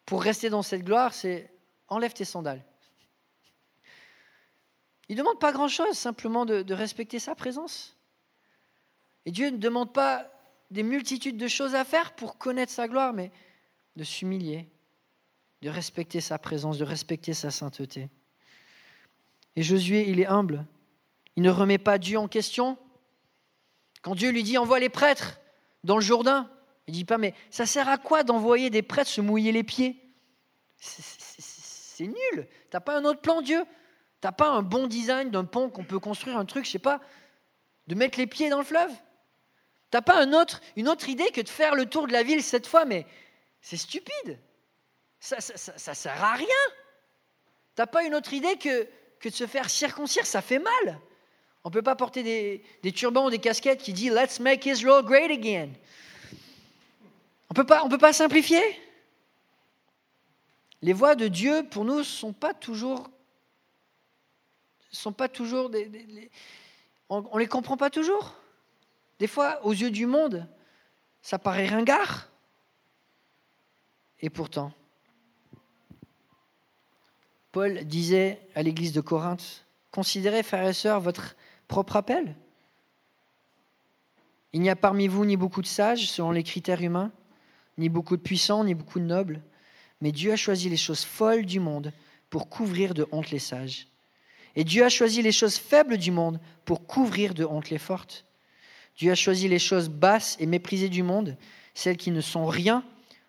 pour 0.04 0.22
rester 0.22 0.50
dans 0.50 0.60
cette 0.60 0.84
gloire, 0.84 1.14
c'est 1.14 1.50
enlève 1.88 2.12
tes 2.12 2.26
sandales. 2.26 2.66
Il 5.08 5.16
ne 5.16 5.22
demande 5.22 5.40
pas 5.40 5.52
grand-chose, 5.52 5.96
simplement 5.96 6.44
de, 6.44 6.74
respecter 6.74 7.18
sa 7.18 7.34
présence. 7.34 7.96
Et 9.24 9.30
Dieu 9.30 9.48
ne 9.48 9.56
demande 9.56 9.94
pas 9.94 10.30
des 10.70 10.82
multitudes 10.82 11.36
de 11.36 11.48
choses 11.48 11.74
à 11.74 11.84
faire 11.84 12.14
pour 12.14 12.38
connaître 12.38 12.72
sa 12.72 12.88
gloire, 12.88 13.12
mais 13.12 13.30
de 13.96 14.04
s'humilier, 14.04 14.68
de 15.62 15.68
respecter 15.68 16.20
sa 16.20 16.38
présence, 16.38 16.78
de 16.78 16.84
respecter 16.84 17.34
sa 17.34 17.50
sainteté. 17.50 18.08
Et 19.56 19.62
Josué, 19.62 20.08
il 20.08 20.20
est 20.20 20.26
humble. 20.26 20.64
Il 21.36 21.42
ne 21.42 21.50
remet 21.50 21.78
pas 21.78 21.98
Dieu 21.98 22.18
en 22.18 22.28
question. 22.28 22.78
Quand 24.02 24.14
Dieu 24.14 24.30
lui 24.30 24.42
dit 24.42 24.58
envoie 24.58 24.78
les 24.78 24.88
prêtres 24.88 25.40
dans 25.84 25.96
le 25.96 26.02
Jourdain, 26.02 26.50
il 26.86 26.92
ne 26.92 26.96
dit 26.96 27.04
pas 27.04 27.18
mais 27.18 27.34
ça 27.50 27.66
sert 27.66 27.88
à 27.88 27.98
quoi 27.98 28.22
d'envoyer 28.24 28.70
des 28.70 28.82
prêtres 28.82 29.10
se 29.10 29.20
mouiller 29.20 29.52
les 29.52 29.64
pieds? 29.64 29.96
C'est 30.78 32.06
nul. 32.06 32.14
Tu 32.32 32.46
n'as 32.72 32.80
pas 32.80 32.96
un 32.96 33.04
autre 33.04 33.20
plan, 33.20 33.42
Dieu? 33.42 33.64
T'as 34.20 34.32
pas 34.32 34.48
un 34.48 34.62
bon 34.62 34.86
design 34.86 35.30
d'un 35.30 35.44
pont 35.44 35.68
qu'on 35.68 35.84
peut 35.84 35.98
construire 35.98 36.36
un 36.36 36.44
truc, 36.44 36.64
je 36.64 36.70
sais 36.70 36.78
pas, 36.78 37.00
de 37.86 37.94
mettre 37.94 38.18
les 38.18 38.26
pieds 38.26 38.48
dans 38.50 38.58
le 38.58 38.64
fleuve? 38.64 38.90
T'as 39.90 40.02
pas 40.02 40.22
une 40.22 40.88
autre 40.88 41.08
idée 41.08 41.30
que 41.32 41.40
de 41.40 41.48
faire 41.48 41.74
le 41.74 41.86
tour 41.86 42.06
de 42.06 42.12
la 42.12 42.22
ville 42.22 42.42
cette 42.42 42.66
fois, 42.66 42.84
mais 42.84 43.06
c'est 43.60 43.76
stupide. 43.76 44.38
Ça, 45.18 45.40
ça, 45.40 45.94
sert 45.94 46.24
à 46.24 46.34
rien. 46.34 46.46
T'as 47.74 47.86
pas 47.86 48.04
une 48.04 48.14
autre 48.14 48.32
idée 48.32 48.56
que, 48.56 48.88
de 49.22 49.34
se 49.34 49.46
faire 49.46 49.68
circoncire, 49.68 50.26
ça 50.26 50.40
fait 50.40 50.58
mal. 50.58 50.98
On 51.64 51.68
ne 51.68 51.74
peut 51.74 51.82
pas 51.82 51.96
porter 51.96 52.22
des, 52.22 52.92
turbans 52.92 53.26
ou 53.26 53.30
des 53.30 53.38
casquettes 53.38 53.82
qui 53.82 53.92
disent 53.92 54.12
Let's 54.12 54.40
make 54.40 54.64
Israel 54.64 55.04
great 55.04 55.30
again. 55.30 55.70
On 57.50 57.54
peut 57.54 57.66
pas, 57.66 57.84
on 57.84 57.88
peut 57.88 57.98
pas 57.98 58.12
simplifier. 58.12 58.62
Les 60.82 60.94
voies 60.94 61.16
de 61.16 61.28
Dieu, 61.28 61.66
pour 61.68 61.84
nous, 61.84 61.98
ne 61.98 62.02
sont 62.02 62.32
pas 62.32 62.54
toujours 62.54 63.10
sont 64.92 65.12
pas 65.12 65.28
toujours 65.28 65.70
on 67.08 67.22
ne 67.34 67.38
les 67.38 67.46
comprend 67.46 67.76
pas 67.76 67.90
toujours. 67.90 68.34
Des 69.20 69.26
fois, 69.26 69.64
aux 69.66 69.72
yeux 69.72 69.90
du 69.90 70.06
monde, 70.06 70.48
ça 71.20 71.38
paraît 71.38 71.66
ringard. 71.66 72.30
Et 74.20 74.30
pourtant, 74.30 74.72
Paul 77.52 77.84
disait 77.84 78.40
à 78.54 78.62
l'église 78.62 78.92
de 78.92 79.02
Corinthe, 79.02 79.66
considérez, 79.90 80.42
frères 80.42 80.66
et 80.66 80.72
sœurs, 80.72 81.00
votre 81.00 81.36
propre 81.68 81.96
appel. 81.96 82.34
Il 84.54 84.62
n'y 84.62 84.70
a 84.70 84.76
parmi 84.76 85.06
vous 85.06 85.26
ni 85.26 85.36
beaucoup 85.36 85.60
de 85.60 85.66
sages 85.66 86.10
selon 86.10 86.30
les 86.30 86.42
critères 86.42 86.82
humains, 86.82 87.12
ni 87.76 87.90
beaucoup 87.90 88.16
de 88.16 88.22
puissants, 88.22 88.64
ni 88.64 88.74
beaucoup 88.74 89.00
de 89.00 89.04
nobles, 89.04 89.42
mais 90.00 90.12
Dieu 90.12 90.32
a 90.32 90.36
choisi 90.36 90.70
les 90.70 90.78
choses 90.78 91.04
folles 91.04 91.44
du 91.44 91.60
monde 91.60 91.92
pour 92.30 92.48
couvrir 92.48 92.94
de 92.94 93.06
honte 93.12 93.30
les 93.30 93.38
sages. 93.38 93.86
Et 94.56 94.64
Dieu 94.64 94.82
a 94.82 94.88
choisi 94.88 95.20
les 95.20 95.30
choses 95.30 95.56
faibles 95.56 95.98
du 95.98 96.10
monde 96.10 96.40
pour 96.64 96.86
couvrir 96.86 97.34
de 97.34 97.44
honte 97.44 97.68
les 97.68 97.78
fortes. 97.78 98.24
Dieu 99.00 99.12
a 99.12 99.14
choisi 99.14 99.48
les 99.48 99.58
choses 99.58 99.88
basses 99.88 100.36
et 100.40 100.44
méprisées 100.44 100.90
du 100.90 101.02
monde, 101.02 101.38
celles 101.72 101.96
qui 101.96 102.10
ne 102.10 102.20
sont 102.20 102.44
rien, 102.44 102.84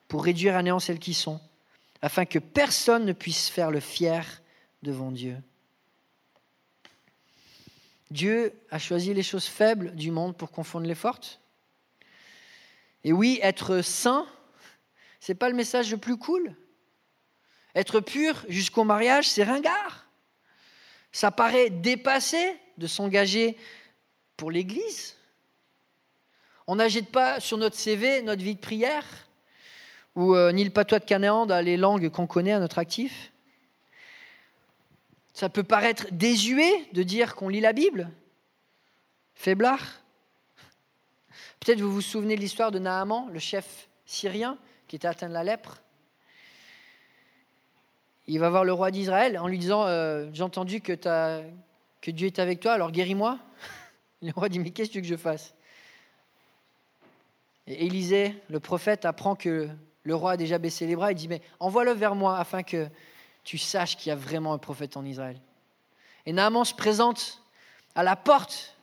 pour 0.10 0.26
réduire 0.26 0.58
à 0.58 0.64
néant 0.64 0.80
celles 0.80 1.00
qui 1.00 1.14
sont, 1.14 1.40
afin 2.02 2.26
que 2.26 2.40
personne 2.40 3.06
ne 3.06 3.14
puisse 3.14 3.48
faire 3.48 3.72
le 3.72 3.80
fier 3.80 4.42
devant 4.84 5.12
Dieu. 5.12 5.38
Dieu 8.10 8.54
a 8.70 8.80
choisi 8.80 9.14
les 9.14 9.24
choses 9.24 9.46
faibles 9.46 9.96
du 9.96 10.12
monde 10.12 10.36
pour 10.36 10.52
confondre 10.52 10.88
les 10.88 10.94
fortes. 10.94 11.40
Et 13.06 13.14
oui, 13.14 13.40
être 13.42 13.82
saint, 13.82 14.28
c'est 15.22 15.36
pas 15.36 15.48
le 15.48 15.56
message 15.56 15.90
le 15.90 15.98
plus 15.98 16.18
cool. 16.18 16.54
Être 17.76 18.02
pur 18.02 18.44
jusqu'au 18.50 18.84
mariage, 18.84 19.30
c'est 19.30 19.46
ringard. 19.46 20.06
Ça 21.14 21.32
paraît 21.32 21.70
dépassé 21.70 22.60
de 22.78 22.88
s'engager 22.88 23.56
pour 24.36 24.52
l'Église. 24.52 25.16
On 26.72 26.76
n'agite 26.76 27.12
pas 27.12 27.42
sur 27.42 27.58
notre 27.58 27.76
CV 27.76 28.22
notre 28.22 28.42
vie 28.42 28.56
de 28.56 28.60
prière 28.62 29.04
ou 30.16 30.36
euh, 30.36 30.54
ni 30.54 30.64
le 30.64 30.70
patois 30.70 31.00
de 31.00 31.04
Canaan 31.04 31.46
dans 31.46 31.60
les 31.60 31.76
langues 31.76 32.08
qu'on 32.08 32.28
connaît 32.28 32.54
à 32.54 32.60
notre 32.60 32.80
actif. 32.80 33.34
Ça 35.34 35.50
peut 35.50 35.64
paraître 35.64 36.08
désuet 36.12 36.88
de 36.94 37.04
dire 37.04 37.36
qu'on 37.36 37.50
lit 37.50 37.60
la 37.60 37.74
Bible. 37.74 38.10
Faiblard. 39.34 40.02
Peut-être 41.60 41.82
vous 41.82 41.92
vous 41.92 42.00
souvenez 42.00 42.38
de 42.38 42.40
l'histoire 42.40 42.72
de 42.72 42.80
Naaman, 42.80 43.28
le 43.34 43.40
chef 43.40 43.90
syrien 44.06 44.58
qui 44.88 44.96
était 44.96 45.10
atteint 45.10 45.28
de 45.28 45.34
la 45.34 45.44
lèpre 45.44 45.82
il 48.28 48.40
va 48.40 48.50
voir 48.50 48.64
le 48.64 48.72
roi 48.72 48.92
d'Israël 48.92 49.38
en 49.38 49.50
lui 49.50 49.60
disant 49.60 49.88
euh, 49.88 50.30
J'ai 50.32 50.44
entendu 50.44 50.80
que, 50.80 50.94
que 50.94 52.12
Dieu 52.12 52.28
est 52.28 52.40
avec 52.40 52.62
toi, 52.62 52.72
alors 52.72 52.94
guéris-moi. 52.94 53.40
Le 54.22 54.32
roi 54.32 54.48
dit 54.48 54.60
Mais 54.60 54.70
qu'est-ce 54.70 54.88
que 54.88 54.94
tu 54.94 55.00
veux 55.00 55.04
que 55.04 55.10
je 55.10 55.18
fasse? 55.18 55.54
Et 57.72 57.86
Élisée, 57.86 58.36
le 58.50 58.60
prophète, 58.60 59.06
apprend 59.06 59.36
que 59.36 59.70
le 60.04 60.16
roi 60.16 60.32
a 60.32 60.38
déjà 60.38 60.58
baissé 60.58 60.86
les 60.86 60.96
bras. 60.98 61.14
Il 61.14 61.16
dit 61.16 61.30
Mais 61.30 61.42
envoie-le 61.62 61.94
vers 61.94 62.16
moi 62.16 62.38
afin 62.38 62.64
que 62.64 62.90
tu 63.46 63.58
saches 63.58 63.96
qu'il 63.96 64.10
y 64.10 64.12
a 64.12 64.16
vraiment 64.16 64.52
un 64.52 64.58
prophète 64.58 64.98
en 64.98 65.06
Israël. 65.06 65.40
Et 66.26 66.34
Naaman 66.34 66.66
se 66.66 66.74
présente 66.74 67.42
à 67.96 68.04
la 68.04 68.18
porte 68.18 68.76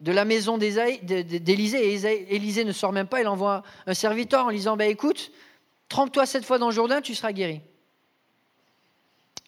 de 0.00 0.10
la 0.10 0.24
maison 0.24 0.56
d'Élisée. 0.56 1.92
Et 1.92 2.34
Élisée 2.34 2.64
ne 2.64 2.72
sort 2.72 2.92
même 2.92 3.06
pas. 3.06 3.20
Il 3.20 3.28
envoie 3.28 3.62
un 3.86 3.94
serviteur 3.94 4.46
en 4.46 4.48
lui 4.48 4.56
disant 4.56 4.78
ben, 4.78 4.90
Écoute, 4.90 5.30
trempe-toi 5.90 6.24
cette 6.24 6.46
fois 6.46 6.58
dans 6.58 6.68
le 6.68 6.74
Jourdain, 6.74 7.02
tu 7.02 7.14
seras 7.14 7.32
guéri. 7.32 7.60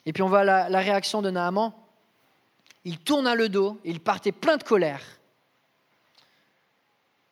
Et 0.05 0.13
puis 0.13 0.23
on 0.23 0.29
voit 0.29 0.45
la, 0.45 0.67
réaction 0.81 1.23
de 1.23 1.31
Naaman. 1.31 1.73
Il 2.85 2.99
tourne 2.99 3.27
à 3.27 3.35
le 3.35 3.49
dos 3.49 3.81
et 3.87 3.91
il 3.91 4.01
partait 4.01 4.33
plein 4.33 4.59
de 4.59 4.65
colère. 4.65 5.03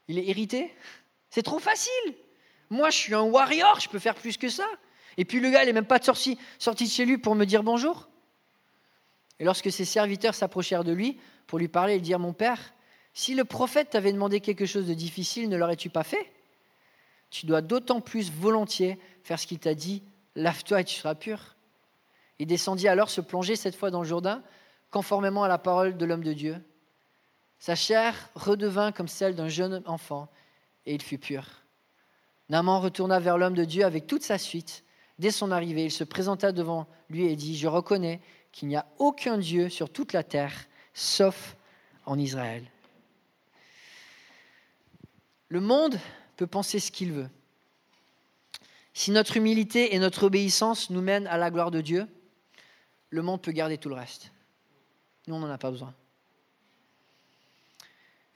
Il 0.09 0.19
est 0.19 0.25
irrité? 0.25 0.75
C'est 1.31 1.43
trop 1.43 1.59
facile. 1.59 2.15
Moi, 2.71 2.91
je 2.91 2.97
suis 2.97 3.15
un 3.15 3.23
warrior, 3.23 3.81
je 3.81 3.89
peux 3.89 3.99
faire 3.99 4.15
plus 4.15 4.37
que 4.37 4.49
ça. 4.49 4.67
Et 5.17 5.25
puis 5.25 5.41
le 5.41 5.51
gars, 5.51 5.63
il 5.63 5.67
n'est 5.67 5.73
même 5.73 5.87
pas 5.87 6.01
sorti, 6.01 6.39
de 6.65 6.85
chez 6.87 7.05
lui 7.05 7.19
pour 7.19 7.35
me 7.35 7.45
dire 7.45 7.63
bonjour. 7.63 8.09
Et 9.41 9.45
lorsque 9.45 9.71
ses 9.71 9.85
serviteurs 9.85 10.35
s'approchèrent 10.35 10.85
de 10.85 10.93
lui 10.93 11.19
pour 11.47 11.59
lui 11.59 11.69
parler 11.69 11.95
et 11.95 12.01
dire 12.01 12.19
Mon 12.19 12.33
père, 12.33 12.73
si 13.15 13.35
le 13.35 13.45
prophète 13.45 13.91
t'avait 13.91 14.13
demandé 14.13 14.41
quelque 14.41 14.67
chose 14.67 14.87
de 14.87 14.95
difficile, 14.95 15.49
ne 15.49 15.57
l'aurais-tu 15.57 15.91
pas 15.91 16.05
fait? 16.05 16.33
Tu 17.31 17.47
dois 17.47 17.63
d'autant 17.63 18.01
plus 18.01 18.31
volontiers 18.31 18.99
faire 19.23 19.39
ce 19.39 19.47
qu'il 19.47 19.59
t'a 19.59 19.75
dit 19.75 20.03
Lave-toi 20.35 20.81
et 20.81 20.85
tu 20.85 20.95
seras 20.95 21.15
pur. 21.15 21.57
Il 22.39 22.47
descendit 22.47 22.89
alors 22.89 23.11
se 23.11 23.21
plonger 23.21 23.57
cette 23.57 23.75
fois 23.75 23.91
dans 23.91 24.03
le 24.03 24.09
Jourdain, 24.09 24.43
conformément 24.91 25.43
à 25.43 25.49
la 25.49 25.59
parole 25.59 25.97
de 25.97 26.05
l'homme 26.05 26.23
de 26.23 26.33
Dieu. 26.33 26.57
Sa 27.59 27.75
chair 27.75 28.31
redevint 28.37 28.93
comme 28.93 29.09
celle 29.09 29.35
d'un 29.35 29.49
jeune 29.49 29.83
enfant, 29.87 30.29
et 30.89 30.95
il 30.95 31.03
fut 31.03 31.19
pur. 31.19 31.45
Naaman 32.49 32.81
retourna 32.81 33.21
vers 33.21 33.37
l'homme 33.37 33.55
de 33.55 33.65
Dieu 33.65 33.85
avec 33.85 34.07
toute 34.07 34.23
sa 34.23 34.39
suite. 34.39 34.85
Dès 35.19 35.31
son 35.31 35.51
arrivée, 35.51 35.85
il 35.85 35.91
se 35.91 36.03
présenta 36.03 36.51
devant 36.51 36.89
lui 37.11 37.27
et 37.27 37.37
dit, 37.37 37.57
Je 37.57 37.69
reconnais 37.69 38.21
qu'il 38.53 38.69
n'y 38.69 38.77
a 38.77 38.87
aucun 38.99 39.37
Dieu 39.37 39.69
sur 39.69 39.91
toute 39.91 40.15
la 40.15 40.23
terre, 40.23 40.67
sauf 40.95 41.57
en 42.07 42.19
Israël. 42.19 42.65
Le 45.49 45.61
monde 45.61 45.99
peut 46.37 46.47
penser 46.47 46.81
ce 46.81 46.91
qu'il 46.91 47.13
veut. 47.13 47.29
Si 48.95 49.11
notre 49.11 49.37
humilité 49.37 49.95
et 49.95 49.99
notre 49.99 50.25
obéissance 50.25 50.89
nous 50.89 51.03
mènent 51.03 51.27
à 51.27 51.37
la 51.37 51.51
gloire 51.51 51.71
de 51.71 51.83
Dieu, 51.83 52.07
le 53.11 53.23
monde 53.23 53.43
peut 53.43 53.53
garder 53.53 53.77
tout 53.77 53.91
le 53.91 53.95
reste. 53.95 54.33
Nous, 55.27 55.35
on 55.35 55.41
n'en 55.41 55.51
a 55.51 55.59
pas 55.59 55.71
besoin. 55.71 55.95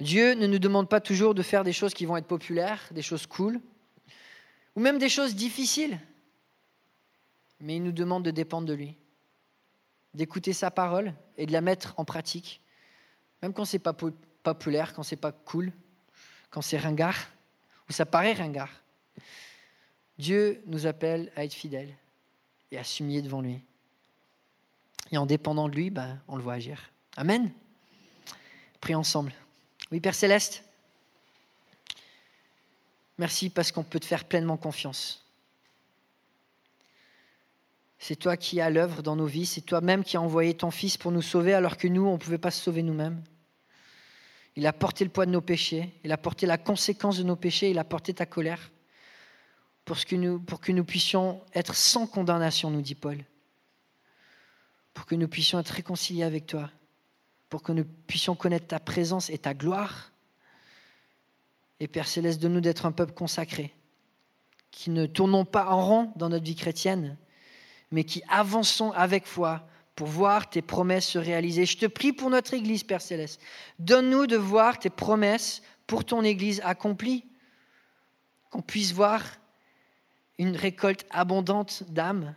Dieu 0.02 0.34
ne 0.34 0.46
nous 0.46 0.58
demande 0.58 0.88
pas 0.88 1.00
toujours 1.00 1.34
de 1.34 1.42
faire 1.42 1.64
des 1.64 1.72
choses 1.72 1.94
qui 1.94 2.06
vont 2.06 2.16
être 2.16 2.26
populaires, 2.26 2.82
des 2.90 3.02
choses 3.02 3.26
cool, 3.26 3.60
ou 4.74 4.80
même 4.80 4.98
des 4.98 5.08
choses 5.08 5.34
difficiles, 5.34 5.98
mais 7.60 7.76
il 7.76 7.82
nous 7.82 7.92
demande 7.92 8.24
de 8.24 8.30
dépendre 8.30 8.66
de 8.66 8.74
lui, 8.74 8.96
d'écouter 10.12 10.52
sa 10.52 10.70
parole 10.70 11.14
et 11.36 11.46
de 11.46 11.52
la 11.52 11.60
mettre 11.60 11.94
en 11.98 12.04
pratique, 12.04 12.60
même 13.42 13.52
quand 13.52 13.64
c'est 13.64 13.78
pas 13.78 13.94
populaire, 14.42 14.92
quand 14.92 15.02
c'est 15.02 15.16
pas 15.16 15.32
cool, 15.32 15.72
quand 16.50 16.62
c'est 16.62 16.78
ringard, 16.78 17.28
ou 17.88 17.92
ça 17.92 18.04
paraît 18.04 18.32
ringard. 18.32 18.72
Dieu 20.18 20.62
nous 20.66 20.86
appelle 20.86 21.32
à 21.36 21.44
être 21.44 21.54
fidèles 21.54 21.94
et 22.70 22.78
à 22.78 22.84
s'humilier 22.84 23.22
devant 23.22 23.40
lui. 23.40 23.60
Et 25.10 25.18
en 25.18 25.26
dépendant 25.26 25.68
de 25.68 25.74
lui, 25.74 25.90
ben, 25.90 26.20
on 26.28 26.36
le 26.36 26.42
voit 26.42 26.54
agir. 26.54 26.90
Amen. 27.16 27.52
Prions 28.80 29.00
ensemble. 29.00 29.32
Oui, 29.92 30.00
Père 30.00 30.14
céleste, 30.14 30.64
merci 33.18 33.50
parce 33.50 33.72
qu'on 33.72 33.84
peut 33.84 34.00
te 34.00 34.06
faire 34.06 34.24
pleinement 34.24 34.56
confiance. 34.56 35.22
C'est 37.98 38.16
toi 38.16 38.38
qui 38.38 38.62
as 38.62 38.70
l'œuvre 38.70 39.02
dans 39.02 39.16
nos 39.16 39.26
vies, 39.26 39.44
c'est 39.44 39.60
toi-même 39.60 40.02
qui 40.02 40.16
as 40.16 40.22
envoyé 40.22 40.54
ton 40.54 40.70
Fils 40.70 40.96
pour 40.96 41.12
nous 41.12 41.20
sauver 41.20 41.52
alors 41.52 41.76
que 41.76 41.88
nous, 41.88 42.06
on 42.06 42.14
ne 42.14 42.16
pouvait 42.16 42.38
pas 42.38 42.50
se 42.50 42.62
sauver 42.62 42.82
nous-mêmes. 42.82 43.22
Il 44.56 44.66
a 44.66 44.72
porté 44.72 45.04
le 45.04 45.10
poids 45.10 45.26
de 45.26 45.30
nos 45.30 45.42
péchés, 45.42 45.92
il 46.04 46.10
a 46.10 46.16
porté 46.16 46.46
la 46.46 46.56
conséquence 46.56 47.18
de 47.18 47.22
nos 47.22 47.36
péchés, 47.36 47.70
il 47.70 47.78
a 47.78 47.84
porté 47.84 48.14
ta 48.14 48.24
colère 48.24 48.72
pour, 49.84 49.98
pour 50.46 50.60
que 50.62 50.72
nous 50.72 50.84
puissions 50.84 51.42
être 51.54 51.74
sans 51.74 52.06
condamnation, 52.06 52.70
nous 52.70 52.80
dit 52.80 52.94
Paul. 52.94 53.22
Pour 54.94 55.04
que 55.04 55.14
nous 55.14 55.28
puissions 55.28 55.58
être 55.58 55.68
réconciliés 55.68 56.24
avec 56.24 56.46
toi. 56.46 56.70
Pour 57.52 57.62
que 57.62 57.72
nous 57.72 57.84
puissions 57.84 58.34
connaître 58.34 58.68
ta 58.68 58.80
présence 58.80 59.28
et 59.28 59.36
ta 59.36 59.52
gloire. 59.52 60.10
Et 61.80 61.86
Père 61.86 62.08
Céleste, 62.08 62.40
de 62.40 62.48
nous 62.48 62.62
d'être 62.62 62.86
un 62.86 62.92
peuple 62.92 63.12
consacré, 63.12 63.74
qui 64.70 64.88
ne 64.88 65.04
tournons 65.04 65.44
pas 65.44 65.66
en 65.66 65.84
rond 65.84 66.12
dans 66.16 66.30
notre 66.30 66.46
vie 66.46 66.56
chrétienne, 66.56 67.18
mais 67.90 68.04
qui 68.04 68.22
avançons 68.30 68.90
avec 68.92 69.26
foi 69.26 69.68
pour 69.96 70.06
voir 70.06 70.48
tes 70.48 70.62
promesses 70.62 71.06
se 71.06 71.18
réaliser. 71.18 71.66
Je 71.66 71.76
te 71.76 71.84
prie 71.84 72.14
pour 72.14 72.30
notre 72.30 72.54
Église, 72.54 72.84
Père 72.84 73.02
Céleste. 73.02 73.38
Donne-nous 73.78 74.26
de 74.26 74.38
voir 74.38 74.78
tes 74.78 74.88
promesses 74.88 75.60
pour 75.86 76.06
ton 76.06 76.22
Église 76.22 76.62
accomplies, 76.64 77.26
qu'on 78.48 78.62
puisse 78.62 78.94
voir 78.94 79.26
une 80.38 80.56
récolte 80.56 81.04
abondante 81.10 81.82
d'âmes, 81.90 82.34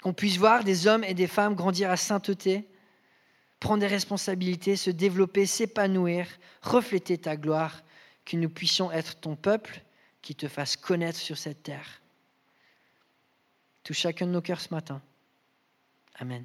qu'on 0.00 0.12
puisse 0.14 0.36
voir 0.36 0.62
des 0.62 0.86
hommes 0.86 1.02
et 1.02 1.14
des 1.14 1.26
femmes 1.26 1.56
grandir 1.56 1.90
à 1.90 1.96
sainteté, 1.96 2.68
prendre 3.60 3.80
des 3.80 3.86
responsabilités, 3.86 4.76
se 4.76 4.90
développer, 4.90 5.46
s'épanouir, 5.46 6.26
refléter 6.62 7.18
ta 7.18 7.36
gloire, 7.36 7.82
que 8.24 8.36
nous 8.36 8.50
puissions 8.50 8.90
être 8.92 9.16
ton 9.16 9.36
peuple 9.36 9.82
qui 10.20 10.34
te 10.34 10.48
fasse 10.48 10.76
connaître 10.76 11.18
sur 11.18 11.38
cette 11.38 11.62
terre. 11.62 12.02
Touche 13.84 13.98
chacun 13.98 14.26
de 14.26 14.32
nos 14.32 14.42
cœurs 14.42 14.60
ce 14.60 14.74
matin. 14.74 15.00
Amen. 16.16 16.44